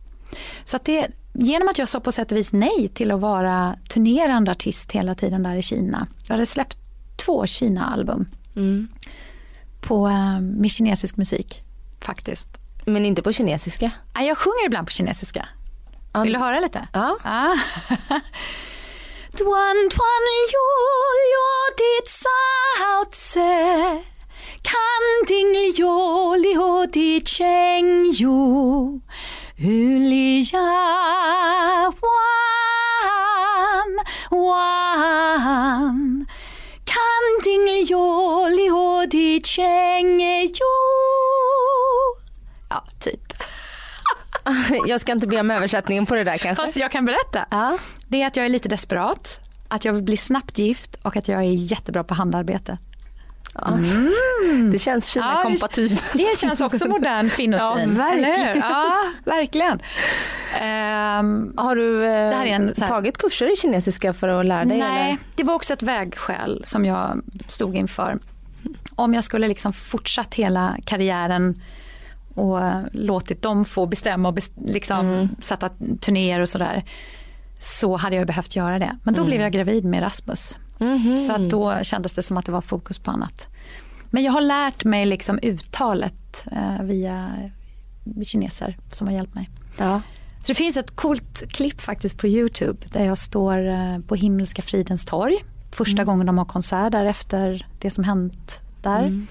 Så 0.63 0.77
att 0.77 0.85
det, 0.85 1.07
genom 1.33 1.67
att 1.67 1.77
jag 1.77 1.87
sa 1.87 1.99
på 1.99 2.11
sätt 2.11 2.31
och 2.31 2.37
vis 2.37 2.53
nej 2.53 2.87
till 2.93 3.11
att 3.11 3.19
vara 3.19 3.75
turnerande 3.89 4.51
artist 4.51 4.91
hela 4.91 5.15
tiden 5.15 5.43
där 5.43 5.55
i 5.55 5.61
Kina. 5.61 6.07
Jag 6.27 6.33
hade 6.33 6.45
släppt 6.45 6.77
två 7.25 7.45
Kina-album 7.45 8.25
Mm. 8.55 8.87
på, 9.81 10.07
eh, 10.07 10.39
med 10.41 10.71
kinesisk 10.71 11.17
musik 11.17 11.63
faktiskt. 12.01 12.49
Men 12.85 13.05
inte 13.05 13.21
på 13.21 13.31
kinesiska. 13.31 13.91
Ja, 14.13 14.21
Jag 14.21 14.37
sjunger 14.37 14.65
ibland 14.65 14.87
på 14.87 14.91
kinesiska. 14.91 15.47
Vill 16.23 16.33
du 16.33 16.39
höra 16.39 16.59
lite? 16.59 16.87
Ja. 16.93 17.17
Ah. 17.23 17.53
Duan 19.35 19.89
tuan 19.91 20.25
liu 20.27 20.67
liu 21.19 21.47
dit 21.79 22.07
sao 22.07 23.03
tse. 23.11 23.55
Kan 24.63 25.03
ding 25.27 25.51
liu 25.51 26.35
liu 26.43 26.87
dit 26.87 27.25
cheng 27.25 27.91
yu. 28.19 29.01
Yu 29.57 29.99
li 30.09 30.39
ya 30.39 30.69
wan 32.05 33.91
wan 34.31 35.99
Kan 36.85 37.23
ding 37.43 37.65
liu 37.67 38.07
liu 38.57 39.05
dit 39.07 39.43
cheng 39.43 40.19
yu. 40.59 40.73
Ja, 42.71 42.79
typ. 43.01 43.33
Jag 44.87 45.01
ska 45.01 45.11
inte 45.11 45.27
be 45.27 45.39
om 45.39 45.51
översättningen 45.51 46.05
på 46.05 46.15
det 46.15 46.23
där 46.23 46.37
kanske. 46.37 46.65
Fast 46.65 46.77
jag 46.77 46.91
kan 46.91 47.05
berätta. 47.05 47.45
Ja. 47.51 47.77
Det 48.07 48.21
är 48.21 48.27
att 48.27 48.35
jag 48.35 48.45
är 48.45 48.49
lite 48.49 48.69
desperat, 48.69 49.39
att 49.67 49.85
jag 49.85 49.93
vill 49.93 50.03
bli 50.03 50.17
snabbt 50.17 50.57
gift 50.57 50.95
och 51.01 51.17
att 51.17 51.27
jag 51.27 51.39
är 51.39 51.71
jättebra 51.71 52.03
på 52.03 52.13
handarbete. 52.13 52.77
Det 54.71 54.79
känns 54.79 55.07
Kina-kompatibelt. 55.07 56.03
Det 56.13 56.37
känns 56.39 56.61
också 56.61 56.87
modern 56.87 57.29
kvinnosyn. 57.29 57.95
Ja, 57.97 58.03
verkligen. 58.03 58.57
Ja, 58.57 59.03
verkligen. 59.25 59.81
Ehm, 60.61 61.53
Har 61.57 61.75
du 61.75 62.05
eh, 62.05 62.29
Det 62.29 62.35
här 62.35 62.45
är 62.45 62.49
en 62.55 62.73
här- 62.77 62.87
tagit 62.87 63.17
kurser 63.17 63.53
i 63.53 63.55
kinesiska 63.55 64.13
för 64.13 64.27
att 64.29 64.45
lära 64.45 64.65
dig? 64.65 64.77
nej, 64.79 65.05
Eller? 65.05 65.17
det 65.35 65.43
var 65.43 65.53
också 65.53 65.73
ett 65.73 65.83
vägskäl 65.83 66.61
som 66.65 66.85
jag 66.85 67.21
stod 67.47 67.75
inför. 67.75 68.19
Om 68.95 69.13
jag 69.13 69.23
skulle 69.23 69.47
liksom 69.47 69.73
fortsatt 69.73 70.33
hela 70.33 70.77
karriären 70.85 71.61
och 72.35 72.59
låtit 72.91 73.41
dem 73.41 73.65
få 73.65 73.85
bestämma 73.85 74.29
och 74.29 74.37
bes- 74.37 74.65
liksom 74.65 75.29
sätta 75.39 75.69
turnéer 75.99 76.39
och 76.39 76.49
sådär. 76.49 76.83
Så 77.59 77.95
hade 77.97 78.15
jag 78.15 78.27
behövt 78.27 78.55
göra 78.55 78.79
det. 78.79 78.97
Men 79.03 79.13
då 79.13 79.23
blev 79.25 79.41
jag 79.41 79.51
gravid 79.51 79.85
med 79.85 80.03
Rasmus. 80.03 80.57
Mhm. 80.79 81.17
Så 81.17 81.33
att 81.33 81.49
då 81.49 81.83
kändes 81.83 82.13
det 82.13 82.23
som 82.23 82.37
att 82.37 82.45
det 82.45 82.51
var 82.51 82.61
fokus 82.61 82.99
på 82.99 83.11
annat. 83.11 83.47
Men 84.09 84.23
jag 84.23 84.31
har 84.31 84.41
lärt 84.41 84.83
mig 84.83 85.05
liksom 85.05 85.39
uttalet 85.43 86.47
eh, 86.51 86.83
via 86.83 87.31
kineser 88.23 88.77
som 88.91 89.07
har 89.07 89.13
hjälpt 89.13 89.35
mig. 89.35 89.49
Ja. 89.77 90.01
Så 90.39 90.47
det 90.47 90.53
finns 90.53 90.77
ett 90.77 90.95
coolt 90.95 91.43
klipp 91.51 91.81
faktiskt 91.81 92.17
på 92.17 92.27
Youtube 92.27 92.79
där 92.91 93.05
jag 93.05 93.17
står 93.17 93.67
eh, 93.67 93.99
på 93.99 94.15
Himmelska 94.15 94.61
fridens 94.61 95.05
torg. 95.05 95.45
Första 95.71 96.03
gången 96.03 96.25
de 96.25 96.37
har 96.37 96.45
konsert 96.45 96.91
där 96.91 97.05
efter 97.05 97.67
det 97.79 97.91
som 97.91 98.03
hänt 98.03 98.61
där. 98.81 99.25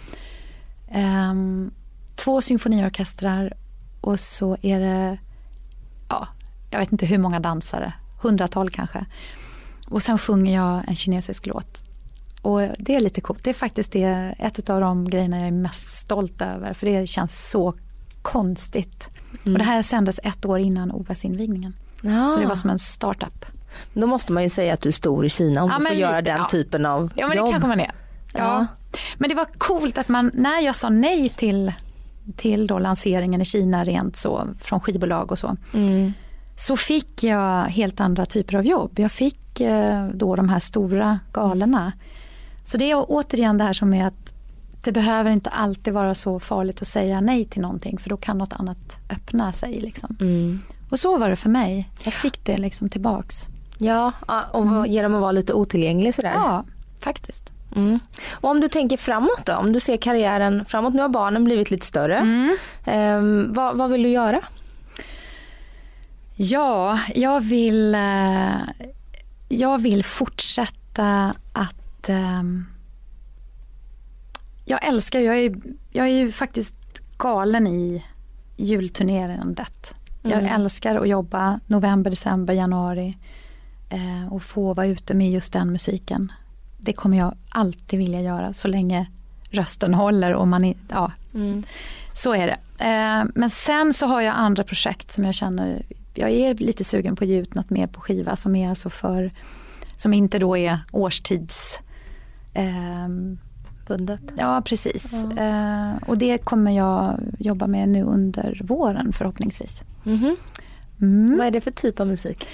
Ehm, 0.90 1.70
två 2.14 2.42
symfoniorkestrar 2.42 3.52
och 4.00 4.20
så 4.20 4.56
är 4.62 4.80
det, 4.80 5.18
ja, 6.08 6.28
jag 6.70 6.78
vet 6.78 6.92
inte 6.92 7.06
hur 7.06 7.18
många 7.18 7.40
dansare, 7.40 7.92
hundratal 8.22 8.70
kanske. 8.70 9.06
Och 9.88 10.02
sen 10.02 10.18
sjunger 10.18 10.54
jag 10.54 10.88
en 10.88 10.96
kinesisk 10.96 11.46
låt. 11.46 11.82
Och 12.42 12.60
det 12.78 12.94
är 12.94 13.00
lite 13.00 13.20
coolt. 13.20 13.44
Det 13.44 13.50
är 13.50 13.54
faktiskt 13.54 13.92
det, 13.92 14.34
ett 14.38 14.70
av 14.70 14.80
de 14.80 15.10
grejerna 15.10 15.38
jag 15.38 15.46
är 15.46 15.50
mest 15.52 15.90
stolt 15.92 16.42
över. 16.42 16.72
För 16.72 16.86
det 16.86 17.06
känns 17.06 17.50
så 17.50 17.74
konstigt. 18.22 19.08
Och 19.44 19.58
det 19.58 19.64
här 19.64 19.82
sändes 19.82 20.20
ett 20.22 20.44
år 20.44 20.58
innan 20.58 20.90
OS-invigningen. 20.92 21.76
Ja. 22.00 22.30
Så 22.30 22.40
det 22.40 22.46
var 22.46 22.54
som 22.54 22.70
en 22.70 22.78
startup. 22.78 23.44
Då 23.92 24.06
måste 24.06 24.32
man 24.32 24.42
ju 24.42 24.48
säga 24.48 24.74
att 24.74 24.80
du 24.80 24.88
är 24.88 24.92
stor 24.92 25.24
i 25.26 25.28
Kina 25.28 25.62
om 25.62 25.70
Ja, 25.70 25.78
du 25.78 25.84
får 25.84 25.90
men 25.90 25.98
göra 25.98 26.18
lite, 26.18 26.30
den 26.30 26.40
ja. 26.40 26.46
typen 26.48 26.86
av 26.86 27.12
Ja 27.16 27.28
men 27.28 27.36
jobb. 27.36 27.46
det 27.46 27.52
kanske 27.52 27.68
man 27.68 27.80
är. 27.80 27.92
Ja. 28.34 28.66
Men 29.18 29.28
det 29.28 29.34
var 29.34 29.46
coolt 29.58 29.98
att 29.98 30.08
man, 30.08 30.30
när 30.34 30.60
jag 30.60 30.76
sa 30.76 30.88
nej 30.88 31.28
till, 31.28 31.72
till 32.36 32.66
då 32.66 32.78
lanseringen 32.78 33.40
i 33.40 33.44
Kina 33.44 33.84
rent 33.84 34.16
så 34.16 34.48
från 34.60 34.80
skivbolag 34.80 35.32
och 35.32 35.38
så. 35.38 35.56
Mm. 35.74 36.12
Så 36.56 36.76
fick 36.76 37.22
jag 37.22 37.64
helt 37.64 38.00
andra 38.00 38.26
typer 38.26 38.56
av 38.56 38.66
jobb. 38.66 38.98
Jag 38.98 39.12
fick 39.12 39.60
eh, 39.60 40.08
då 40.08 40.36
de 40.36 40.48
här 40.48 40.58
stora 40.58 41.18
galorna. 41.32 41.92
Så 42.64 42.78
det 42.78 42.90
är 42.90 43.04
återigen 43.08 43.58
det 43.58 43.64
här 43.64 43.72
som 43.72 43.94
är 43.94 44.06
att 44.06 44.32
det 44.84 44.92
behöver 44.92 45.30
inte 45.30 45.50
alltid 45.50 45.94
vara 45.94 46.14
så 46.14 46.40
farligt 46.40 46.82
att 46.82 46.88
säga 46.88 47.20
nej 47.20 47.44
till 47.44 47.62
någonting 47.62 47.98
för 47.98 48.10
då 48.10 48.16
kan 48.16 48.38
något 48.38 48.52
annat 48.52 49.00
öppna 49.10 49.52
sig. 49.52 49.80
Liksom. 49.80 50.16
Mm. 50.20 50.60
Och 50.90 50.98
så 50.98 51.18
var 51.18 51.30
det 51.30 51.36
för 51.36 51.48
mig. 51.48 51.90
Jag 52.02 52.14
fick 52.14 52.44
det 52.44 52.56
liksom 52.56 52.88
tillbaks. 52.88 53.48
Ja, 53.78 54.12
och 54.52 54.86
genom 54.86 55.14
att 55.14 55.20
vara 55.20 55.32
lite 55.32 55.54
otillgänglig 55.54 56.14
sådär. 56.14 56.32
Ja, 56.34 56.64
faktiskt. 57.00 57.53
Mm. 57.76 57.98
Och 58.30 58.50
om 58.50 58.60
du 58.60 58.68
tänker 58.68 58.96
framåt 58.96 59.46
då? 59.46 59.54
Om 59.54 59.72
du 59.72 59.80
ser 59.80 59.96
karriären 59.96 60.64
framåt. 60.64 60.94
Nu 60.94 61.02
har 61.02 61.08
barnen 61.08 61.44
blivit 61.44 61.70
lite 61.70 61.86
större. 61.86 62.16
Mm. 62.16 62.56
Ehm, 62.84 63.52
vad, 63.52 63.76
vad 63.76 63.90
vill 63.90 64.02
du 64.02 64.08
göra? 64.08 64.40
Ja, 66.36 67.00
jag 67.14 67.40
vill, 67.40 67.94
eh, 67.94 68.56
jag 69.48 69.82
vill 69.82 70.04
fortsätta 70.04 71.34
att... 71.52 72.08
ehm, 72.08 72.66
jag 74.64 74.84
älskar, 74.84 75.20
jag 75.20 75.38
är, 75.38 75.54
jag 75.92 76.06
är 76.06 76.12
ju 76.12 76.32
faktiskt 76.32 76.76
galen 77.18 77.66
i 77.66 78.04
julturnerandet. 78.56 79.94
Jag 80.22 80.42
älskar 80.42 80.96
att 80.96 81.08
jobba 81.08 81.60
november, 81.66 82.10
december, 82.10 82.54
januari 82.54 83.18
eh, 83.90 84.32
och 84.32 84.42
få 84.42 84.74
vara 84.74 84.86
ute 84.86 85.14
med 85.14 85.30
just 85.30 85.52
den 85.52 85.72
musiken. 85.72 86.32
Det 86.84 86.92
kommer 86.92 87.18
jag 87.18 87.34
alltid 87.48 87.98
vilja 87.98 88.20
göra 88.20 88.52
så 88.52 88.68
länge 88.68 89.06
rösten 89.50 89.94
håller 89.94 90.34
och 90.34 90.48
man 90.48 90.74
ja, 90.88 91.12
så 92.14 92.34
är 92.34 92.46
det. 92.46 92.84
Eh, 92.84 93.24
men 93.34 93.50
sen 93.50 93.94
så 93.94 94.06
har 94.06 94.20
jag 94.20 94.34
andra 94.36 94.64
projekt 94.64 95.12
som 95.12 95.24
jag 95.24 95.34
känner, 95.34 95.86
jag 96.14 96.30
är 96.30 96.54
lite 96.54 96.84
sugen 96.84 97.16
på 97.16 97.24
att 97.24 97.30
ge 97.30 97.36
ut 97.36 97.54
något 97.54 97.70
mer 97.70 97.86
på 97.86 98.00
skiva 98.00 98.36
som 98.36 98.56
är 98.56 98.68
alltså 98.68 98.90
för, 98.90 99.32
som 99.96 100.14
inte 100.14 100.38
då 100.38 100.56
är 100.56 100.78
årstids 100.92 101.78
ehm, 102.54 103.38
Bundet. 103.86 104.22
Ja, 104.36 104.62
precis. 104.64 105.24
Eh, 105.24 105.92
och 106.06 106.18
det 106.18 106.38
kommer 106.38 106.70
jag 106.70 107.20
jobba 107.38 107.66
med 107.66 107.88
nu 107.88 108.02
under 108.02 108.60
våren 108.64 109.12
förhoppningsvis. 109.12 109.82
Mhm. 110.02 110.36
Mm. 111.00 111.38
Vad 111.38 111.46
är 111.46 111.50
det 111.50 111.60
för 111.60 111.70
typ 111.70 112.00
av 112.00 112.06
musik? 112.06 112.46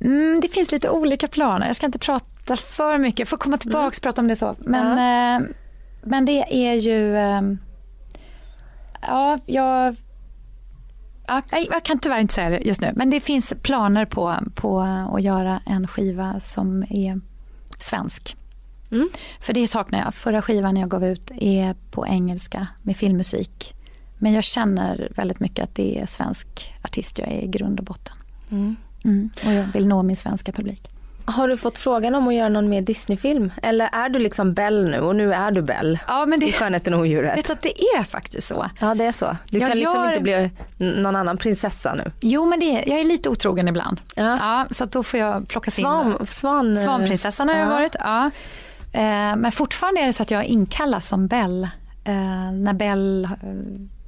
Mm, 0.00 0.40
det 0.40 0.48
finns 0.48 0.72
lite 0.72 0.90
olika 0.90 1.28
planer. 1.28 1.66
Jag 1.66 1.76
ska 1.76 1.86
inte 1.86 1.98
prata 1.98 2.26
för 2.46 2.98
mycket. 2.98 3.18
Jag 3.18 3.28
får 3.28 3.36
komma 3.36 3.56
tillbaka 3.56 3.86
och 3.86 4.02
prata 4.02 4.20
om 4.20 4.28
det 4.28 4.36
så. 4.36 4.56
Men, 4.58 4.90
eh, 5.42 5.48
men 6.02 6.24
det 6.24 6.66
är 6.68 6.74
ju... 6.74 7.16
Eh, 7.16 7.42
ja, 9.02 9.38
jag... 9.46 9.96
Ja, 11.26 11.42
jag 11.50 11.82
kan 11.82 11.98
tyvärr 11.98 12.18
inte 12.18 12.34
säga 12.34 12.50
det 12.50 12.58
just 12.58 12.80
nu. 12.80 12.92
Men 12.96 13.10
det 13.10 13.20
finns 13.20 13.54
planer 13.62 14.04
på, 14.04 14.34
på 14.54 14.80
att 15.14 15.22
göra 15.22 15.60
en 15.66 15.88
skiva 15.88 16.40
som 16.40 16.82
är 16.82 17.20
svensk. 17.78 18.36
Mm. 18.90 19.08
För 19.40 19.52
det 19.52 19.66
saknar 19.66 19.98
jag. 19.98 20.14
Förra 20.14 20.42
skivan 20.42 20.76
jag 20.76 20.90
gav 20.90 21.04
ut 21.04 21.30
är 21.30 21.74
på 21.90 22.06
engelska 22.06 22.66
med 22.82 22.96
filmmusik. 22.96 23.74
Men 24.18 24.32
jag 24.32 24.44
känner 24.44 25.12
väldigt 25.16 25.40
mycket 25.40 25.64
att 25.64 25.74
det 25.74 26.00
är 26.00 26.06
svensk 26.06 26.74
artist 26.82 27.18
jag 27.18 27.28
är 27.28 27.42
i 27.42 27.46
grund 27.46 27.78
och 27.78 27.84
botten. 27.84 28.16
Mm. 28.50 28.76
Mm. 29.04 29.30
Och 29.46 29.52
jag 29.52 29.64
vill 29.64 29.86
nå 29.86 30.02
min 30.02 30.16
svenska 30.16 30.52
publik. 30.52 30.91
Har 31.32 31.48
du 31.48 31.56
fått 31.56 31.78
frågan 31.78 32.14
om 32.14 32.28
att 32.28 32.34
göra 32.34 32.48
någon 32.48 32.68
mer 32.68 32.82
Disney-film? 32.82 33.52
Eller 33.62 33.88
är 33.92 34.08
du 34.08 34.18
liksom 34.18 34.54
Bell 34.54 34.88
nu 34.90 35.00
och 35.00 35.16
nu 35.16 35.32
är 35.34 35.50
du 35.50 35.62
Bell? 35.62 35.98
Ja, 36.08 36.26
men 36.26 36.42
I 36.42 36.46
det, 36.46 36.52
Skönheten 36.52 36.94
och 36.94 37.00
odjuret? 37.00 37.38
vet 37.38 37.46
du 37.46 37.52
att 37.52 37.62
det 37.62 37.80
är 37.82 38.04
faktiskt 38.04 38.48
så. 38.48 38.70
Ja 38.80 38.94
det 38.94 39.04
är 39.04 39.12
så. 39.12 39.36
Du 39.50 39.58
Jag 39.58 39.68
kan 39.70 39.78
liksom 39.78 40.00
gör- 40.00 40.08
inte 40.08 40.20
bli 40.22 40.50
någon 40.76 41.16
annan 41.16 41.36
prinsessa 41.36 41.94
nu. 41.94 42.10
Jo, 42.20 42.44
men 42.46 42.60
det 42.60 42.66
är, 42.66 42.88
jag 42.88 43.00
är 43.00 43.04
lite 43.04 43.28
otrogen 43.28 43.68
ibland. 43.68 44.00
Ja. 44.16 44.66
så 44.70 44.84
att 44.84 44.92
då 44.92 45.02
får 45.02 45.20
jag 45.20 45.48
plockas 45.48 45.78
in. 45.78 45.82
Svan, 45.84 46.26
svan, 46.26 46.76
Svanprinsessan 46.76 47.48
har 47.48 47.56
jag 47.56 47.66
Ja. 47.66 47.70
varit. 47.70 47.96
Ja. 47.98 48.30
Eh, 48.92 49.36
men 49.36 49.52
fortfarande 49.52 50.00
är 50.00 50.06
det 50.06 50.12
så 50.12 50.22
att 50.22 50.30
jag 50.30 50.44
inkallas 50.44 51.06
som 51.08 51.26
Bell. 51.26 51.68
Eh, 52.04 52.12
när 52.52 52.72
Bell 52.72 53.24
eh, 53.24 53.30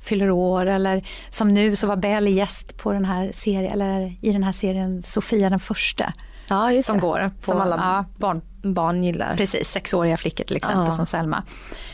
fyller 0.04 0.30
år 0.30 0.66
eller 0.66 1.04
som 1.30 1.48
nu 1.54 1.76
så 1.76 1.86
var 1.86 1.96
Bell 1.96 2.28
gäst 2.28 2.78
på 2.78 2.92
den 2.92 3.04
här 3.04 3.30
serien, 3.34 3.72
eller 3.72 4.12
i 4.20 4.32
den 4.32 4.42
här 4.42 4.52
serien 4.52 5.02
Sofia 5.02 5.50
den 5.50 5.60
första. 5.60 6.12
Ja, 6.48 6.82
Som 6.82 6.98
går 6.98 7.30
på 7.40 7.50
Som 7.50 7.60
alla 7.60 7.76
ja, 7.76 8.04
barn, 8.18 8.40
barn 8.74 9.04
gillar. 9.04 9.36
Precis, 9.36 9.68
sexåriga 9.68 10.16
flickor 10.16 10.44
till 10.44 10.56
exempel 10.56 10.84
Ja. 10.84 10.90
som 10.90 11.06
Selma. 11.06 11.42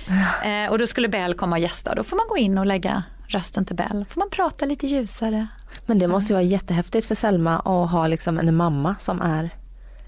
Eh, 0.45 0.71
och 0.71 0.79
då 0.79 0.87
skulle 0.87 1.09
Bell 1.09 1.35
komma 1.35 1.57
och 1.57 1.61
gästa 1.63 1.91
och 1.91 1.97
då 1.97 2.03
får 2.03 2.17
man 2.17 2.27
gå 2.29 2.37
in 2.37 2.59
och 2.59 2.67
lägga 2.67 3.03
rösten 3.27 3.65
till 3.65 3.77
Bell. 3.77 4.05
får 4.09 4.19
man 4.21 4.31
prata 4.31 4.65
lite 4.67 4.87
ljusare. 4.87 5.47
Men 5.87 5.99
det 5.99 6.09
måste 6.09 6.33
ju 6.33 6.35
vara 6.35 6.43
jättehäftigt 6.43 7.07
för 7.07 7.15
Selma 7.15 7.59
att 7.59 7.91
ha 7.91 8.07
liksom 8.07 8.39
en 8.39 8.57
mamma 8.57 8.95
som 8.99 9.21
är 9.23 9.51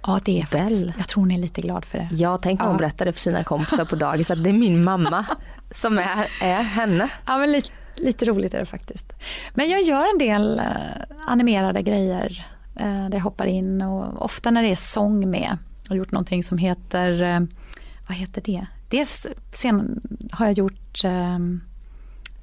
Ja 0.07 0.21
det 0.25 0.41
är 0.41 0.47
faktiskt, 0.47 0.85
Bell. 0.87 0.93
jag 0.99 1.09
tror 1.09 1.23
hon 1.23 1.31
är 1.31 1.39
lite 1.39 1.61
glad 1.61 1.85
för 1.85 1.99
det. 1.99 2.09
Jag 2.13 2.43
tänk 2.43 2.61
hon 2.61 2.71
Ja. 2.73 2.77
berättade 2.79 3.13
för 3.13 3.21
sina 3.21 3.45
kompisar 3.45 3.85
på 3.85 3.97
dagis 3.97 4.31
att 4.31 4.45
det 4.45 4.51
är 4.51 4.55
min 4.55 4.85
mamma 4.85 5.25
som 5.77 5.99
är, 5.99 6.27
är 6.43 6.63
henne. 6.63 7.09
Ja 7.27 7.39
men 7.39 7.53
lite, 7.53 7.69
lite 7.97 8.25
roligt 8.25 8.55
är 8.55 8.59
det 8.59 8.67
faktiskt. 8.67 9.13
Men 9.55 9.69
jag 9.71 9.83
gör 9.83 10.13
en 10.13 10.19
del 10.19 10.59
eh, 10.59 10.65
animerade 11.27 11.83
grejer 11.83 12.47
eh, 12.77 13.09
där 13.09 13.15
jag 13.15 13.21
hoppar 13.21 13.47
in 13.47 13.83
och 13.83 14.25
ofta 14.25 14.51
när 14.51 14.63
det 14.63 14.69
är 14.69 14.77
sång 14.77 15.31
med. 15.31 15.59
Jag 15.83 15.91
har 15.91 15.97
gjort 15.97 16.13
någonting 16.13 16.43
som 16.43 16.59
heter, 16.59 17.23
eh, 17.23 17.41
vad 18.09 18.17
heter 18.17 18.43
det? 18.45 18.67
Dels 18.89 19.27
sen 19.53 20.01
har 20.33 20.47
jag 20.47 20.59
gjort 20.59 21.05
eh, 21.05 21.35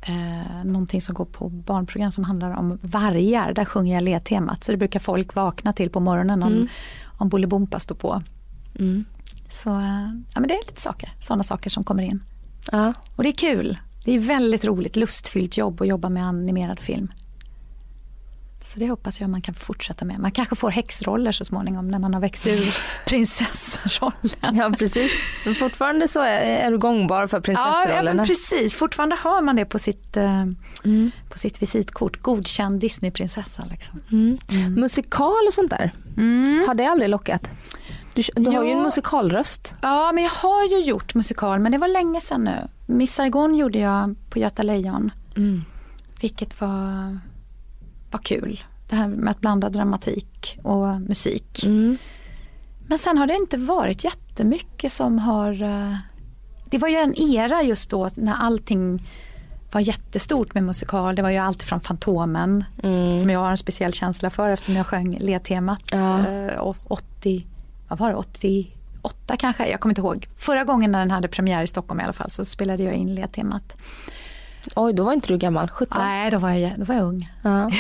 eh, 0.01 0.63
någonting 0.65 1.01
som 1.01 1.15
går 1.15 1.25
på 1.25 1.49
barnprogram 1.49 2.11
som 2.11 2.23
handlar 2.23 2.51
om 2.51 2.77
vargar. 2.81 3.53
Där 3.53 3.65
sjunger 3.65 3.93
jag 3.93 4.03
ledtemat. 4.03 4.63
Så 4.63 4.71
det 4.71 4.77
brukar 4.77 4.99
folk 4.99 5.35
vakna 5.35 5.73
till 5.73 5.89
på 5.89 5.99
morgonen 5.99 6.43
om, 6.43 6.53
Mm. 6.53 6.67
om 7.17 7.29
Bolibompa 7.29 7.79
står 7.79 7.95
på. 7.95 8.23
Mm. 8.79 9.05
Så 9.49 9.69
eh, 9.69 10.09
ja, 10.33 10.39
men 10.39 10.47
det 10.47 10.53
är 10.53 10.67
lite 10.67 10.81
saker, 10.81 11.13
sådana 11.19 11.43
saker 11.43 11.69
som 11.69 11.83
kommer 11.83 12.03
in. 12.03 12.23
Ja. 12.71 12.93
Och 13.15 13.23
det 13.23 13.29
är 13.29 13.33
kul. 13.33 13.77
Det 14.05 14.11
är 14.15 14.19
väldigt 14.19 14.65
roligt, 14.65 14.95
lustfyllt 14.95 15.57
jobb 15.57 15.81
att 15.81 15.87
jobba 15.87 16.09
med 16.09 16.23
animerad 16.27 16.79
film. 16.79 17.11
Så 18.61 18.79
det 18.79 18.89
hoppas 18.89 19.21
jag 19.21 19.29
man 19.29 19.41
kan 19.41 19.53
fortsätta 19.55 20.05
med. 20.05 20.19
Man 20.19 20.31
kanske 20.31 20.55
får 20.55 20.71
häxroller 20.71 21.31
så 21.31 21.45
småningom 21.45 21.87
när 21.87 21.99
man 21.99 22.13
har 22.13 22.21
växt 22.21 22.47
ur 22.47 22.75
prinsessrollen. 23.05 24.55
ja, 24.55 24.71
precis. 24.79 25.11
Men 25.45 25.55
fortfarande 25.55 26.07
så 26.07 26.19
är, 26.21 26.39
är 26.41 26.71
du 26.71 26.77
gångbar 26.77 27.27
för 27.27 27.41
Ja, 27.47 27.89
ja, 27.89 28.03
men 28.03 28.25
precis. 28.27 28.75
Fortfarande 28.75 29.15
har 29.15 29.41
man 29.41 29.55
det 29.55 29.65
på 29.65 29.79
sitt, 29.79 30.17
eh, 30.17 30.45
Mm. 30.85 31.11
på 31.29 31.37
sitt 31.39 31.61
visitkort. 31.61 32.21
Godkänd 32.21 32.79
Disneyprinsessa. 32.79 33.63
Liksom. 33.71 34.01
Mm. 34.11 34.37
Musikal 34.73 35.47
och 35.47 35.53
sånt 35.53 35.69
där, 35.71 35.93
har 36.67 36.73
det 36.75 36.85
aldrig 36.85 37.09
lockat? 37.09 37.49
Du, 38.13 38.23
du 38.35 38.49
har 38.49 38.63
ju 38.63 38.71
en 38.71 38.77
Ja. 38.77 38.83
musikalröst. 38.83 39.75
Ja, 39.81 40.11
men 40.11 40.23
jag 40.23 40.31
har 40.31 40.63
ju 40.67 40.79
gjort 40.81 41.13
musikal, 41.15 41.59
men 41.59 41.71
det 41.71 41.77
var 41.77 41.87
länge 41.87 42.21
sedan 42.21 42.43
nu. 42.43 42.67
Miss 42.85 43.13
Saigon 43.15 43.55
gjorde 43.55 43.79
jag 43.79 44.15
på 44.29 44.39
Göta 44.39 44.63
Lejon. 44.63 45.11
Vilket 46.21 46.61
var, 46.61 47.19
var 48.11 48.19
kul. 48.19 48.63
Det 48.89 48.95
här 48.95 49.07
med 49.07 49.31
att 49.31 49.39
blanda 49.41 49.69
dramatik 49.69 50.59
och 50.63 51.01
musik. 51.01 51.63
Mm. 51.65 51.97
Men 52.87 52.99
sen 52.99 53.17
har 53.17 53.27
det 53.27 53.35
inte 53.35 53.57
varit 53.57 54.03
jättemycket 54.03 54.91
som 54.91 55.19
har... 55.19 55.63
eh, 55.63 55.95
Det 56.65 56.77
var 56.77 56.87
ju 56.87 56.95
en 56.95 57.19
era 57.21 57.63
just 57.63 57.89
då 57.89 58.09
när 58.15 58.35
allting 58.35 59.07
var 59.71 59.81
jättestort 59.81 60.53
med 60.53 60.63
musikal. 60.63 61.15
Det 61.15 61.21
var 61.21 61.29
ju 61.29 61.37
allt 61.37 61.63
från 61.63 61.79
Fantomen, 61.79 62.63
Mm. 62.83 63.19
som 63.19 63.29
jag 63.29 63.39
har 63.39 63.51
en 63.51 63.57
speciell 63.57 63.93
känsla 63.93 64.29
för 64.29 64.49
eftersom 64.49 64.75
jag 64.75 64.87
sjöng 64.87 65.17
ledtemat 65.19 65.81
Ja. 65.91 66.27
eh, 66.27 66.53
och 66.57 66.77
80, 66.87 67.45
vad 67.87 67.99
var 67.99 68.09
det, 68.09 68.15
88 68.15 69.37
kanske? 69.37 69.67
Jag 69.69 69.79
kommer 69.79 69.91
inte 69.91 70.01
ihåg. 70.01 70.27
Förra 70.37 70.63
gången 70.63 70.91
när 70.91 70.99
den 70.99 71.11
hade 71.11 71.27
premiär 71.27 71.63
i 71.63 71.67
Stockholm 71.67 71.99
i 71.99 72.03
alla 72.03 72.13
fall 72.13 72.29
så 72.29 72.45
spelade 72.45 72.83
jag 72.83 72.93
in 72.93 73.15
ledtemat. 73.15 73.77
Oj, 74.75 74.93
då 74.93 75.03
var 75.03 75.13
inte 75.13 75.27
du 75.27 75.37
gammal, 75.37 75.69
17? 75.69 75.97
Nej, 76.01 76.31
då 76.31 76.37
var 76.37 76.49
jag, 76.49 76.79
då 76.79 76.85
var 76.85 76.95
jag 76.95 77.03
ung. 77.03 77.29
Ja. 77.43 77.69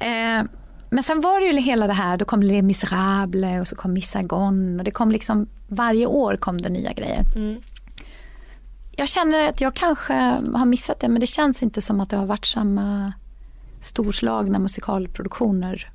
Eh, 0.00 0.42
men 0.90 1.02
sen 1.02 1.20
var 1.20 1.40
det 1.40 1.46
ju 1.46 1.60
hela 1.60 1.86
det 1.86 1.92
här, 1.92 2.16
då 2.16 2.24
kom 2.24 2.42
Les 2.42 2.62
Misérables 2.62 3.60
och 3.60 3.68
så 3.68 3.76
kom 3.76 3.92
Miss 3.92 4.10
Saigon 4.10 4.78
och 4.78 4.84
det 4.84 4.90
kom 4.90 5.10
liksom, 5.10 5.48
varje 5.68 6.06
år 6.06 6.36
kom 6.36 6.60
det 6.60 6.68
nya 6.68 6.92
grejer. 6.92 7.24
Mm. 7.36 7.60
Jag 8.96 9.08
känner 9.08 9.48
att 9.48 9.60
jag 9.60 9.74
kanske 9.74 10.14
har 10.54 10.64
missat 10.64 11.00
det 11.00 11.08
men 11.08 11.20
det 11.20 11.26
känns 11.26 11.62
inte 11.62 11.82
som 11.82 12.00
att 12.00 12.10
det 12.10 12.16
har 12.16 12.26
varit 12.26 12.46
samma 12.46 13.12
storslagna 13.80 14.58
musikalproduktioner. 14.58 15.90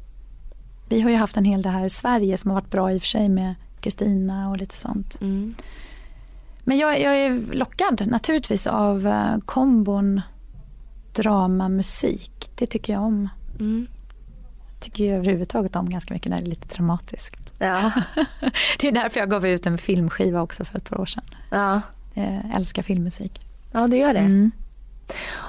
Vi 0.89 1.01
har 1.01 1.09
ju 1.09 1.15
haft 1.15 1.38
en 1.38 1.45
hel 1.45 1.61
del 1.61 1.73
här 1.73 1.86
i 1.86 1.89
Sverige 1.89 2.38
som 2.38 2.51
har 2.51 2.55
varit 2.61 2.71
bra 2.71 2.91
i 2.91 2.97
och 2.97 3.01
för 3.01 3.07
sig 3.07 3.30
med 3.30 3.55
Kristina 3.80 4.49
och 4.49 4.57
lite 4.57 4.76
sånt. 4.76 5.21
Mm. 5.21 5.55
Men 6.68 6.78
jag, 6.78 7.01
jag 7.01 7.18
är 7.18 7.53
lockad 7.53 8.07
naturligtvis 8.07 8.68
av 8.68 9.07
eh, 9.07 9.38
kombon 9.45 10.22
drama, 11.13 11.70
musik. 11.70 12.49
Det 12.55 12.66
tycker 12.68 12.93
jag 12.93 13.01
om. 13.01 13.30
Mm. 13.59 13.88
tycker 14.80 15.03
ju 15.03 15.16
överhuvudtaget 15.16 15.76
om 15.76 15.89
ganska 15.89 16.13
mycket 16.13 16.30
när 16.30 16.38
det 16.38 16.43
är 16.43 16.49
lite 16.49 16.76
dramatiskt. 16.76 17.53
Ja. 17.59 17.91
Det 18.80 18.88
är 18.88 18.91
därför 18.91 19.20
jag 19.20 19.30
gav 19.30 19.45
ut 19.47 19.66
en 19.66 19.78
filmskiva 19.78 20.41
också 20.41 20.66
för 20.66 20.78
ett 20.78 20.89
par 20.89 21.01
år 21.01 21.05
sedan. 21.05 21.24
Ja. 21.51 21.82
Jag 22.13 22.41
älskar 22.55 22.84
filmmusik. 22.84 23.41
ja, 23.72 23.88
det 23.88 23.97
gör 23.97 24.13
det. 24.13 24.20
Mm. 24.20 24.51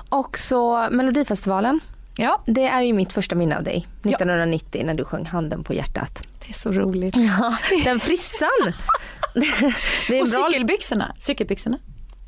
Och 0.09 0.39
så 0.39 0.89
Melodifestivalen. 0.91 1.81
Ja, 2.17 2.43
Det 2.47 2.67
är 2.69 2.83
ju 2.83 2.93
mitt 2.93 3.13
första 3.13 3.35
minne 3.35 3.57
av 3.57 3.63
dig. 3.63 3.87
1990 4.03 4.83
när 4.87 4.95
du 4.95 5.05
sjöng 5.05 5.27
Handen 5.27 5.65
på 5.65 5.75
hjärtat. 5.75 6.29
det 6.41 6.49
är 6.49 6.55
så 6.55 6.73
roligt. 6.73 7.17
Ja, 7.17 7.57
den 7.85 8.01
frissan. 8.01 8.49
det 10.09 10.19
är 10.19 10.23
Och 10.23 10.29
bra... 10.29 10.49
cykelbyxorna. 10.51 11.15
cykelbyxorna. 11.19 11.79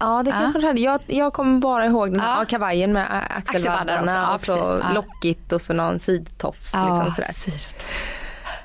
Ja, 0.01 0.23
det 0.23 0.31
Ja. 0.31 0.37
kanske 0.37 0.59
du 0.59 0.67
hade. 0.67 0.81
Jag, 0.81 1.01
jag 1.07 1.33
kommer 1.33 1.59
bara 1.61 1.87
ihåg 1.87 2.11
den 2.13 2.21
här 2.21 2.29
Ja. 2.31 2.39
ja. 2.39 2.45
kavajen 2.45 2.93
med 2.93 3.07
Axelvaddarna 3.37 4.33
också. 4.35 4.53
och 4.53 4.59
Ja, 4.59 4.65
så. 4.65 4.81
Ja. 4.83 4.93
lockigt 4.93 5.53
och 5.53 5.61
så 5.61 5.73
någon 5.73 5.99
sidtofs. 5.99 6.75
liksom 6.75 7.13
sådär. 7.17 7.61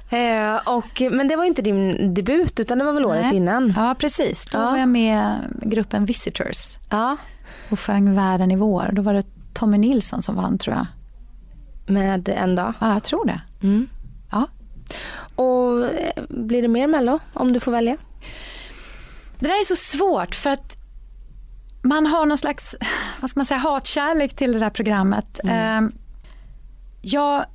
Eh, 0.10 0.56
och, 0.66 1.02
men 1.12 1.28
det 1.28 1.36
var 1.36 1.44
ju 1.44 1.48
inte 1.48 1.62
din 1.62 2.14
debut 2.14 2.60
utan 2.60 2.78
det 2.78 2.84
var 2.86 2.94
väl 2.94 3.06
året 3.06 3.22
Nej. 3.26 3.36
innan? 3.36 3.74
Ja, 3.78 3.96
precis. 4.00 4.46
Då 4.46 4.58
Ja. 4.58 4.70
var 4.72 4.78
jag 4.78 4.88
med 4.90 5.38
gruppen 5.62 6.06
Visitors 6.06 6.78
Ja. 6.90 7.18
och 7.70 7.80
sjöng 7.80 8.16
Världen 8.16 8.52
i 8.52 8.56
vår. 8.56 8.90
Då 8.92 9.02
var 9.02 9.14
det 9.14 9.24
Tommy 9.54 9.78
Nilsson 9.78 10.22
som 10.22 10.36
vann 10.36 10.58
tror 10.58 10.76
jag. 10.76 10.86
Med 11.94 12.30
en 12.30 12.56
dag. 12.56 12.74
Ja, 12.80 12.94
jag 12.94 13.04
tror 13.04 13.26
det. 13.26 13.42
Mm. 13.64 13.88
Ja. 14.32 14.48
Och 15.36 15.86
eh, 15.86 16.24
blir 16.30 16.62
det 16.62 16.68
mer 16.68 16.88
mello 16.88 17.20
om 17.34 17.54
du 17.54 17.60
får 17.60 17.72
välja? 17.72 17.98
Det 19.40 19.48
där 19.48 19.60
är 19.60 19.64
så 19.66 19.76
svårt 19.76 20.36
för 20.36 20.50
att 20.50 20.78
man 21.82 22.06
har 22.06 22.26
någon 22.26 22.38
slags 22.38 22.76
vad 23.22 23.30
ska 23.30 23.40
man 23.40 23.46
säga, 23.46 23.58
hatkärlek 23.58 24.36
till 24.36 24.54
det 24.54 24.60
där 24.60 24.70
programmet. 24.70 25.40
Eh, 25.44 25.82
Jag 27.02 27.46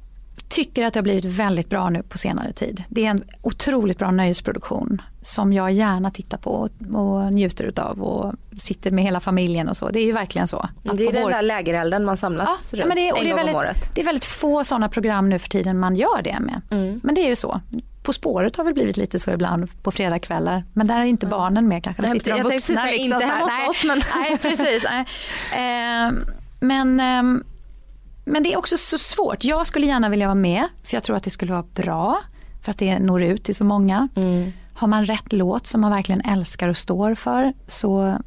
tycker 0.48 0.84
att 0.86 0.92
det 0.94 0.98
har 0.98 1.02
blivit 1.02 1.24
väldigt 1.24 1.70
bra 1.70 1.90
nu 1.90 2.02
på 2.02 2.18
senare 2.18 2.52
tid. 2.52 2.84
Det 2.88 3.06
är 3.06 3.10
en 3.10 3.24
otroligt 3.42 3.98
bra 3.98 4.10
nöjesproduktion 4.10 5.02
som 5.22 5.52
jag 5.52 5.72
gärna 5.72 6.10
tittar 6.10 6.38
på 6.38 6.68
och, 6.94 7.32
njuter 7.32 7.64
utav 7.64 8.02
och 8.02 8.34
sitter 8.60 8.90
med 8.90 9.04
hela 9.04 9.20
familjen 9.20 9.68
och 9.68 9.76
så. 9.76 9.88
Det 9.88 10.00
är 10.00 10.04
ju 10.04 10.12
verkligen 10.12 10.48
så. 10.48 10.58
Att 10.58 10.96
det 10.98 11.06
är 11.06 11.12
den 11.12 11.22
vår- 11.22 11.30
där 11.30 11.42
lägerelden 11.42 12.04
man 12.04 12.16
samlas 12.16 12.70
Ja, 12.72 12.78
runt 12.78 12.88
men 12.88 12.96
det, 12.96 13.08
är- 13.08 13.16
en 13.18 13.28
gång 13.28 13.36
väldigt, 13.36 13.54
om 13.54 13.60
året. 13.60 13.94
det 13.94 14.00
är 14.00 14.04
väldigt 14.04 14.24
få 14.24 14.64
sådana 14.64 14.88
program 14.88 15.28
nu 15.28 15.38
för 15.38 15.48
tiden 15.48 15.78
man 15.78 15.96
gör 15.96 16.22
det 16.22 16.40
med. 16.40 16.60
Mm. 16.70 17.00
Men 17.02 17.14
det 17.14 17.20
är 17.20 17.28
ju 17.28 17.36
så. 17.36 17.60
På 18.08 18.12
spåret 18.12 18.56
har 18.56 18.64
väl 18.64 18.74
blivit 18.74 18.96
lite 18.96 19.18
så 19.18 19.30
ibland 19.30 19.82
på 19.82 19.90
fredagskvällar. 19.90 20.64
Men 20.72 20.86
där 20.86 20.96
är 21.00 21.04
inte 21.04 21.26
barnen 21.26 21.68
med 21.68 21.84
kanske. 21.84 22.02
Där 22.02 22.08
Nej, 22.08 22.20
sitter 22.20 22.36
de 22.36 22.42
vuxna. 22.42 22.76
säga, 22.82 22.92
liksom, 22.92 23.12
inte 23.12 23.26
hemma 23.26 23.66
hos 23.66 23.76
oss, 23.76 23.84
men- 23.84 24.02
Nej, 24.16 24.38
precis. 24.38 24.84
Nej. 24.90 25.04
Ehm, 25.56 26.24
men, 26.60 27.00
ehm, 27.00 27.44
men 28.24 28.42
det 28.42 28.52
är 28.52 28.56
också 28.56 28.76
så 28.76 28.98
svårt. 28.98 29.44
Jag 29.44 29.66
skulle 29.66 29.86
gärna 29.86 30.08
vilja 30.08 30.26
vara 30.26 30.34
med. 30.34 30.64
För 30.84 30.96
jag 30.96 31.02
tror 31.04 31.16
att 31.16 31.24
det 31.24 31.30
skulle 31.30 31.52
vara 31.52 31.64
bra. 31.74 32.18
För 32.62 32.70
att 32.70 32.78
det 32.78 32.98
når 32.98 33.22
ut 33.22 33.44
till 33.44 33.54
så 33.54 33.64
många. 33.64 34.08
Mm. 34.16 34.52
Har 34.74 34.88
man 34.88 35.04
rätt 35.06 35.32
låt 35.32 35.66
som 35.66 35.80
man 35.80 35.90
verkligen 35.90 36.20
älskar 36.20 36.68
och 36.68 36.76
står 36.76 37.14
för 37.14 37.52
så, 37.66 38.18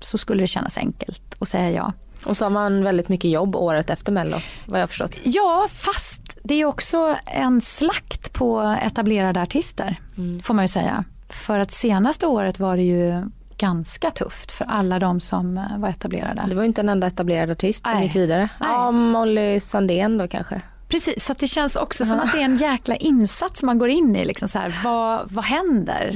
så 0.00 0.18
skulle 0.18 0.42
det 0.42 0.46
kännas 0.46 0.78
enkelt 0.78 1.36
att 1.40 1.48
säga 1.48 1.70
ja. 1.70 1.92
Och 2.24 2.36
så 2.36 2.44
har 2.44 2.50
man 2.50 2.84
väldigt 2.84 3.08
mycket 3.08 3.30
jobb 3.30 3.56
året 3.56 3.90
efter 3.90 4.12
mello 4.12 4.36
vad 4.66 4.80
jag 4.80 4.88
förstått. 4.88 5.18
Ja, 5.22 5.68
fast 5.72 6.38
det 6.42 6.54
är 6.54 6.64
också 6.64 7.16
en 7.26 7.60
slakt 7.60 8.32
på 8.32 8.76
etablerade 8.82 9.42
artister. 9.42 10.00
Får 10.42 10.54
man 10.54 10.64
ju 10.64 10.68
säga. 10.68 11.04
För 11.28 11.58
att 11.58 11.70
senaste 11.70 12.26
året 12.26 12.58
var 12.58 12.76
det 12.76 12.82
ju 12.82 13.22
ganska 13.56 14.10
tufft 14.10 14.52
för 14.52 14.64
alla 14.64 14.98
de 14.98 15.20
som 15.20 15.58
eh, 15.58 15.78
var 15.78 15.88
etablerade. 15.88 16.42
Det 16.48 16.54
var 16.54 16.62
ju 16.62 16.66
inte 16.66 16.80
en 16.80 16.88
enda 16.88 17.06
etablerad 17.06 17.50
artist 17.50 17.84
som 17.86 17.94
Nej. 17.94 18.04
gick 18.04 18.16
vidare. 18.16 18.48
Nej. 18.60 18.68
Ja, 18.72 18.90
Molly 18.90 19.60
Sandén 19.60 20.18
då 20.18 20.28
kanske. 20.28 20.60
Precis, 20.88 21.24
så 21.24 21.34
det 21.38 21.46
känns 21.46 21.76
också 21.76 22.04
som 22.04 22.20
att 22.20 22.32
det 22.32 22.38
är 22.38 22.44
en 22.44 22.56
jäkla 22.56 22.96
insats 22.96 23.62
man 23.62 23.78
går 23.78 23.88
in 23.88 24.16
i. 24.16 24.24
Liksom 24.24 24.48
så 24.48 24.58
här, 24.58 24.80
vad, 24.84 25.32
vad 25.32 25.44
händer? 25.44 26.10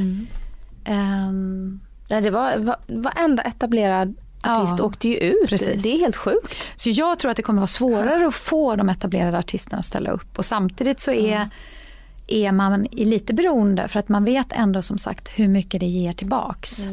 Ehm, 0.84 1.80
Nej, 2.10 2.20
det 2.22 2.30
var, 2.30 2.56
va- 2.58 2.76
varenda 2.86 3.42
etablerad 3.42 4.14
artist 4.46 4.74
Ja, 4.78 4.84
åkte 4.84 5.08
ju 5.08 5.16
ut. 5.16 5.48
precis. 5.48 5.82
Det 5.82 5.88
är 5.94 5.98
helt 5.98 6.16
sjukt. 6.16 6.54
Så 6.76 6.90
jag 6.90 7.18
tror 7.18 7.30
att 7.30 7.36
det 7.36 7.42
kommer 7.42 7.60
vara 7.60 7.66
svårare 7.66 8.26
att 8.26 8.34
få 8.34 8.76
de 8.76 8.88
etablerade 8.88 9.38
artisterna 9.38 9.78
att 9.78 9.86
ställa 9.86 10.10
upp. 10.10 10.38
Och 10.38 10.44
samtidigt 10.44 11.00
så 11.00 11.12
är, 11.12 11.50
är 12.26 12.52
man 12.52 12.86
lite 12.92 13.34
beroende 13.34 13.88
för 13.88 13.98
att 14.00 14.08
man 14.08 14.24
vet 14.24 14.52
ändå 14.52 14.82
som 14.82 14.98
sagt 14.98 15.28
hur 15.28 15.48
mycket 15.48 15.80
det 15.80 15.86
ger 15.86 16.12
tillbaks. 16.12 16.86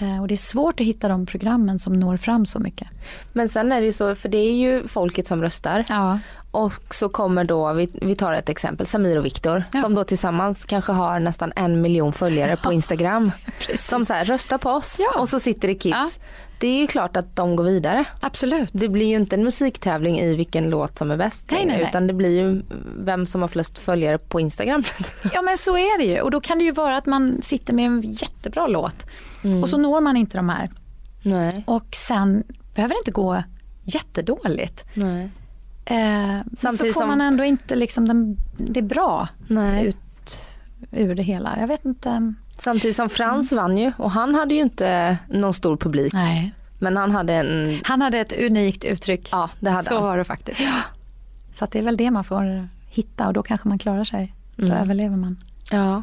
Eh, 0.00 0.20
Och 0.20 0.28
det 0.28 0.34
är 0.34 0.36
svårt 0.36 0.80
att 0.80 0.86
hitta 0.86 1.08
de 1.08 1.26
programmen 1.26 1.78
som 1.78 1.92
når 1.92 2.16
fram 2.16 2.46
så 2.46 2.58
mycket. 2.58 2.88
Men 3.32 3.48
sen 3.48 3.72
är 3.72 3.80
det 3.80 3.86
ju 3.86 3.92
så, 3.92 4.14
för 4.14 4.28
det 4.28 4.38
är 4.38 4.54
ju 4.54 4.88
folket 4.88 5.26
som 5.26 5.42
röstar. 5.42 5.84
Ja, 5.88 6.18
Och 6.54 6.72
så 6.90 7.08
kommer 7.08 7.44
då, 7.44 7.72
vi, 7.72 7.88
vi 7.92 8.14
tar 8.14 8.32
ett 8.34 8.48
exempel, 8.48 8.86
Samir 8.86 9.18
och 9.18 9.24
Viktor 9.24 9.64
Ja. 9.72 9.80
som 9.80 9.94
då 9.94 10.04
tillsammans 10.04 10.64
kanske 10.64 10.92
har 10.92 11.20
nästan 11.20 11.52
en 11.56 11.80
miljon 11.80 12.12
följare 12.12 12.56
på 12.56 12.72
Instagram. 12.72 13.30
som 13.76 14.04
så 14.04 14.12
här, 14.12 14.24
rösta 14.24 14.58
på 14.58 14.70
oss 14.70 14.96
Ja. 15.00 15.20
och 15.20 15.28
så 15.28 15.40
sitter 15.40 15.68
det 15.68 15.74
kids. 15.74 16.18
Det 16.58 16.66
är 16.68 16.80
ju 16.80 16.86
klart 16.86 17.16
att 17.16 17.36
de 17.36 17.56
går 17.56 17.64
vidare. 17.64 18.04
absolut. 18.20 18.68
Det 18.72 18.88
blir 18.88 19.06
ju 19.06 19.16
inte 19.16 19.36
en 19.36 19.44
musiktävling 19.44 20.20
i 20.20 20.36
vilken 20.36 20.70
låt 20.70 20.98
som 20.98 21.10
är 21.10 21.16
bäst 21.16 21.42
Nej, 21.50 21.58
längre, 21.60 21.72
nej, 21.72 21.80
nej. 21.82 21.88
utan 21.90 22.06
det 22.06 22.12
blir 22.12 22.40
ju 22.40 22.62
vem 22.98 23.26
som 23.26 23.40
har 23.40 23.48
flest 23.48 23.78
följare 23.78 24.18
på 24.18 24.40
Instagram. 24.40 24.82
Ja 25.34 25.42
men 25.42 25.58
så 25.58 25.76
är 25.76 25.98
det 25.98 26.04
ju. 26.04 26.20
Och 26.20 26.30
då 26.30 26.40
kan 26.40 26.58
det 26.58 26.64
ju 26.64 26.72
vara 26.72 26.96
att 26.96 27.06
man 27.06 27.42
sitter 27.42 27.72
med 27.72 27.86
en 27.86 28.02
jättebra 28.02 28.66
låt 28.66 29.06
och 29.62 29.68
så 29.68 29.78
når 29.78 30.00
man 30.00 30.16
inte 30.16 30.36
de 30.36 30.48
här. 30.48 30.70
nej. 31.22 31.64
Och 31.66 31.86
sen 31.94 32.44
behöver 32.74 32.94
det 32.94 32.98
inte 32.98 33.10
gå 33.10 33.42
jättedåligt. 33.84 34.84
Nej. 34.94 35.30
Eh, 35.84 35.96
men 35.96 36.44
så 36.50 36.56
Samtidigt 36.56 36.94
får 36.94 37.06
man 37.06 37.20
ändå 37.20 37.44
inte 37.44 37.74
liksom 37.74 38.08
den, 38.08 38.36
det 38.58 38.80
är 38.80 38.84
bra 38.84 39.28
Nej. 39.46 39.86
ut 39.86 40.48
ur 40.90 41.14
det 41.14 41.22
hela. 41.22 41.60
Jag 41.60 41.66
vet 41.66 41.84
inte. 41.84 42.34
Samtidigt 42.58 42.96
som 42.96 43.08
Frans 43.08 43.52
vann 43.52 43.78
ju 43.78 43.92
och 43.96 44.10
han 44.10 44.34
hade 44.34 44.54
ju 44.54 44.60
inte 44.60 45.18
någon 45.28 45.54
stor 45.54 45.76
publik. 45.76 46.12
Nej. 46.12 46.52
Men 46.78 46.96
han 46.96 47.10
hade 47.10 47.32
en, 47.34 47.80
Han 47.84 48.02
hade 48.02 48.18
ett 48.18 48.32
unikt 48.40 48.84
uttryck. 48.84 49.28
ja 49.32 49.50
det 49.60 49.70
hade 49.70 49.88
så 49.88 49.94
han. 49.94 50.02
var 50.04 50.18
det 50.18 50.24
faktiskt. 50.24 50.60
Så 51.52 51.64
att 51.64 51.70
det 51.72 51.78
är 51.78 51.82
väl 51.82 51.96
det 51.96 52.10
man 52.10 52.24
får 52.24 52.68
hitta 52.86 53.26
och 53.26 53.32
då 53.32 53.42
kanske 53.42 53.68
man 53.68 53.78
klarar 53.78 54.04
sig. 54.04 54.34
Då 54.56 54.64
Mm. 54.66 54.78
överlever 54.78 55.16
man. 55.16 55.36
Ja. 55.70 56.02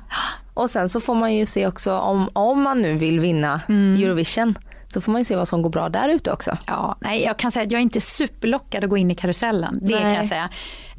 Och 0.53 0.69
sen 0.69 0.89
så 0.89 0.99
får 1.01 1.15
man 1.15 1.35
ju 1.35 1.45
se 1.45 1.67
också 1.67 1.97
om, 1.97 2.29
om 2.33 2.61
man 2.61 2.81
nu 2.81 2.93
vill 2.97 3.19
vinna 3.19 3.61
Eurovision 3.69 4.57
så 4.93 5.01
får 5.01 5.11
man 5.11 5.21
ju 5.21 5.25
se 5.25 5.35
vad 5.35 5.47
som 5.47 5.61
går 5.61 5.69
bra 5.69 5.89
där 5.89 6.09
ute 6.09 6.31
också. 6.31 6.57
Ja, 6.67 6.95
nej, 6.99 7.23
jag 7.23 7.37
kan 7.37 7.51
säga 7.51 7.65
att 7.65 7.71
jag 7.71 7.79
är 7.79 7.83
inte 7.83 8.01
superlockad 8.01 8.83
att 8.83 8.89
gå 8.89 8.97
in 8.97 9.11
i 9.11 9.15
karusellen. 9.15 9.79
Det 9.81 9.91
Nej. 9.93 10.01
kan 10.01 10.13
jag 10.13 10.25
säga. 10.25 10.49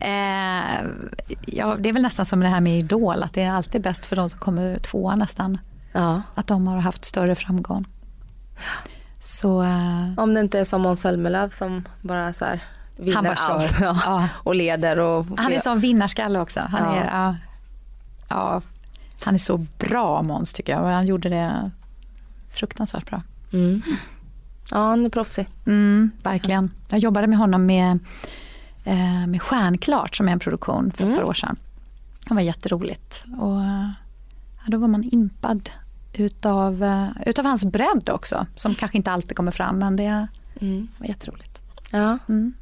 Eh, 0.01 0.87
ja, 1.47 1.77
det 1.79 1.89
är 1.89 1.93
väl 1.93 2.03
nästan 2.03 2.27
som 2.27 2.41
det 2.41 2.49
här 2.49 2.61
med 2.61 2.79
Idol, 2.79 3.23
att 3.23 3.33
det 3.33 3.43
är 3.43 3.53
alltid 3.53 3.83
bäst 3.83 4.07
för 4.07 4.17
de 4.17 4.29
som 4.31 4.41
kommer 4.41 4.79
tvåa 4.79 5.17
nästan. 5.17 5.59
Ja. 5.93 6.23
Att 6.35 6.47
de 6.47 6.67
har 6.67 6.79
haft 6.79 7.05
större 7.05 7.35
framgång. 7.35 7.85
Så 9.21 9.63
eh, 9.63 10.09
Om 10.17 10.35
det 10.35 10.41
inte 10.41 10.59
är 10.61 10.65
som 10.65 10.83
Måns 10.83 11.01
Zelmerlöw 11.01 11.49
som 11.51 11.85
bara 12.01 12.33
så 12.33 12.45
här 12.45 12.61
vinner 12.97 13.23
bara 13.23 13.35
allt. 13.35 13.81
Ja. 13.81 14.29
Och 14.35 14.55
leder 14.55 14.99
och 14.99 15.27
han 15.37 15.53
är 15.53 15.59
som 15.59 15.79
vinnarskalle 15.79 16.41
också. 16.41 16.61
Han, 16.61 16.97
Ja. 16.97 17.03
är, 17.03 17.07
ja, 17.23 17.37
ja, 18.29 18.63
han 19.23 19.35
är 19.35 19.39
så 19.39 19.57
bra 19.79 20.23
Måns 20.23 20.53
tycker 20.53 20.73
jag. 20.73 20.83
Han 20.83 21.07
gjorde 21.07 21.29
det 21.29 21.71
fruktansvärt 22.55 23.07
bra. 23.11 23.23
Mm. 23.53 23.83
Ja, 24.71 24.77
han 24.79 25.07
är 25.07 25.11
proffsig. 25.11 25.49
Mm, 25.67 26.11
verkligen. 26.23 26.71
Jag 26.89 26.99
jobbade 26.99 27.27
med 27.27 27.39
honom 27.39 27.67
med, 27.67 27.99
eh, 28.85 29.27
med 29.27 29.43
Stjärnklart 29.43 30.17
som 30.17 30.29
är 30.29 30.33
en 30.33 30.39
produktion 30.39 30.93
för 30.93 31.05
ett 31.05 31.17
par 31.17 31.25
år 31.25 31.35
sedan. 31.35 31.57
Det 32.29 32.35
var 32.35 32.41
jätteroligt. 32.41 33.25
Och, 33.39 33.61
ja, 33.61 34.67
då 34.67 34.79
var 34.79 34.89
man 34.89 35.09
impad 35.13 35.71
utav, 36.13 36.85
eh, 36.85 37.09
utav 37.27 37.45
hans 37.45 37.65
bredd 37.65 38.09
också. 38.09 38.47
Som 38.55 38.75
kanske 38.75 38.97
inte 38.97 39.11
alltid 39.11 39.37
kommer 39.37 39.53
fram 39.53 39.79
men 39.79 39.97
det 39.97 40.27
var 40.99 41.07
jätteroligt. 41.07 41.63
Ja. 41.91 42.19
Mm. 42.29 42.53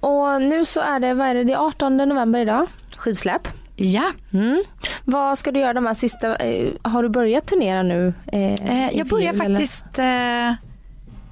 Och 0.00 0.42
nu 0.42 0.64
så 0.64 0.80
är 0.80 1.00
det, 1.00 1.14
vad 1.14 1.26
är 1.26 1.34
det, 1.34 1.44
det 1.44 1.52
är 1.52 1.66
18 1.66 1.96
november 1.96 2.40
idag, 2.40 2.66
skivsläpp. 2.96 3.48
Ja, 3.76 4.12
Mm. 4.32 4.64
Vad 5.04 5.38
ska 5.38 5.52
du 5.52 5.60
göra 5.60 5.72
de 5.72 5.86
här 5.86 5.94
sista, 5.94 6.36
eh, 6.36 6.72
har 6.82 7.02
du 7.02 7.08
börjat 7.08 7.46
turnera 7.46 7.82
nu? 7.82 8.14
Eh, 8.26 8.52
eh, 8.52 8.98
jag 8.98 9.06
börjar 9.06 9.32
faktiskt 9.32 9.98
eh, 9.98 10.54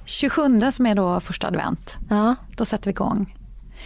27 0.05 0.71
som 0.71 0.85
är 0.85 0.95
då 0.95 1.19
första 1.19 1.47
advent. 1.47 1.95
Ja. 2.09 2.35
Då 2.55 2.65
sätter 2.65 2.85
vi 2.85 2.91
igång. 2.91 3.35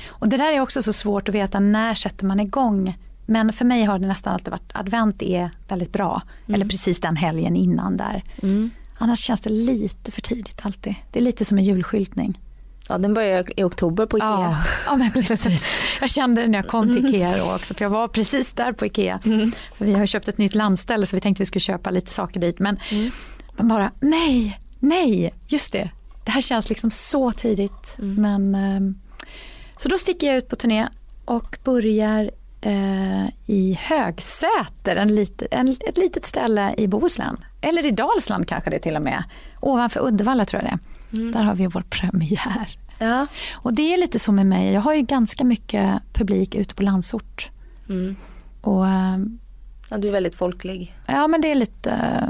Och 0.07 0.29
det 0.29 0.37
där 0.37 0.51
är 0.53 0.59
också 0.59 0.81
så 0.81 0.93
svårt 0.93 1.29
att 1.29 1.35
veta 1.35 1.59
när 1.59 1.93
sätter 1.93 2.25
man 2.25 2.39
igång. 2.39 2.97
Men 3.25 3.53
för 3.53 3.65
mig 3.65 3.83
har 3.83 3.99
det 3.99 4.07
nästan 4.07 4.33
alltid 4.33 4.51
varit 4.51 4.71
advent 4.73 5.21
är 5.21 5.49
väldigt 5.67 5.93
bra. 5.93 6.21
Eller 6.47 6.65
precis 6.65 6.99
den 6.99 7.15
helgen 7.15 7.55
innan 7.55 7.97
där. 7.97 8.23
Annars 8.97 9.19
känns 9.19 9.41
det 9.41 9.49
lite 9.49 10.11
för 10.11 10.21
tidigt 10.21 10.65
alltid. 10.65 10.95
Det 11.11 11.19
är 11.19 11.23
lite 11.23 11.45
som 11.45 11.57
en 11.57 11.63
julskyltning. 11.63 12.39
Ja, 12.89 12.97
den 12.97 13.13
börjar 13.13 13.59
i 13.59 13.63
oktober 13.63 14.05
på 14.05 14.17
Ikea. 14.17 14.27
Ja, 14.27 14.57
ja 14.85 14.95
men 14.95 15.11
precis. 15.11 15.67
Jag 16.01 16.09
kände 16.09 16.41
det 16.41 16.47
när 16.47 16.59
jag 16.59 16.67
kom 16.67 16.87
till 16.87 17.05
Ikea 17.05 17.37
då 17.37 17.55
också. 17.55 17.73
För 17.73 17.85
jag 17.85 17.89
var 17.89 18.07
precis 18.07 18.51
där 18.51 18.71
på 18.71 18.85
Ikea. 18.85 19.19
För 19.75 19.85
vi 19.85 19.93
har 19.93 20.05
köpt 20.05 20.27
ett 20.27 20.37
nytt 20.37 20.55
landställe 20.55 21.05
så 21.05 21.15
vi 21.15 21.21
tänkte 21.21 21.41
vi 21.41 21.45
skulle 21.45 21.59
köpa 21.59 21.89
lite 21.89 22.11
saker 22.11 22.39
dit. 22.39 22.59
Men 22.59 22.79
man 23.57 23.67
bara, 23.67 23.91
nej, 23.99 24.59
nej, 24.79 25.33
just 25.47 25.73
det. 25.73 25.89
Det 26.25 26.31
här 26.31 26.41
känns 26.41 26.69
liksom 26.69 26.91
så 26.91 27.31
tidigt. 27.31 27.93
Men, 27.97 28.55
ehm, 28.55 28.99
så 29.77 29.89
då 29.89 29.97
sticker 29.97 30.27
jag 30.27 30.37
ut 30.37 30.49
på 30.49 30.55
turné 30.55 30.87
och 31.25 31.57
börjar 31.63 32.31
eh, 32.61 33.25
i 33.45 33.77
Högsäter, 33.81 34.95
en 34.95 35.15
lit, 35.15 35.43
en, 35.51 35.75
ett 35.87 35.97
litet 35.97 36.25
ställe 36.25 36.75
i 36.77 36.87
Bohuslän. 36.87 37.37
Eller 37.61 37.85
i 37.85 37.91
Dalsland 37.91 38.47
kanske 38.47 38.69
det 38.69 38.79
till 38.79 38.95
och 38.95 39.01
med. 39.01 39.23
Ovanför 39.59 40.07
Uddevalla 40.07 40.45
tror 40.45 40.63
jag 40.63 40.71
det 40.71 40.73
är. 40.73 40.98
Där 41.09 41.43
har 41.43 41.55
vi 41.55 41.67
vår 41.67 41.83
premiär. 41.89 42.75
Ja. 42.99 43.27
Och 43.53 43.73
det 43.73 43.93
är 43.93 43.97
lite 43.97 44.19
så 44.19 44.31
med 44.31 44.45
mig. 44.45 44.73
Jag 44.73 44.81
har 44.81 44.93
ju 44.93 45.01
ganska 45.01 45.43
mycket 45.43 46.01
publik 46.13 46.55
ute 46.55 46.75
på 46.75 46.83
landsort. 46.83 47.49
Mm. 47.89 48.15
Och 48.61 48.87
eh, 48.87 49.17
ja, 49.89 49.97
du 49.97 50.07
är 50.07 50.11
väldigt 50.11 50.35
folklig. 50.35 50.93
ja, 51.05 51.27
men 51.27 51.41
det 51.41 51.51
är 51.51 51.55
lite, 51.55 52.23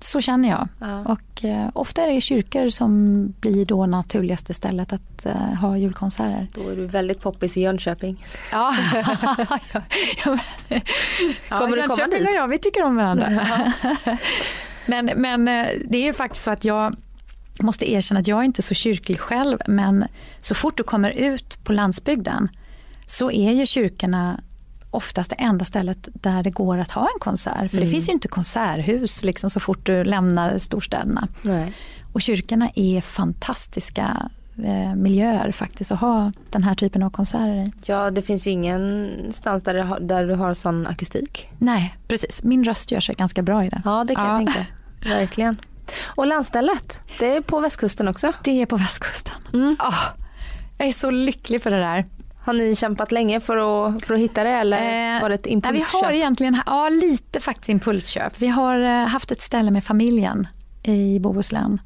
så 0.00 0.20
känner 0.20 0.48
jag. 0.48 0.68
Ja. 0.78 1.04
Och 1.04 1.44
eh, 1.44 1.68
ofta 1.72 2.02
är 2.02 2.14
det 2.14 2.20
kyrkor 2.20 2.68
som 2.68 3.26
blir 3.40 3.64
då 3.64 3.86
naturligaste 3.86 4.54
stället 4.54 4.92
att 4.92 5.26
eh, 5.26 5.34
ha 5.34 5.76
julkonserter. 5.76 6.48
Då 6.54 6.68
är 6.68 6.76
du 6.76 6.86
väldigt 6.86 7.20
poppis 7.20 7.56
i 7.56 7.60
Jönköping. 7.60 8.26
Ja, 8.52 8.74
ja, 10.24 10.38
Kommer 11.48 11.76
du 11.76 11.88
komma 11.88 12.06
dit? 12.06 12.28
och 12.28 12.34
jag, 12.34 12.48
vi 12.48 12.58
tycker 12.58 12.82
om 12.82 12.96
varandra. 12.96 13.46
men 14.86 15.06
men 15.16 15.44
det 15.88 16.08
är 16.08 16.12
faktiskt 16.12 16.44
så 16.44 16.50
att 16.50 16.64
jag 16.64 16.96
måste 17.62 17.90
erkänna 17.92 18.20
att 18.20 18.26
jag 18.28 18.38
är 18.40 18.44
inte 18.44 18.62
så 18.62 18.74
kyrklig 18.74 19.18
själv, 19.20 19.58
men 19.66 20.04
så 20.40 20.54
fort 20.54 20.76
du 20.76 20.82
kommer 20.82 21.10
ut 21.10 21.64
på 21.64 21.72
landsbygden 21.72 22.48
så 23.06 23.30
är 23.30 23.52
ju 23.52 23.66
kyrkorna 23.66 24.40
oftast 24.90 25.30
det 25.30 25.36
enda 25.36 25.64
stället 25.64 26.08
där 26.12 26.42
det 26.42 26.50
går 26.50 26.78
att 26.78 26.90
ha 26.90 27.02
en 27.02 27.20
konsert. 27.20 27.70
För 27.70 27.80
det 27.80 27.86
finns 27.86 28.08
ju 28.08 28.12
inte 28.12 28.28
konserthus 28.28 29.24
liksom, 29.24 29.50
så 29.50 29.60
fort 29.60 29.86
du 29.86 30.04
lämnar 30.04 30.58
storstäderna. 30.58 31.28
Nej. 31.42 31.72
Och 32.12 32.20
kyrkorna 32.22 32.70
är 32.74 33.00
fantastiska 33.00 34.30
eh, 34.64 34.94
miljöer 34.94 35.52
faktiskt 35.52 35.92
att 35.92 36.00
ha 36.00 36.32
den 36.50 36.62
här 36.62 36.74
typen 36.74 37.02
av 37.02 37.10
konserter 37.10 37.66
i. 37.66 37.72
Ja, 37.84 38.10
det 38.10 38.22
finns 38.22 38.46
ju 38.46 38.50
ingenstans 38.50 39.62
där, 39.62 39.74
det 39.74 39.82
har, 39.82 40.00
där 40.00 40.26
du 40.26 40.34
har 40.34 40.54
sån 40.54 40.86
akustik. 40.86 41.48
Nej, 41.58 41.96
precis. 42.08 42.42
Min 42.42 42.64
röst 42.64 42.90
gör 42.92 43.00
sig 43.00 43.14
ganska 43.14 43.42
bra 43.42 43.64
i 43.64 43.68
det. 43.68 43.82
Ja, 43.84 44.04
det 44.04 44.14
kan 44.14 44.24
Ja. 44.26 44.32
jag 44.42 44.44
tänka. 44.54 44.66
Verkligen. 45.08 45.56
Och 46.06 46.26
landstället, 46.26 47.00
det 47.18 47.36
är 47.36 47.40
på 47.40 47.60
västkusten 47.60 48.08
också. 48.08 48.32
Det 48.44 48.62
är 48.62 48.66
på 48.66 48.76
västkusten. 48.76 49.34
Mm. 49.54 49.76
Ah, 49.78 49.94
jag 50.78 50.88
är 50.88 50.92
så 50.92 51.10
lycklig 51.10 51.62
för 51.62 51.70
det 51.70 51.80
där. 51.80 52.06
Har 52.44 52.52
ni 52.52 52.76
kämpat 52.76 53.12
länge 53.12 53.40
för 53.40 53.56
att, 53.56 54.04
för 54.04 54.14
att 54.14 54.20
hitta 54.20 54.44
det 54.44 54.50
eller 54.50 55.16
Eh, 55.16 55.22
var 55.22 55.28
det 55.28 55.34
ett 55.34 55.44
Nej, 55.44 55.52
impulsköp? 55.52 56.02
vi 56.02 56.04
har 56.06 56.12
egentligen, 56.12 56.62
ja 56.66 56.88
lite 56.88 57.40
faktiskt 57.40 57.68
impulsköp. 57.68 58.32
Vi 58.40 58.46
har 58.46 58.80
eh, 58.80 59.06
haft 59.06 59.30
ett 59.32 59.40
ställe 59.40 59.70
med 59.70 59.84
familjen 59.84 60.48
i 60.82 61.18
Bohuslän. 61.18 61.80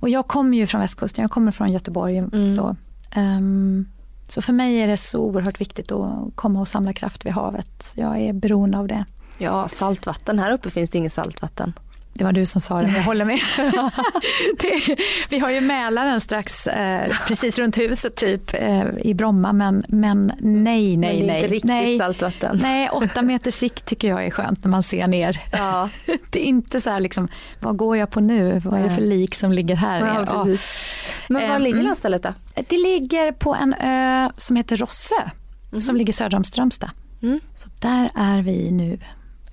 Och 0.00 0.08
jag 0.08 0.26
kommer 0.28 0.56
ju 0.58 0.66
från 0.66 0.80
västkusten, 0.80 1.22
jag 1.22 1.30
kommer 1.30 1.52
från 1.52 1.72
Göteborg. 1.72 2.18
Mm. 2.18 2.56
Då. 2.56 2.76
Ehm, 3.10 3.86
så 4.28 4.42
för 4.42 4.52
mig 4.52 4.76
är 4.80 4.86
det 4.86 4.96
så 4.96 5.20
oerhört 5.20 5.60
viktigt 5.60 5.92
att 5.92 6.12
komma 6.34 6.60
och 6.60 6.68
samla 6.68 6.92
kraft 6.92 7.26
vid 7.26 7.32
havet. 7.32 7.92
Jag 7.94 8.20
är 8.20 8.32
beroende 8.32 8.78
av 8.78 8.86
det. 8.88 9.04
Ja, 9.38 9.68
saltvatten. 9.68 10.38
Här 10.38 10.52
uppe 10.52 10.70
finns 10.70 10.90
det 10.90 10.98
inget 10.98 11.12
saltvatten. 11.12 11.72
Det 12.12 12.24
var 12.24 12.32
du 12.32 12.46
som 12.46 12.60
sa 12.60 12.82
det, 12.82 12.90
jag 12.90 13.02
håller 13.02 13.24
med. 13.24 13.38
det, 14.58 14.96
vi 15.30 15.38
har 15.38 15.50
ju 15.50 15.60
Mälaren 15.60 16.20
strax, 16.20 16.66
eh, 16.66 17.16
precis 17.28 17.58
runt 17.58 17.78
huset 17.78 18.16
typ, 18.16 18.54
eh, 18.54 18.84
i 18.98 19.14
Bromma, 19.14 19.52
men, 19.52 19.84
men 19.88 20.32
nej, 20.38 20.96
nej, 20.96 20.96
Men 20.96 21.00
det 21.00 21.08
är 21.08 21.26
nej. 21.26 21.36
inte 21.36 21.54
riktigt 21.54 21.68
nej. 21.68 21.98
saltvatten. 21.98 22.58
Nej, 22.62 22.88
åtta 22.88 23.22
meters 23.22 23.54
sikt 23.54 23.86
tycker 23.86 24.08
jag 24.08 24.26
är 24.26 24.30
skönt 24.30 24.64
när 24.64 24.70
man 24.70 24.82
ser 24.82 25.06
ner. 25.06 25.40
Ja. 25.52 25.88
Det 26.30 26.40
är 26.40 26.44
inte 26.44 26.80
så 26.80 26.90
här 26.90 27.00
liksom, 27.00 27.28
vad 27.60 27.76
går 27.76 27.96
jag 27.96 28.10
på 28.10 28.20
nu? 28.20 28.60
Vad 28.64 28.80
är 28.80 28.84
det 28.84 28.90
för 28.90 29.02
lik 29.02 29.34
som 29.34 29.52
ligger 29.52 29.76
här? 29.76 29.98
Ja, 30.00 30.24
Ja. 30.26 30.46
Men 31.28 31.48
var 31.48 31.56
Ehm, 31.56 31.62
ligger 31.62 31.76
mm. 31.76 31.86
landstället 31.86 32.22
då? 32.22 32.34
Det 32.68 32.78
ligger 32.78 33.32
på 33.32 33.54
en 33.54 33.74
ö 33.74 34.30
som 34.36 34.56
heter 34.56 34.76
Rossö, 34.76 35.30
som 35.80 35.96
ligger 35.96 36.12
söder 36.12 36.36
om 36.36 36.44
Strömstad. 36.44 36.90
Mm. 37.22 37.40
Så 37.54 37.68
där 37.80 38.10
är 38.14 38.42
vi 38.42 38.70
nu. 38.70 38.98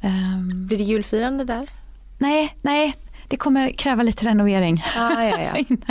Ehm, 0.01 0.67
Blir 0.67 0.77
det 0.77 0.83
julfirande 0.83 1.43
där? 1.43 1.69
Nej, 2.17 2.57
nej, 2.61 2.95
det 3.27 3.37
kommer 3.37 3.69
kräva 3.71 4.03
lite 4.03 4.25
renovering. 4.25 4.83
Ah, 4.97 5.23
ja, 5.23 5.41
ja. 5.41 5.55
innan, 5.67 5.83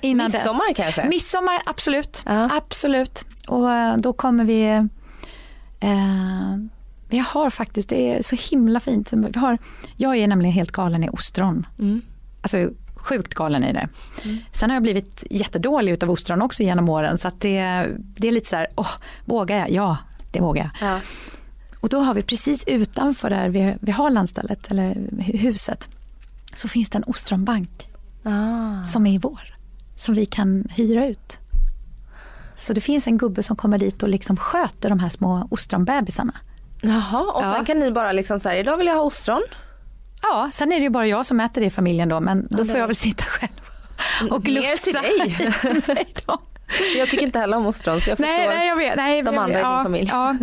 innan 0.00 0.24
Midsommar 0.24 0.68
dess. 0.68 0.76
kanske? 0.76 1.08
Midsommar, 1.08 1.62
absolut. 1.66 2.22
Ja. 2.26 2.48
Absolut. 2.56 3.24
Och 3.48 3.72
eh, 3.72 3.96
då 3.96 4.12
kommer 4.12 4.44
vi... 4.44 4.88
Eh, 5.80 6.56
vi 7.08 7.18
har 7.18 7.50
faktiskt, 7.50 7.88
det 7.88 8.12
är 8.12 8.22
så 8.22 8.36
himla 8.50 8.80
fint. 8.80 9.12
Vi 9.12 9.38
har, 9.38 9.58
jag 9.96 10.16
är 10.16 10.26
nämligen 10.26 10.54
helt 10.54 10.70
galen 10.70 11.04
i 11.04 11.08
ostron. 11.08 11.66
Mm. 11.78 12.02
Alltså 12.42 12.70
sjukt 12.96 13.34
galen 13.34 13.64
i 13.64 13.72
det. 13.72 13.88
Sen 14.52 14.70
har 14.70 14.76
jag 14.76 14.82
blivit 14.82 15.24
jättedålig 15.30 15.92
utav 15.92 16.10
ostron 16.10 16.42
också 16.42 16.62
genom 16.62 16.88
åren. 16.88 17.18
Så 17.18 17.28
att 17.28 17.40
det, 17.40 17.86
det 17.98 18.28
är 18.28 18.32
lite 18.32 18.48
så 18.48 18.56
här, 18.56 18.66
åh, 18.76 18.90
vågar 19.24 19.56
jag? 19.56 19.70
Ja, 19.70 19.96
det 20.30 20.40
vågar 20.40 20.62
jag. 20.80 20.90
Ja. 20.90 21.00
Och 21.80 21.88
då 21.88 22.00
har 22.00 22.14
vi 22.14 22.22
precis 22.22 22.64
utanför 22.66 23.30
där 23.30 23.48
vi, 23.48 23.76
vi 23.80 23.92
har 23.92 24.10
landstället, 24.10 24.70
eller 24.70 24.94
hu- 24.94 25.36
huset, 25.36 25.88
så 26.54 26.68
finns 26.68 26.90
det 26.90 26.98
en 26.98 27.04
ostronbank 27.06 27.86
Ah. 28.24 28.84
som 28.84 29.06
är 29.06 29.18
vår. 29.18 29.40
Som 29.96 30.14
vi 30.14 30.26
kan 30.26 30.64
hyra 30.76 31.06
ut. 31.06 31.38
Så 32.56 32.72
det 32.72 32.80
finns 32.80 33.06
en 33.06 33.18
gubbe 33.18 33.42
som 33.42 33.56
kommer 33.56 33.78
dit 33.78 34.02
och 34.02 34.08
liksom 34.08 34.36
sköter 34.36 34.88
de 34.88 34.98
här 35.00 35.08
små 35.08 35.46
ostronbebisarna. 35.50 36.34
Jaha, 36.82 37.20
och 37.22 37.42
Ja. 37.44 37.54
sen 37.54 37.64
kan 37.64 37.78
ni 37.78 37.90
bara 37.90 38.12
liksom 38.12 38.40
säga 38.40 38.60
idag 38.60 38.76
vill 38.76 38.86
jag 38.86 38.94
ha 38.94 39.02
ostron. 39.02 39.42
Ja, 40.22 40.50
sen 40.52 40.72
är 40.72 40.76
det 40.76 40.82
ju 40.82 40.90
bara 40.90 41.06
jag 41.06 41.26
som 41.26 41.40
äter 41.40 41.60
det 41.60 41.66
i 41.66 41.70
familjen 41.70 42.08
då, 42.08 42.20
men 42.20 42.46
då 42.50 42.62
Ja, 42.62 42.64
får 42.64 42.76
jag 42.76 42.86
väl 42.86 42.96
sitta 42.96 43.24
själv 43.24 43.50
och 44.30 44.38
Mer 44.38 44.40
till 44.44 44.54
glufsa. 44.54 45.02
dig. 45.02 45.52
Nej 45.94 46.14
då. 46.26 46.38
Jag 46.98 47.08
tycker 47.08 47.26
inte 47.26 47.38
heller 47.38 47.56
om 47.56 47.66
ostron 47.66 48.00
så 48.00 48.10
jag 48.10 48.18
förstår. 48.18 48.36
Nej, 48.36 48.48
nej, 48.48 48.68
jag 48.68 48.76
vet. 48.76 48.96
Nej, 48.96 49.22
de 49.22 49.38
andra 49.38 49.52
i 49.52 49.62
din 49.62 49.70
ja, 49.70 49.82
familj. 49.82 50.08
Ja. 50.12 50.36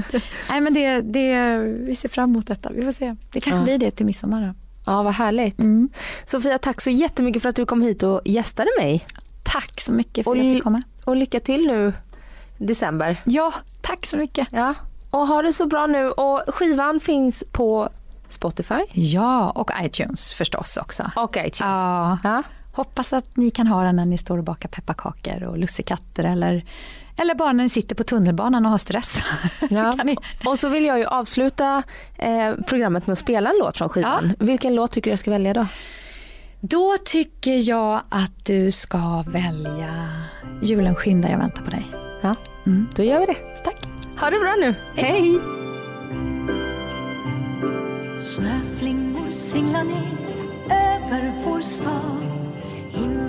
Nej, 0.49 0.61
men 0.61 0.73
det, 0.73 1.01
det, 1.01 1.57
vi 1.87 1.95
ser 1.95 2.09
fram 2.09 2.29
emot 2.29 2.47
detta. 2.47 2.69
Vi 2.73 2.81
får 2.81 2.91
se. 2.91 3.15
Det 3.31 3.41
kanske 3.41 3.57
Ja. 3.59 3.63
blir 3.63 3.77
det 3.77 3.91
till 3.91 4.05
midsommar. 4.05 4.41
Då. 4.47 4.53
Ja, 4.85 5.03
vad 5.03 5.13
härligt. 5.13 5.59
Mm. 5.59 5.89
Sofia, 6.25 6.57
tack 6.57 6.81
så 6.81 6.89
jättemycket 6.89 7.41
för 7.41 7.49
att 7.49 7.55
du 7.55 7.65
kom 7.65 7.81
hit 7.81 8.03
och 8.03 8.21
gästade 8.25 8.69
mig. 8.79 9.05
Tack 9.43 9.81
så 9.81 9.91
mycket 9.93 10.23
för 10.23 10.31
att 10.31 10.37
jag 10.37 10.55
fick 10.55 10.63
komma. 10.63 10.81
Och 11.05 11.15
lycka 11.15 11.39
till 11.39 11.67
nu 11.67 11.93
december. 12.57 13.21
Ja, 13.25 13.53
tack 13.81 14.05
så 14.05 14.17
mycket. 14.17 14.47
Ja. 14.51 14.73
Och 15.11 15.27
ha 15.27 15.41
det 15.41 15.53
så 15.53 15.65
bra 15.67 15.87
nu. 15.87 16.09
Och 16.09 16.41
skivan 16.47 16.99
finns 16.99 17.43
på 17.51 17.89
Spotify 18.29 18.79
Ja, 18.93 19.49
och 19.49 19.71
iTunes 19.81 20.33
förstås 20.33 20.77
också. 20.77 21.11
och 21.15 21.37
iTunes. 21.37 21.59
Ja, 21.59 22.17
Ja. 22.23 22.43
Hoppas 22.77 23.13
att 23.13 23.37
ni 23.37 23.49
kan 23.49 23.67
ha 23.67 23.83
den 23.83 23.95
när 23.95 24.05
ni 24.05 24.17
står 24.17 24.37
och 24.37 24.43
bakar 24.43 24.69
pepparkakor 24.69 25.43
och 25.43 25.57
lussekatter 25.57 26.23
eller, 26.23 26.65
eller 27.17 27.35
bara 27.35 27.53
när 27.53 27.63
ni 27.63 27.69
sitter 27.69 27.95
på 27.95 28.03
tunnelbanan 28.03 28.65
och 28.65 28.71
har 28.71 28.77
stress. 28.77 29.15
Ja. 29.69 29.93
ni? 30.03 30.15
Och 30.45 30.59
så 30.59 30.69
vill 30.69 30.85
jag 30.85 30.99
ju 30.99 31.05
avsluta 31.05 31.83
eh, 32.15 32.53
programmet 32.67 33.07
med 33.07 33.11
att 33.13 33.19
spela 33.19 33.49
en 33.49 33.55
låt 33.59 33.77
från 33.77 33.89
skivan. 33.89 34.33
Vilken 34.39 34.75
låt 34.75 34.91
tycker 34.91 35.09
du 35.09 35.11
jag 35.11 35.19
ska 35.19 35.31
välja 35.31 35.53
då? 35.53 35.67
Då 36.61 36.95
tycker 37.05 37.69
jag 37.69 38.01
att 38.09 38.45
du 38.45 38.71
ska 38.71 39.23
välja 39.27 40.09
Julen 40.63 40.95
skyndar 40.95 41.29
jag 41.29 41.37
väntar 41.37 41.61
på 41.61 41.69
dig. 41.71 41.87
Ja, 42.21 42.35
Mm. 42.65 42.87
då 42.95 43.03
gör 43.03 43.19
vi 43.19 43.25
det. 43.25 43.63
Tack. 43.63 43.75
Ha 44.19 44.29
det 44.29 44.39
bra 44.39 44.55
nu. 44.59 44.75
Hej! 44.95 45.39
Snöflingor 48.21 49.31
singlar 49.31 49.83
ner 49.83 50.17
över 50.69 51.31
vår 51.45 51.61
stad 51.61 52.17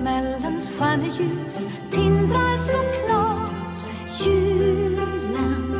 Himmelens 0.09 0.69
stjärneljus 0.69 1.69
tindrar 1.91 2.57
så 2.57 2.79
klart 2.79 3.81
Julen 4.25 5.75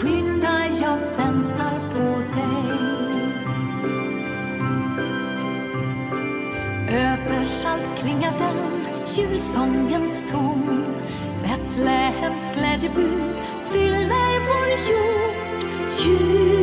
skyndar, 0.00 0.70
jag 0.80 0.98
väntar 1.16 1.78
på 1.92 2.22
dig. 2.36 2.78
Överallt 6.88 7.98
klingar 7.98 8.32
den 8.38 8.86
julsångens 9.16 10.22
ton. 10.30 10.84
Betlehems 11.42 12.50
glädjebud 12.54 13.34
fyller 13.72 14.40
vår 14.46 14.70
jord. 14.90 15.64
Jul. 15.98 16.53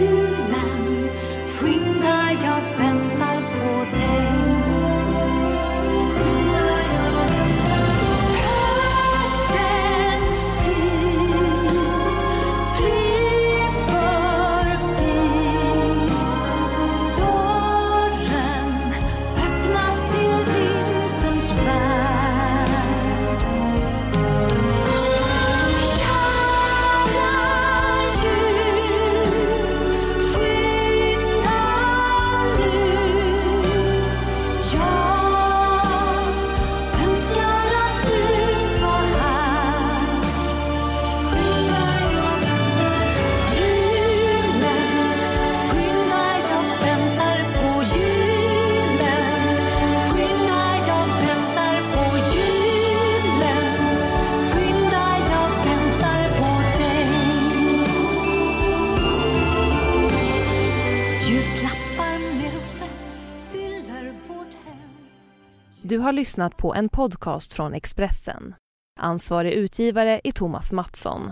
Har 66.12 66.16
lyssnat 66.16 66.57
på 66.57 66.74
en 66.74 66.89
podcast 66.89 67.53
från 67.53 67.74
Expressen. 67.74 68.55
Ansvarig 68.99 69.53
utgivare 69.53 70.22
är 70.24 70.32
Thomas 70.32 70.72
Mattsson. 70.72 71.32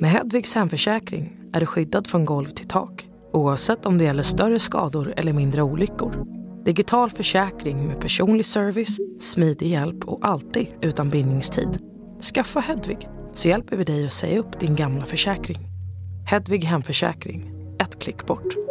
Med 0.00 0.10
Hedvigs 0.10 0.54
hemförsäkring 0.54 1.40
är 1.52 1.60
du 1.60 1.66
skyddad 1.66 2.06
från 2.06 2.24
golv 2.24 2.46
till 2.46 2.68
tak 2.68 3.08
oavsett 3.32 3.86
om 3.86 3.98
det 3.98 4.04
gäller 4.04 4.22
större 4.22 4.58
skador 4.58 5.14
eller 5.16 5.32
mindre 5.32 5.62
olyckor. 5.62 6.26
Digital 6.64 7.10
försäkring 7.10 7.86
med 7.86 8.00
personlig 8.00 8.46
service, 8.46 8.98
smidig 9.20 9.68
hjälp 9.68 10.04
och 10.04 10.28
alltid 10.28 10.66
utan 10.80 11.08
bindningstid. 11.08 11.78
Skaffa 12.34 12.60
Hedvig 12.60 13.08
så 13.32 13.48
hjälper 13.48 13.76
vi 13.76 13.84
dig 13.84 14.06
att 14.06 14.12
säga 14.12 14.38
upp 14.38 14.60
din 14.60 14.76
gamla 14.76 15.04
försäkring. 15.04 15.58
Hedvig 16.26 16.64
hemförsäkring, 16.64 17.52
ett 17.78 18.02
klick 18.02 18.26
bort. 18.26 18.69